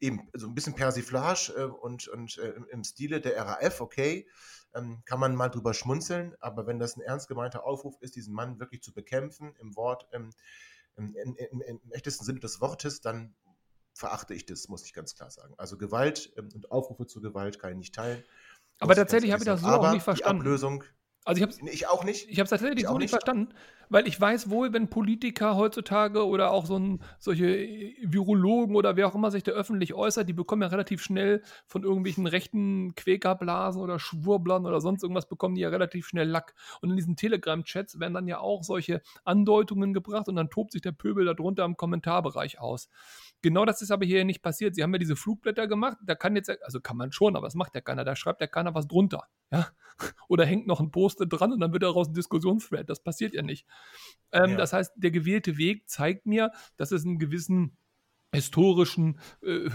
eben 0.00 0.28
so 0.34 0.46
ein 0.46 0.54
bisschen 0.54 0.74
Persiflage 0.74 1.52
äh, 1.56 1.64
und, 1.64 2.08
und 2.08 2.36
äh, 2.38 2.54
im 2.70 2.84
Stile 2.84 3.20
der 3.20 3.38
RAF, 3.38 3.80
okay, 3.80 4.28
ähm, 4.74 5.02
kann 5.06 5.20
man 5.20 5.34
mal 5.34 5.48
drüber 5.48 5.72
schmunzeln, 5.72 6.34
aber 6.40 6.66
wenn 6.66 6.78
das 6.78 6.96
ein 6.96 7.00
ernst 7.00 7.28
gemeinter 7.28 7.64
Aufruf 7.64 7.96
ist, 8.00 8.16
diesen 8.16 8.34
Mann 8.34 8.58
wirklich 8.58 8.82
zu 8.82 8.92
bekämpfen, 8.92 9.54
im 9.60 9.74
Wort, 9.76 10.06
im, 10.12 10.30
im, 10.96 11.14
im, 11.14 11.36
im, 11.36 11.60
im 11.62 11.92
echtesten 11.92 12.24
Sinne 12.24 12.40
des 12.40 12.60
Wortes, 12.60 13.00
dann 13.00 13.34
verachte 13.94 14.34
ich 14.34 14.44
das, 14.44 14.68
muss 14.68 14.84
ich 14.84 14.92
ganz 14.92 15.14
klar 15.14 15.30
sagen. 15.30 15.54
Also 15.56 15.78
Gewalt 15.78 16.32
ähm, 16.36 16.48
und 16.54 16.70
Aufrufe 16.70 17.06
zur 17.06 17.22
Gewalt 17.22 17.58
kann 17.58 17.70
ich 17.72 17.78
nicht 17.78 17.94
teilen. 17.94 18.22
Aber 18.80 18.94
tatsächlich 18.94 19.32
habe 19.32 19.42
ich 19.42 19.46
das 19.46 19.60
so 19.60 19.68
aber 19.68 19.88
auch 19.88 19.92
nicht 19.92 20.02
verstanden. 20.02 20.42
Die 20.42 20.48
Ablösung 20.48 20.84
also 21.26 21.42
ich 21.42 21.42
habe 21.42 21.70
ich 21.70 21.88
auch 21.88 22.04
nicht. 22.04 22.28
Ich 22.28 22.38
habe 22.38 22.44
es 22.44 22.50
tatsächlich 22.50 22.82
ich 22.82 22.86
so 22.86 22.98
nicht 22.98 23.08
verstanden, 23.08 23.54
weil 23.88 24.06
ich 24.06 24.20
weiß 24.20 24.50
wohl, 24.50 24.74
wenn 24.74 24.90
Politiker 24.90 25.56
heutzutage 25.56 26.26
oder 26.26 26.50
auch 26.50 26.66
so 26.66 26.78
ein, 26.78 27.02
solche 27.18 27.46
Virologen 28.02 28.76
oder 28.76 28.96
wer 28.96 29.08
auch 29.08 29.14
immer 29.14 29.30
sich 29.30 29.42
da 29.42 29.52
öffentlich 29.52 29.94
äußert, 29.94 30.28
die 30.28 30.34
bekommen 30.34 30.60
ja 30.60 30.68
relativ 30.68 31.02
schnell 31.02 31.42
von 31.66 31.82
irgendwelchen 31.82 32.26
rechten 32.26 32.94
Quäkerblasen 32.94 33.80
oder 33.80 33.98
Schwurblern 33.98 34.66
oder 34.66 34.82
sonst 34.82 35.02
irgendwas 35.02 35.26
bekommen 35.26 35.54
die 35.54 35.62
ja 35.62 35.70
relativ 35.70 36.06
schnell 36.06 36.28
Lack. 36.28 36.54
Und 36.82 36.90
in 36.90 36.96
diesen 36.96 37.16
Telegram-Chats 37.16 37.98
werden 37.98 38.12
dann 38.12 38.28
ja 38.28 38.40
auch 38.40 38.62
solche 38.62 39.00
Andeutungen 39.24 39.94
gebracht 39.94 40.28
und 40.28 40.36
dann 40.36 40.50
tobt 40.50 40.72
sich 40.72 40.82
der 40.82 40.92
Pöbel 40.92 41.24
darunter 41.24 41.64
im 41.64 41.78
Kommentarbereich 41.78 42.60
aus. 42.60 42.90
Genau 43.44 43.66
das 43.66 43.82
ist 43.82 43.90
aber 43.90 44.06
hier 44.06 44.24
nicht 44.24 44.40
passiert. 44.40 44.74
Sie 44.74 44.82
haben 44.82 44.94
ja 44.94 44.98
diese 44.98 45.16
Flugblätter 45.16 45.66
gemacht, 45.66 45.98
da 46.02 46.14
kann 46.14 46.34
jetzt, 46.34 46.48
also 46.62 46.80
kann 46.80 46.96
man 46.96 47.12
schon, 47.12 47.36
aber 47.36 47.46
das 47.46 47.54
macht 47.54 47.74
ja 47.74 47.82
keiner, 47.82 48.02
da 48.02 48.16
schreibt 48.16 48.40
ja 48.40 48.46
keiner 48.46 48.74
was 48.74 48.88
drunter. 48.88 49.24
Ja? 49.52 49.68
Oder 50.28 50.46
hängt 50.46 50.66
noch 50.66 50.80
ein 50.80 50.90
Poster 50.90 51.26
dran 51.26 51.52
und 51.52 51.60
dann 51.60 51.74
wird 51.74 51.82
daraus 51.82 52.08
ein 52.08 52.14
Diskussionsthread. 52.14 52.88
Das 52.88 53.02
passiert 53.02 53.34
ja 53.34 53.42
nicht. 53.42 53.66
Ähm, 54.32 54.52
ja. 54.52 54.56
Das 54.56 54.72
heißt, 54.72 54.94
der 54.96 55.10
gewählte 55.10 55.58
Weg 55.58 55.90
zeigt 55.90 56.24
mir, 56.24 56.52
dass 56.78 56.90
es 56.90 57.04
einen 57.04 57.18
gewissen 57.18 57.76
historischen 58.32 59.20
äh, 59.42 59.68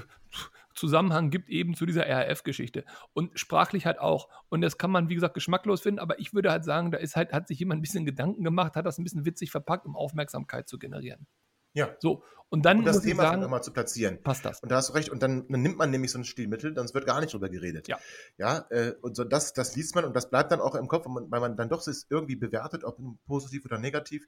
Zusammenhang 0.73 1.29
gibt 1.29 1.47
eben 1.49 1.75
zu 1.75 1.85
dieser 1.85 2.09
RAF-Geschichte. 2.09 2.85
Und 3.13 3.37
sprachlich 3.37 3.85
halt 3.85 3.99
auch. 3.99 4.29
Und 4.49 4.61
das 4.61 4.79
kann 4.79 4.89
man, 4.89 5.09
wie 5.09 5.15
gesagt, 5.15 5.35
geschmacklos 5.35 5.81
finden, 5.81 5.99
aber 5.99 6.17
ich 6.17 6.33
würde 6.33 6.49
halt 6.49 6.65
sagen, 6.65 6.89
da 6.89 6.97
ist 6.97 7.15
halt, 7.15 7.33
hat 7.33 7.47
sich 7.47 7.59
jemand 7.59 7.77
ein 7.77 7.81
bisschen 7.83 8.07
Gedanken 8.07 8.43
gemacht, 8.43 8.75
hat 8.75 8.87
das 8.87 8.97
ein 8.97 9.03
bisschen 9.03 9.25
witzig 9.25 9.51
verpackt, 9.51 9.85
um 9.85 9.95
Aufmerksamkeit 9.95 10.67
zu 10.67 10.79
generieren. 10.79 11.27
Ja. 11.73 11.95
So, 11.99 12.23
und 12.51 12.65
dann 12.65 12.79
Und 12.79 12.85
das 12.85 12.95
muss 12.97 13.05
ich 13.05 13.11
Thema 13.11 13.23
sagen, 13.23 13.43
immer 13.43 13.61
zu 13.61 13.71
platzieren. 13.71 14.23
passt 14.23 14.43
das. 14.43 14.59
Und 14.61 14.71
da 14.71 14.77
hast 14.77 14.89
du 14.89 14.93
recht. 14.93 15.09
Und 15.09 15.21
dann, 15.21 15.47
dann 15.49 15.61
nimmt 15.61 15.77
man 15.77 15.91
nämlich 15.91 16.11
so 16.11 16.17
ein 16.17 16.25
Stilmittel, 16.25 16.73
dann 16.73 16.91
wird 16.91 17.05
gar 17.05 17.19
nicht 17.21 17.31
drüber 17.31 17.47
geredet. 17.47 17.87
Ja. 17.87 17.99
Ja, 18.37 18.65
äh, 18.71 18.95
und 19.01 19.15
so 19.15 19.23
das, 19.23 19.53
das 19.53 19.75
liest 19.75 19.93
man 19.93 20.03
und 20.03 20.15
das 20.15 20.31
bleibt 20.31 20.51
dann 20.51 20.59
auch 20.59 20.73
im 20.73 20.87
Kopf, 20.87 21.05
weil 21.05 21.13
man, 21.13 21.31
weil 21.31 21.41
man 21.41 21.55
dann 21.55 21.69
doch 21.69 21.85
es 21.85 22.07
irgendwie 22.09 22.35
bewertet, 22.35 22.83
ob 22.83 22.97
positiv 23.27 23.65
oder 23.65 23.77
negativ. 23.77 24.27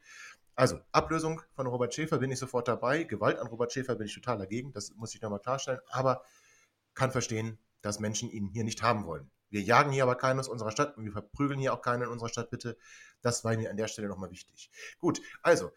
Also, 0.55 0.79
Ablösung 0.91 1.41
von 1.55 1.65
Robert 1.65 1.95
Schäfer 1.95 2.19
bin 2.19 2.29
ich 2.29 2.37
sofort 2.37 2.67
dabei. 2.67 3.05
Gewalt 3.05 3.39
an 3.39 3.47
Robert 3.47 3.73
Schäfer 3.73 3.95
bin 3.95 4.05
ich 4.05 4.13
total 4.13 4.37
dagegen. 4.37 4.71
Das 4.71 4.93
muss 4.95 5.15
ich 5.15 5.21
nochmal 5.21 5.39
klarstellen. 5.39 5.79
Aber 5.89 6.23
kann 6.93 7.11
verstehen, 7.11 7.57
dass 7.81 7.99
Menschen 7.99 8.29
ihn 8.29 8.49
hier 8.49 8.63
nicht 8.63 8.83
haben 8.83 9.05
wollen. 9.07 9.31
Wir 9.49 9.61
jagen 9.61 9.91
hier 9.91 10.03
aber 10.03 10.15
keinen 10.15 10.39
aus 10.39 10.47
unserer 10.47 10.71
Stadt 10.71 10.95
und 10.95 11.05
wir 11.05 11.11
verprügeln 11.11 11.59
hier 11.59 11.73
auch 11.73 11.81
keinen 11.81 12.03
in 12.03 12.09
unserer 12.09 12.29
Stadt, 12.29 12.51
bitte. 12.51 12.77
Das 13.21 13.43
war 13.43 13.57
mir 13.57 13.71
an 13.71 13.77
der 13.77 13.87
Stelle 13.87 14.07
nochmal 14.07 14.29
wichtig. 14.29 14.69
Gut, 14.99 15.21
also, 15.41 15.71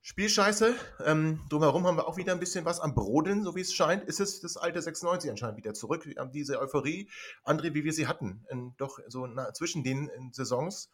Spielscheiße. 0.00 0.74
Ähm, 1.04 1.40
drumherum 1.48 1.86
haben 1.86 1.96
wir 1.96 2.06
auch 2.06 2.16
wieder 2.16 2.32
ein 2.32 2.40
bisschen 2.40 2.64
was 2.64 2.80
am 2.80 2.94
Brodeln, 2.94 3.44
so 3.44 3.54
wie 3.56 3.60
es 3.60 3.74
scheint. 3.74 4.04
Ist 4.04 4.20
es 4.20 4.40
das 4.40 4.56
alte 4.56 4.80
96 4.80 5.30
anscheinend 5.30 5.58
wieder 5.58 5.74
zurück? 5.74 6.06
Wir 6.06 6.16
haben 6.16 6.32
diese 6.32 6.58
Euphorie, 6.60 7.10
André, 7.44 7.74
wie 7.74 7.84
wir 7.84 7.92
sie 7.92 8.06
hatten. 8.06 8.46
In, 8.48 8.74
doch 8.76 8.98
so 9.08 9.26
na, 9.26 9.52
zwischen 9.52 9.82
den 9.82 10.10
Saisons 10.32 10.90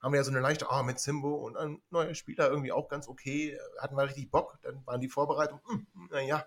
haben 0.00 0.12
wir 0.12 0.18
ja 0.18 0.24
so 0.24 0.30
eine 0.30 0.40
leichte, 0.40 0.70
ah, 0.70 0.82
mit 0.82 0.98
Simbo 0.98 1.34
und 1.34 1.56
ein 1.56 1.82
neuer 1.90 2.14
Spieler 2.14 2.48
irgendwie 2.48 2.72
auch 2.72 2.88
ganz 2.88 3.06
okay. 3.06 3.58
Hatten 3.78 3.96
wir 3.96 4.04
richtig 4.04 4.30
Bock. 4.30 4.58
Dann 4.62 4.84
waren 4.86 5.00
die 5.00 5.08
Vorbereitungen, 5.08 5.62
hm, 5.66 6.08
naja, 6.10 6.46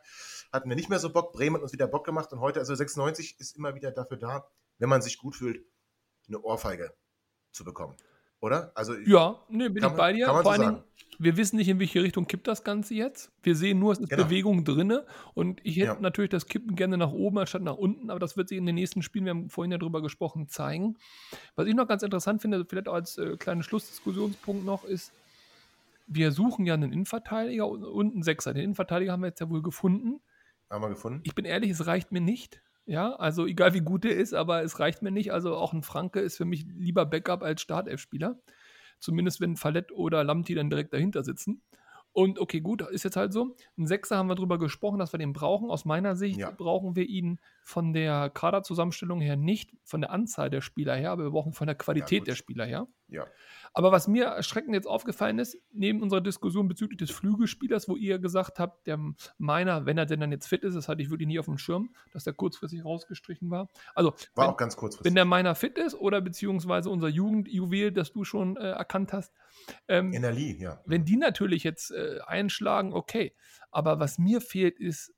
hatten 0.51 0.69
wir 0.69 0.75
nicht 0.75 0.89
mehr 0.89 0.99
so 0.99 1.11
Bock. 1.11 1.33
Bremen 1.33 1.55
hat 1.55 1.63
uns 1.63 1.73
wieder 1.73 1.87
Bock 1.87 2.05
gemacht 2.05 2.33
und 2.33 2.39
heute, 2.39 2.59
also 2.59 2.73
96 2.73 3.39
ist 3.39 3.55
immer 3.55 3.75
wieder 3.75 3.91
dafür 3.91 4.17
da, 4.17 4.47
wenn 4.79 4.89
man 4.89 5.01
sich 5.01 5.19
gut 5.19 5.35
fühlt, 5.35 5.63
eine 6.27 6.41
Ohrfeige 6.41 6.93
zu 7.51 7.63
bekommen. 7.63 7.95
Oder? 8.43 8.71
Also 8.75 8.93
Ja, 9.05 9.39
nee, 9.49 9.69
bin 9.69 9.77
ich 9.77 9.83
man- 9.83 9.95
bei 9.95 10.11
dir. 10.11 10.27
Vor 10.27 10.43
so 10.43 10.49
allen 10.49 10.61
Dingen, 10.61 10.83
wir 11.17 11.37
wissen 11.37 11.55
nicht, 11.55 11.69
in 11.69 11.79
welche 11.79 12.03
Richtung 12.03 12.27
kippt 12.27 12.45
das 12.45 12.65
Ganze 12.65 12.93
jetzt. 12.93 13.31
Wir 13.41 13.55
sehen 13.55 13.79
nur, 13.79 13.93
es 13.93 13.99
ist 13.99 14.09
Genau. 14.09 14.25
Bewegung 14.25 14.65
drinne. 14.65 15.05
Und 15.33 15.61
ich 15.63 15.77
hätte 15.77 15.85
Ja. 15.93 15.97
natürlich 16.01 16.29
das 16.31 16.45
Kippen 16.47 16.75
gerne 16.75 16.97
nach 16.97 17.13
oben 17.13 17.37
anstatt 17.39 17.61
nach 17.61 17.77
unten, 17.77 18.09
aber 18.09 18.19
das 18.19 18.35
wird 18.35 18.49
sich 18.49 18.57
in 18.57 18.65
den 18.65 18.75
nächsten 18.75 19.01
Spielen, 19.01 19.23
wir 19.23 19.29
haben 19.29 19.49
vorhin 19.49 19.71
ja 19.71 19.77
drüber 19.77 20.01
gesprochen, 20.01 20.49
zeigen. 20.49 20.97
Was 21.55 21.67
ich 21.67 21.73
noch 21.73 21.87
ganz 21.87 22.03
interessant 22.03 22.41
finde, 22.41 22.65
vielleicht 22.65 22.89
auch 22.89 22.95
als 22.95 23.17
äh, 23.17 23.37
kleinen 23.37 23.63
Schlussdiskussionspunkt 23.63 24.65
noch, 24.65 24.83
ist, 24.83 25.13
wir 26.07 26.33
suchen 26.33 26.65
ja 26.65 26.73
einen 26.73 26.91
Innenverteidiger 26.91 27.65
und 27.65 28.11
einen 28.13 28.23
Sechser. 28.23 28.53
Den 28.53 28.63
Innenverteidiger 28.65 29.13
haben 29.13 29.21
wir 29.21 29.27
jetzt 29.27 29.39
ja 29.39 29.49
wohl 29.49 29.61
gefunden. 29.61 30.19
haben 30.69 30.81
wir 30.81 30.89
gefunden. 30.89 31.21
Ich 31.23 31.33
bin 31.33 31.45
ehrlich, 31.45 31.69
es 31.71 31.85
reicht 31.85 32.11
mir 32.11 32.19
nicht. 32.19 32.61
Ja, 32.85 33.13
also 33.15 33.45
egal 33.45 33.73
wie 33.73 33.81
gut 33.81 34.03
er 34.05 34.15
ist, 34.15 34.33
aber 34.33 34.63
es 34.63 34.79
reicht 34.79 35.01
mir 35.01 35.11
nicht. 35.11 35.31
Also 35.31 35.55
auch 35.55 35.73
ein 35.73 35.83
Franke 35.83 36.19
ist 36.19 36.37
für 36.37 36.45
mich 36.45 36.65
lieber 36.67 37.05
Backup 37.05 37.41
als 37.43 37.61
Startelf-Spieler. 37.61 38.39
Zumindest 38.99 39.41
wenn 39.41 39.55
Fallett 39.55 39.91
oder 39.91 40.23
Lamti 40.23 40.53
dann 40.55 40.69
direkt 40.69 40.93
dahinter 40.93 41.23
sitzen. 41.23 41.61
Und 42.11 42.37
okay, 42.39 42.61
gut, 42.61 42.81
ist 42.83 43.03
jetzt 43.03 43.15
halt 43.15 43.33
so. 43.33 43.55
Ein 43.75 43.87
Sechser 43.87 44.17
haben 44.17 44.27
wir 44.27 44.35
drüber 44.35 44.59
gesprochen, 44.59 44.99
dass 44.99 45.13
wir 45.13 45.17
den 45.17 45.33
brauchen. 45.33 45.71
Aus 45.71 45.83
meiner 45.83 46.15
Sicht 46.15 46.39
Ja. 46.39 46.51
brauchen 46.51 46.95
wir 46.95 47.09
ihn 47.09 47.39
von 47.63 47.91
der 47.91 48.29
Kaderzusammenstellung 48.29 49.19
her 49.19 49.35
nicht, 49.35 49.71
von 49.83 50.01
der 50.01 50.11
Anzahl 50.11 50.51
der 50.51 50.61
Spieler 50.61 50.95
her, 50.95 51.09
aber 51.11 51.23
wir 51.23 51.31
brauchen 51.31 51.53
von 51.53 51.65
der 51.65 51.75
Qualität 51.75 52.19
gut. 52.19 52.27
der 52.27 52.35
Spieler 52.35 52.65
her. 52.65 52.87
Ja. 53.07 53.25
Aber 53.73 53.91
was 53.91 54.07
mir 54.07 54.25
erschreckend 54.25 54.75
jetzt 54.75 54.87
aufgefallen 54.87 55.39
ist, 55.39 55.57
neben 55.71 56.01
unserer 56.01 56.21
Diskussion 56.21 56.67
bezüglich 56.67 56.97
des 56.99 57.09
Flügelspielers, 57.11 57.89
wo 57.89 57.95
ihr 57.95 58.19
gesagt 58.19 58.59
habt, 58.59 58.85
der 58.85 58.99
meiner, 59.39 59.85
wenn 59.87 59.97
er 59.97 60.05
denn 60.05 60.19
dann 60.19 60.31
jetzt 60.31 60.47
fit 60.47 60.63
ist, 60.63 60.75
das 60.75 60.87
hatte 60.87 61.01
ich 61.01 61.09
wirklich 61.09 61.27
nie 61.27 61.39
auf 61.39 61.45
dem 61.45 61.57
Schirm, 61.57 61.93
dass 62.11 62.23
der 62.23 62.33
kurzfristig 62.33 62.85
rausgestrichen 62.85 63.49
war. 63.49 63.69
Also, 63.95 64.11
War 64.35 64.45
wenn, 64.45 64.53
auch 64.53 64.57
ganz 64.57 64.75
kurzfristig. 64.75 65.09
wenn 65.09 65.15
der 65.15 65.25
meiner 65.25 65.55
fit 65.55 65.77
ist 65.79 65.95
oder 65.95 66.21
beziehungsweise 66.21 66.89
unser 66.91 67.07
Jugendjuwel, 67.07 67.91
das 67.91 68.13
du 68.13 68.23
schon 68.23 68.57
äh, 68.57 68.69
erkannt 68.71 69.11
hast, 69.11 69.33
ähm, 69.87 70.11
Lee, 70.11 70.57
ja. 70.59 70.81
wenn 70.85 71.03
die 71.05 71.17
natürlich 71.17 71.63
jetzt 71.63 71.91
äh, 71.91 72.19
einschlagen, 72.25 72.93
okay. 72.93 73.35
Aber 73.71 73.99
was 73.99 74.19
mir 74.19 74.39
fehlt, 74.39 74.79
ist 74.79 75.13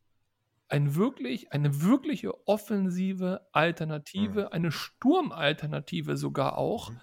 ein 0.68 0.96
wirklich, 0.96 1.52
eine 1.52 1.82
wirkliche 1.84 2.48
offensive 2.48 3.46
Alternative, 3.52 4.42
Mhm. 4.44 4.48
eine 4.52 4.72
Sturmalternative 4.72 6.18
sogar 6.18 6.58
auch. 6.58 6.92
Mhm. 6.92 7.02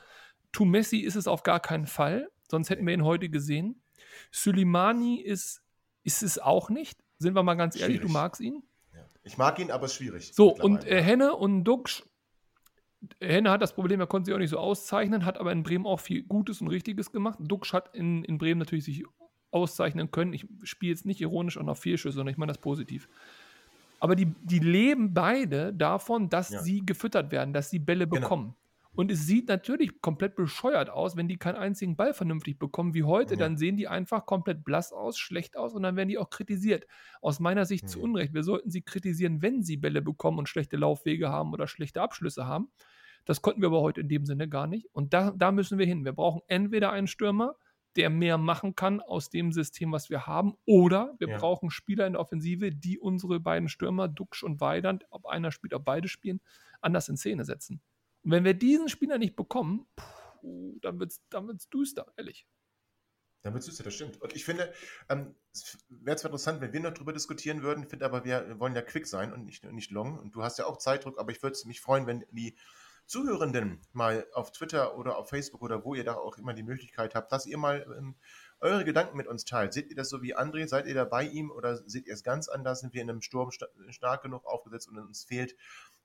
To 0.52 0.64
Messi 0.64 0.98
ist 0.98 1.16
es 1.16 1.26
auf 1.26 1.42
gar 1.42 1.60
keinen 1.60 1.86
Fall, 1.86 2.30
sonst 2.50 2.70
hätten 2.70 2.86
wir 2.86 2.94
ihn 2.94 3.04
heute 3.04 3.28
gesehen. 3.28 3.82
Suleimani 4.30 5.20
ist, 5.20 5.62
ist 6.02 6.22
es 6.22 6.38
auch 6.38 6.70
nicht. 6.70 7.02
Sind 7.18 7.34
wir 7.34 7.42
mal 7.42 7.54
ganz 7.54 7.76
ehrlich, 7.76 7.98
du 7.98 8.02
Schwierig. 8.08 8.12
magst 8.12 8.40
ihn. 8.40 8.62
ja. 8.94 9.00
Ich 9.24 9.38
mag 9.38 9.58
ihn, 9.58 9.70
aber 9.70 9.86
es 9.86 9.92
ist 9.92 9.98
schwierig. 9.98 10.32
So, 10.34 10.54
und 10.54 10.84
äh. 10.84 11.02
Henne 11.02 11.34
und 11.36 11.64
Duxch. 11.64 12.04
Henne 13.20 13.50
hat 13.50 13.62
das 13.62 13.74
Problem, 13.74 13.98
er 14.00 14.06
konnte 14.06 14.26
sich 14.26 14.34
auch 14.34 14.38
nicht 14.38 14.50
so 14.50 14.58
auszeichnen, 14.58 15.24
hat 15.24 15.38
aber 15.38 15.50
in 15.52 15.62
Bremen 15.64 15.86
auch 15.86 15.98
viel 16.00 16.22
Gutes 16.22 16.60
und 16.60 16.68
Richtiges 16.68 17.10
gemacht. 17.12 17.38
Duxch 17.40 17.72
hat 17.72 17.94
in, 17.94 18.22
in 18.24 18.38
Bremen 18.38 18.58
natürlich 18.60 18.84
sich 18.84 19.04
auszeichnen 19.50 20.10
können. 20.10 20.32
Ich 20.32 20.46
spiele 20.62 20.92
jetzt 20.92 21.04
nicht 21.04 21.20
ironisch 21.20 21.56
und 21.56 21.68
auf 21.68 21.80
Fehlschüsse, 21.80 22.14
sondern 22.16 22.32
ich 22.32 22.38
meine 22.38 22.50
das 22.52 22.58
positiv. 22.60 23.08
Aber 24.00 24.16
die, 24.16 24.26
die 24.42 24.58
leben 24.60 25.14
beide 25.14 25.72
davon, 25.72 26.28
dass 26.28 26.50
Ja. 26.50 26.62
sie 26.62 26.84
gefüttert 26.84 27.30
werden, 27.32 27.52
dass 27.52 27.70
sie 27.70 27.78
Bälle 27.78 28.06
Genau. 28.08 28.54
Und 28.94 29.10
es 29.10 29.26
sieht 29.26 29.48
natürlich 29.48 30.02
komplett 30.02 30.36
bescheuert 30.36 30.90
aus, 30.90 31.16
wenn 31.16 31.26
die 31.26 31.38
keinen 31.38 31.56
einzigen 31.56 31.96
Ball 31.96 32.12
vernünftig 32.12 32.58
bekommen 32.58 32.92
wie 32.92 33.04
heute. 33.04 33.34
Ja. 33.34 33.38
Dann 33.40 33.56
sehen 33.56 33.76
die 33.78 33.88
einfach 33.88 34.26
komplett 34.26 34.64
blass 34.64 34.92
aus, 34.92 35.18
schlecht 35.18 35.56
aus 35.56 35.72
und 35.74 35.82
dann 35.82 35.96
werden 35.96 36.10
die 36.10 36.18
auch 36.18 36.28
kritisiert. 36.28 36.86
Aus 37.22 37.40
meiner 37.40 37.64
Sicht 37.64 37.88
zu 37.88 37.98
Mhm. 37.98 38.04
Unrecht. 38.04 38.34
Wir 38.34 38.42
sollten 38.42 38.70
sie 38.70 38.82
kritisieren, 38.82 39.40
wenn 39.40 39.62
sie 39.62 39.78
Bälle 39.78 40.02
bekommen 40.02 40.38
und 40.38 40.48
schlechte 40.48 40.76
Laufwege 40.76 41.30
haben 41.30 41.52
oder 41.54 41.66
schlechte 41.66 42.02
Abschlüsse 42.02 42.46
haben. 42.46 42.70
Das 43.24 43.40
konnten 43.40 43.62
wir 43.62 43.68
aber 43.68 43.80
heute 43.80 44.00
in 44.02 44.08
dem 44.08 44.26
Sinne 44.26 44.48
gar 44.48 44.66
nicht. 44.66 44.88
Und 44.92 45.14
da, 45.14 45.30
da 45.30 45.52
müssen 45.52 45.78
wir 45.78 45.86
hin. 45.86 46.04
Wir 46.04 46.12
brauchen 46.12 46.42
entweder 46.48 46.90
einen 46.92 47.06
Stürmer, 47.06 47.54
der 47.96 48.10
mehr 48.10 48.36
machen 48.36 48.74
kann 48.74 49.00
aus 49.00 49.30
dem 49.30 49.52
System, 49.52 49.92
was 49.92 50.10
wir 50.10 50.26
haben, 50.26 50.54
oder 50.66 51.14
wir 51.18 51.28
Ja. 51.28 51.38
brauchen 51.38 51.70
Spieler 51.70 52.06
in 52.06 52.14
der 52.14 52.20
Offensive, 52.20 52.72
die 52.72 52.98
unsere 52.98 53.38
beiden 53.38 53.68
Stürmer, 53.68 54.08
Duxch 54.08 54.42
und 54.42 54.60
Weidand, 54.60 55.04
ob 55.10 55.26
einer 55.26 55.50
spielt, 55.52 55.72
ob 55.74 55.84
beide 55.84 56.08
spielen, 56.08 56.40
anders 56.80 57.08
in 57.08 57.16
Szene 57.16 57.44
setzen. 57.44 57.80
Und 58.24 58.30
wenn 58.30 58.44
wir 58.44 58.54
diesen 58.54 58.88
Spieler 58.88 59.18
nicht 59.18 59.36
bekommen, 59.36 59.86
puh, 59.96 60.78
dann 60.80 60.98
wird 61.00 61.12
es 61.12 61.22
dann 61.28 61.48
wird's 61.48 61.68
düster, 61.68 62.12
ehrlich. 62.16 62.46
Dann 63.42 63.54
wird 63.54 63.66
es 63.66 63.76
das 63.76 63.94
stimmt. 63.94 64.22
Und 64.22 64.34
ich 64.36 64.44
finde, 64.44 64.72
ähm, 65.08 65.34
es 65.52 65.78
wäre 65.88 66.16
zwar 66.16 66.30
interessant, 66.30 66.60
wenn 66.60 66.72
wir 66.72 66.80
noch 66.80 66.94
drüber 66.94 67.12
diskutieren 67.12 67.62
würden, 67.62 67.88
finde 67.88 68.04
aber, 68.04 68.24
wir, 68.24 68.46
wir 68.46 68.60
wollen 68.60 68.76
ja 68.76 68.82
quick 68.82 69.06
sein 69.06 69.32
und 69.32 69.44
nicht, 69.44 69.64
nicht 69.64 69.90
long. 69.90 70.16
Und 70.18 70.36
du 70.36 70.44
hast 70.44 70.58
ja 70.58 70.66
auch 70.66 70.78
Zeitdruck, 70.78 71.18
aber 71.18 71.32
ich 71.32 71.42
würde 71.42 71.58
mich 71.66 71.80
freuen, 71.80 72.06
wenn 72.06 72.24
die 72.30 72.56
Zuhörenden 73.06 73.80
mal 73.92 74.26
auf 74.32 74.52
Twitter 74.52 74.96
oder 74.96 75.18
auf 75.18 75.28
Facebook 75.28 75.60
oder 75.60 75.84
wo 75.84 75.94
ihr 75.94 76.04
da 76.04 76.14
auch 76.14 76.38
immer 76.38 76.54
die 76.54 76.62
Möglichkeit 76.62 77.16
habt, 77.16 77.32
dass 77.32 77.46
ihr 77.46 77.58
mal 77.58 77.84
ähm, 77.98 78.14
eure 78.60 78.84
Gedanken 78.84 79.16
mit 79.16 79.26
uns 79.26 79.44
teilt. 79.44 79.72
Seht 79.72 79.90
ihr 79.90 79.96
das 79.96 80.08
so 80.08 80.22
wie 80.22 80.36
André? 80.36 80.68
Seid 80.68 80.86
ihr 80.86 80.94
da 80.94 81.04
bei 81.04 81.24
ihm 81.24 81.50
oder 81.50 81.76
seht 81.88 82.06
ihr 82.06 82.14
es 82.14 82.22
ganz 82.22 82.48
anders? 82.48 82.80
Sind 82.80 82.94
wir 82.94 83.02
in 83.02 83.10
einem 83.10 83.20
Sturm 83.20 83.50
sta 83.50 83.66
stark 83.90 84.22
genug 84.22 84.46
aufgesetzt 84.46 84.88
und 84.88 84.98
uns 84.98 85.24
fehlt 85.24 85.56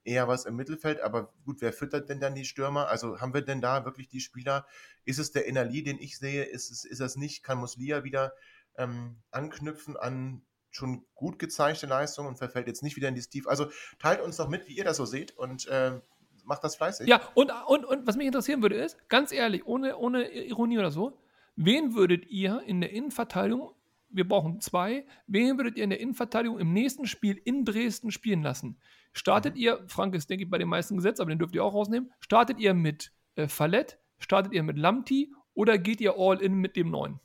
eher 0.04 0.28
was 0.28 0.46
im 0.46 0.56
Mittelfeld? 0.56 1.02
Aber 1.02 1.34
gut, 1.46 1.62
wer 1.62 1.74
füttert 1.74 2.10
denn 2.10 2.20
dann 2.20 2.36
die 2.36 2.46
Stürmer? 2.46 2.88
Also 2.88 3.20
haben 3.20 3.34
wir 3.34 3.42
denn 3.42 3.62
da 3.62 3.86
wirklich 3.86 4.08
die 4.08 4.22
Spieler? 4.22 4.66
Ist 5.06 5.20
es 5.20 5.32
der 5.32 5.46
Inali, 5.46 5.84
den 5.84 6.00
ich 6.00 6.18
sehe? 6.18 6.44
Ist 6.44 6.72
es 6.72 6.86
ist 6.86 7.02
das 7.02 7.16
nicht? 7.16 7.44
Kann 7.44 7.58
Muslia 7.58 8.04
wieder 8.04 8.34
ähm, 8.78 9.18
anknüpfen 9.32 9.98
an 9.98 10.42
schon 10.70 11.06
gut 11.16 11.40
gezeigte 11.40 11.88
Leistungen 11.88 12.28
und 12.28 12.38
verfällt 12.38 12.68
jetzt 12.68 12.84
nicht 12.84 12.96
wieder 12.96 13.10
in 13.10 13.16
die 13.16 13.22
Steve? 13.22 13.50
Also 13.50 13.68
teilt 14.00 14.22
uns 14.22 14.38
doch 14.38 14.50
mit, 14.50 14.68
wie 14.68 14.78
ihr 14.78 14.84
das 14.84 14.98
so 14.98 15.06
seht 15.06 15.38
und 15.38 15.68
äh, 15.68 16.00
macht 16.48 16.64
das 16.64 16.76
fleißig. 16.76 17.08
Ja, 17.08 17.22
und, 17.36 17.52
und, 17.68 17.86
und 17.86 18.08
was 18.08 18.16
mich 18.16 18.28
interessieren 18.28 18.62
würde 18.62 18.76
ist, 18.76 18.98
ganz 19.10 19.32
ehrlich, 19.32 19.66
ohne, 19.66 19.98
ohne 19.98 20.30
Ironie 20.30 20.80
oder 20.80 20.92
so, 20.92 21.20
wen 21.56 21.94
würdet 21.94 22.26
ihr 22.28 22.62
in 22.66 22.82
der 22.82 22.92
Innenverteidigung, 22.92 23.74
wir 24.10 24.28
brauchen 24.28 24.62
zwei, 24.62 25.06
wen 25.28 25.58
würdet 25.58 25.78
ihr 25.78 25.84
in 25.84 25.90
der 25.90 26.00
Innenverteidigung 26.00 26.60
im 26.60 26.74
nächsten 26.74 27.06
Spiel 27.06 27.40
in 27.44 27.66
Dresden 27.66 28.12
spielen 28.12 28.42
lassen? 28.42 28.80
Startet 29.14 29.56
Mhm. 29.56 29.62
ihr, 29.62 29.84
Frank 29.88 30.16
ist, 30.16 30.30
denke 30.30 30.44
ich, 30.44 30.50
bei 30.50 30.58
den 30.58 30.70
meisten 30.70 30.96
gesetzt, 30.96 31.20
aber 31.20 31.30
den 31.30 31.40
dürft 31.40 31.56
ihr 31.56 31.64
auch 31.64 31.74
rausnehmen, 31.74 32.12
startet 32.20 32.60
ihr 32.60 32.74
mit 32.74 33.14
äh, 33.36 33.48
Fallett, 33.48 34.00
startet 34.20 34.54
ihr 34.54 34.64
mit 34.64 34.78
Lamti 34.78 35.34
oder 35.54 35.78
geht 35.78 36.02
ihr 36.02 36.16
all 36.18 36.42
in 36.42 36.54
mit 36.54 36.76
dem 36.76 36.92
neuen? 36.92 37.20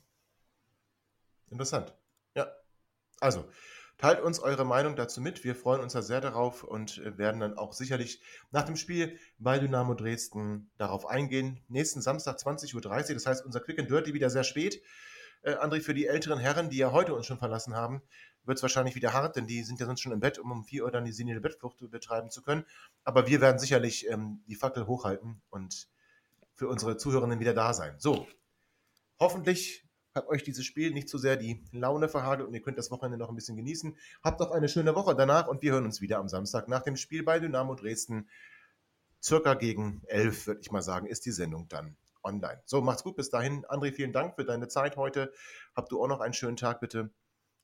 Interessant. 1.49 1.93
Ja. 2.35 2.47
Also, 3.19 3.45
teilt 3.97 4.21
uns 4.21 4.39
eure 4.39 4.65
Meinung 4.65 4.95
dazu 4.95 5.21
mit. 5.21 5.43
Wir 5.43 5.55
freuen 5.55 5.81
uns 5.81 5.93
da 5.93 6.01
sehr 6.01 6.19
darauf 6.19 6.63
und 6.63 6.97
äh, 6.97 7.17
werden 7.17 7.41
dann 7.41 7.57
auch 7.57 7.73
sicherlich 7.73 8.21
nach 8.51 8.63
dem 8.63 8.75
Spiel 8.75 9.19
bei 9.37 9.59
Dynamo 9.59 9.93
Dresden 9.93 10.71
darauf 10.77 11.05
eingehen. 11.05 11.59
Nächsten 11.67 12.01
Samstag 12.01 12.37
20.30 12.37 12.75
Uhr, 12.75 13.13
das 13.13 13.25
heißt 13.25 13.45
unser 13.45 13.59
Quick 13.59 13.79
and 13.79 13.89
Dirty 13.89 14.13
wieder 14.13 14.29
sehr 14.29 14.43
spät. 14.43 14.81
Äh, 15.43 15.55
André, 15.55 15.81
für 15.81 15.93
die 15.93 16.07
älteren 16.07 16.39
Herren, 16.39 16.69
die 16.69 16.77
ja 16.77 16.91
heute 16.91 17.13
uns 17.13 17.25
schon 17.25 17.37
verlassen 17.37 17.75
haben, 17.75 18.01
wird 18.45 18.57
es 18.57 18.61
wahrscheinlich 18.63 18.95
wieder 18.95 19.13
hart, 19.13 19.35
denn 19.35 19.47
die 19.47 19.63
sind 19.63 19.79
ja 19.79 19.85
sonst 19.85 20.01
schon 20.01 20.11
im 20.11 20.19
Bett, 20.19 20.39
um 20.39 20.51
um 20.51 20.63
4 20.63 20.83
Uhr 20.83 20.91
dann 20.91 21.05
die 21.05 21.11
senile 21.11 21.41
Bettflucht 21.41 21.77
betreiben 21.91 22.29
zu 22.29 22.41
können. 22.41 22.65
Aber 23.03 23.27
wir 23.27 23.41
werden 23.41 23.59
sicherlich 23.59 24.09
ähm, 24.09 24.41
die 24.47 24.55
Fackel 24.55 24.87
hochhalten 24.87 25.41
und 25.49 25.87
für 26.55 26.67
unsere 26.67 26.97
Zuhörenden 26.97 27.39
wieder 27.39 27.53
da 27.53 27.73
sein. 27.73 27.95
So, 27.97 28.27
hoffentlich 29.19 29.85
hat 30.15 30.27
euch 30.27 30.43
dieses 30.43 30.65
Spiel 30.65 30.91
nicht 30.91 31.09
zu 31.09 31.17
sehr 31.17 31.37
die 31.37 31.63
Laune 31.71 32.07
verhagelt 32.07 32.47
und 32.47 32.53
ihr 32.53 32.61
könnt 32.61 32.77
das 32.77 32.91
Wochenende 32.91 33.17
noch 33.17 33.29
ein 33.29 33.35
bisschen 33.35 33.57
genießen. 33.57 33.97
Habt 34.23 34.39
noch 34.39 34.51
eine 34.51 34.69
schöne 34.69 34.95
Woche 34.95 35.15
danach 35.15 35.47
und 35.47 35.61
wir 35.61 35.71
hören 35.73 35.85
uns 35.85 36.01
wieder 36.01 36.19
am 36.19 36.29
Samstag 36.29 36.67
nach 36.67 36.83
dem 36.83 36.95
Spiel 36.95 37.23
bei 37.23 37.39
Dynamo 37.39 37.75
Dresden. 37.75 38.29
Circa 39.21 39.53
gegen 39.55 40.03
11, 40.07 40.47
würde 40.47 40.61
ich 40.61 40.71
mal 40.71 40.81
sagen, 40.81 41.07
ist 41.07 41.25
die 41.25 41.31
Sendung 41.31 41.67
dann 41.69 41.95
online. 42.23 42.61
So, 42.65 42.81
macht's 42.81 43.03
gut 43.03 43.15
bis 43.15 43.29
dahin. 43.29 43.65
André, 43.65 43.91
vielen 43.91 44.13
Dank 44.13 44.35
für 44.35 44.45
deine 44.45 44.67
Zeit 44.67 44.97
heute. 44.97 45.31
Habt 45.75 45.91
du 45.91 46.01
auch 46.01 46.07
noch 46.07 46.19
einen 46.21 46.33
schönen 46.33 46.57
Tag 46.57 46.79
bitte. 46.79 47.11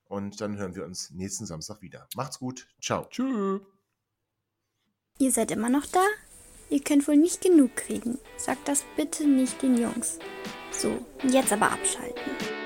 Und 0.06 0.42
dann 0.42 0.58
hören 0.58 0.76
wir 0.76 0.86
uns 0.86 1.12
nächsten 1.12 1.46
Samstag 1.46 1.82
wieder. 1.82 2.08
Macht's 2.16 2.40
gut. 2.40 2.68
Ciao. 2.82 3.06
Tschüss. 3.10 3.62
Ihr 5.20 5.32
seid 5.32 5.52
immer 5.52 5.70
noch 5.70 5.86
da? 5.86 6.04
Ihr 6.70 6.84
könnt 6.84 7.08
wohl 7.08 7.18
nicht 7.18 7.42
genug 7.42 7.76
kriegen. 7.76 8.20
Sagt 8.38 8.68
das 8.68 8.84
bitte 8.96 9.28
nicht 9.28 9.62
den 9.62 9.78
Jungs. 9.78 10.20
So, 10.72 11.06
jetzt 11.24 11.52
aber 11.52 11.72
abschalten. 11.72 12.59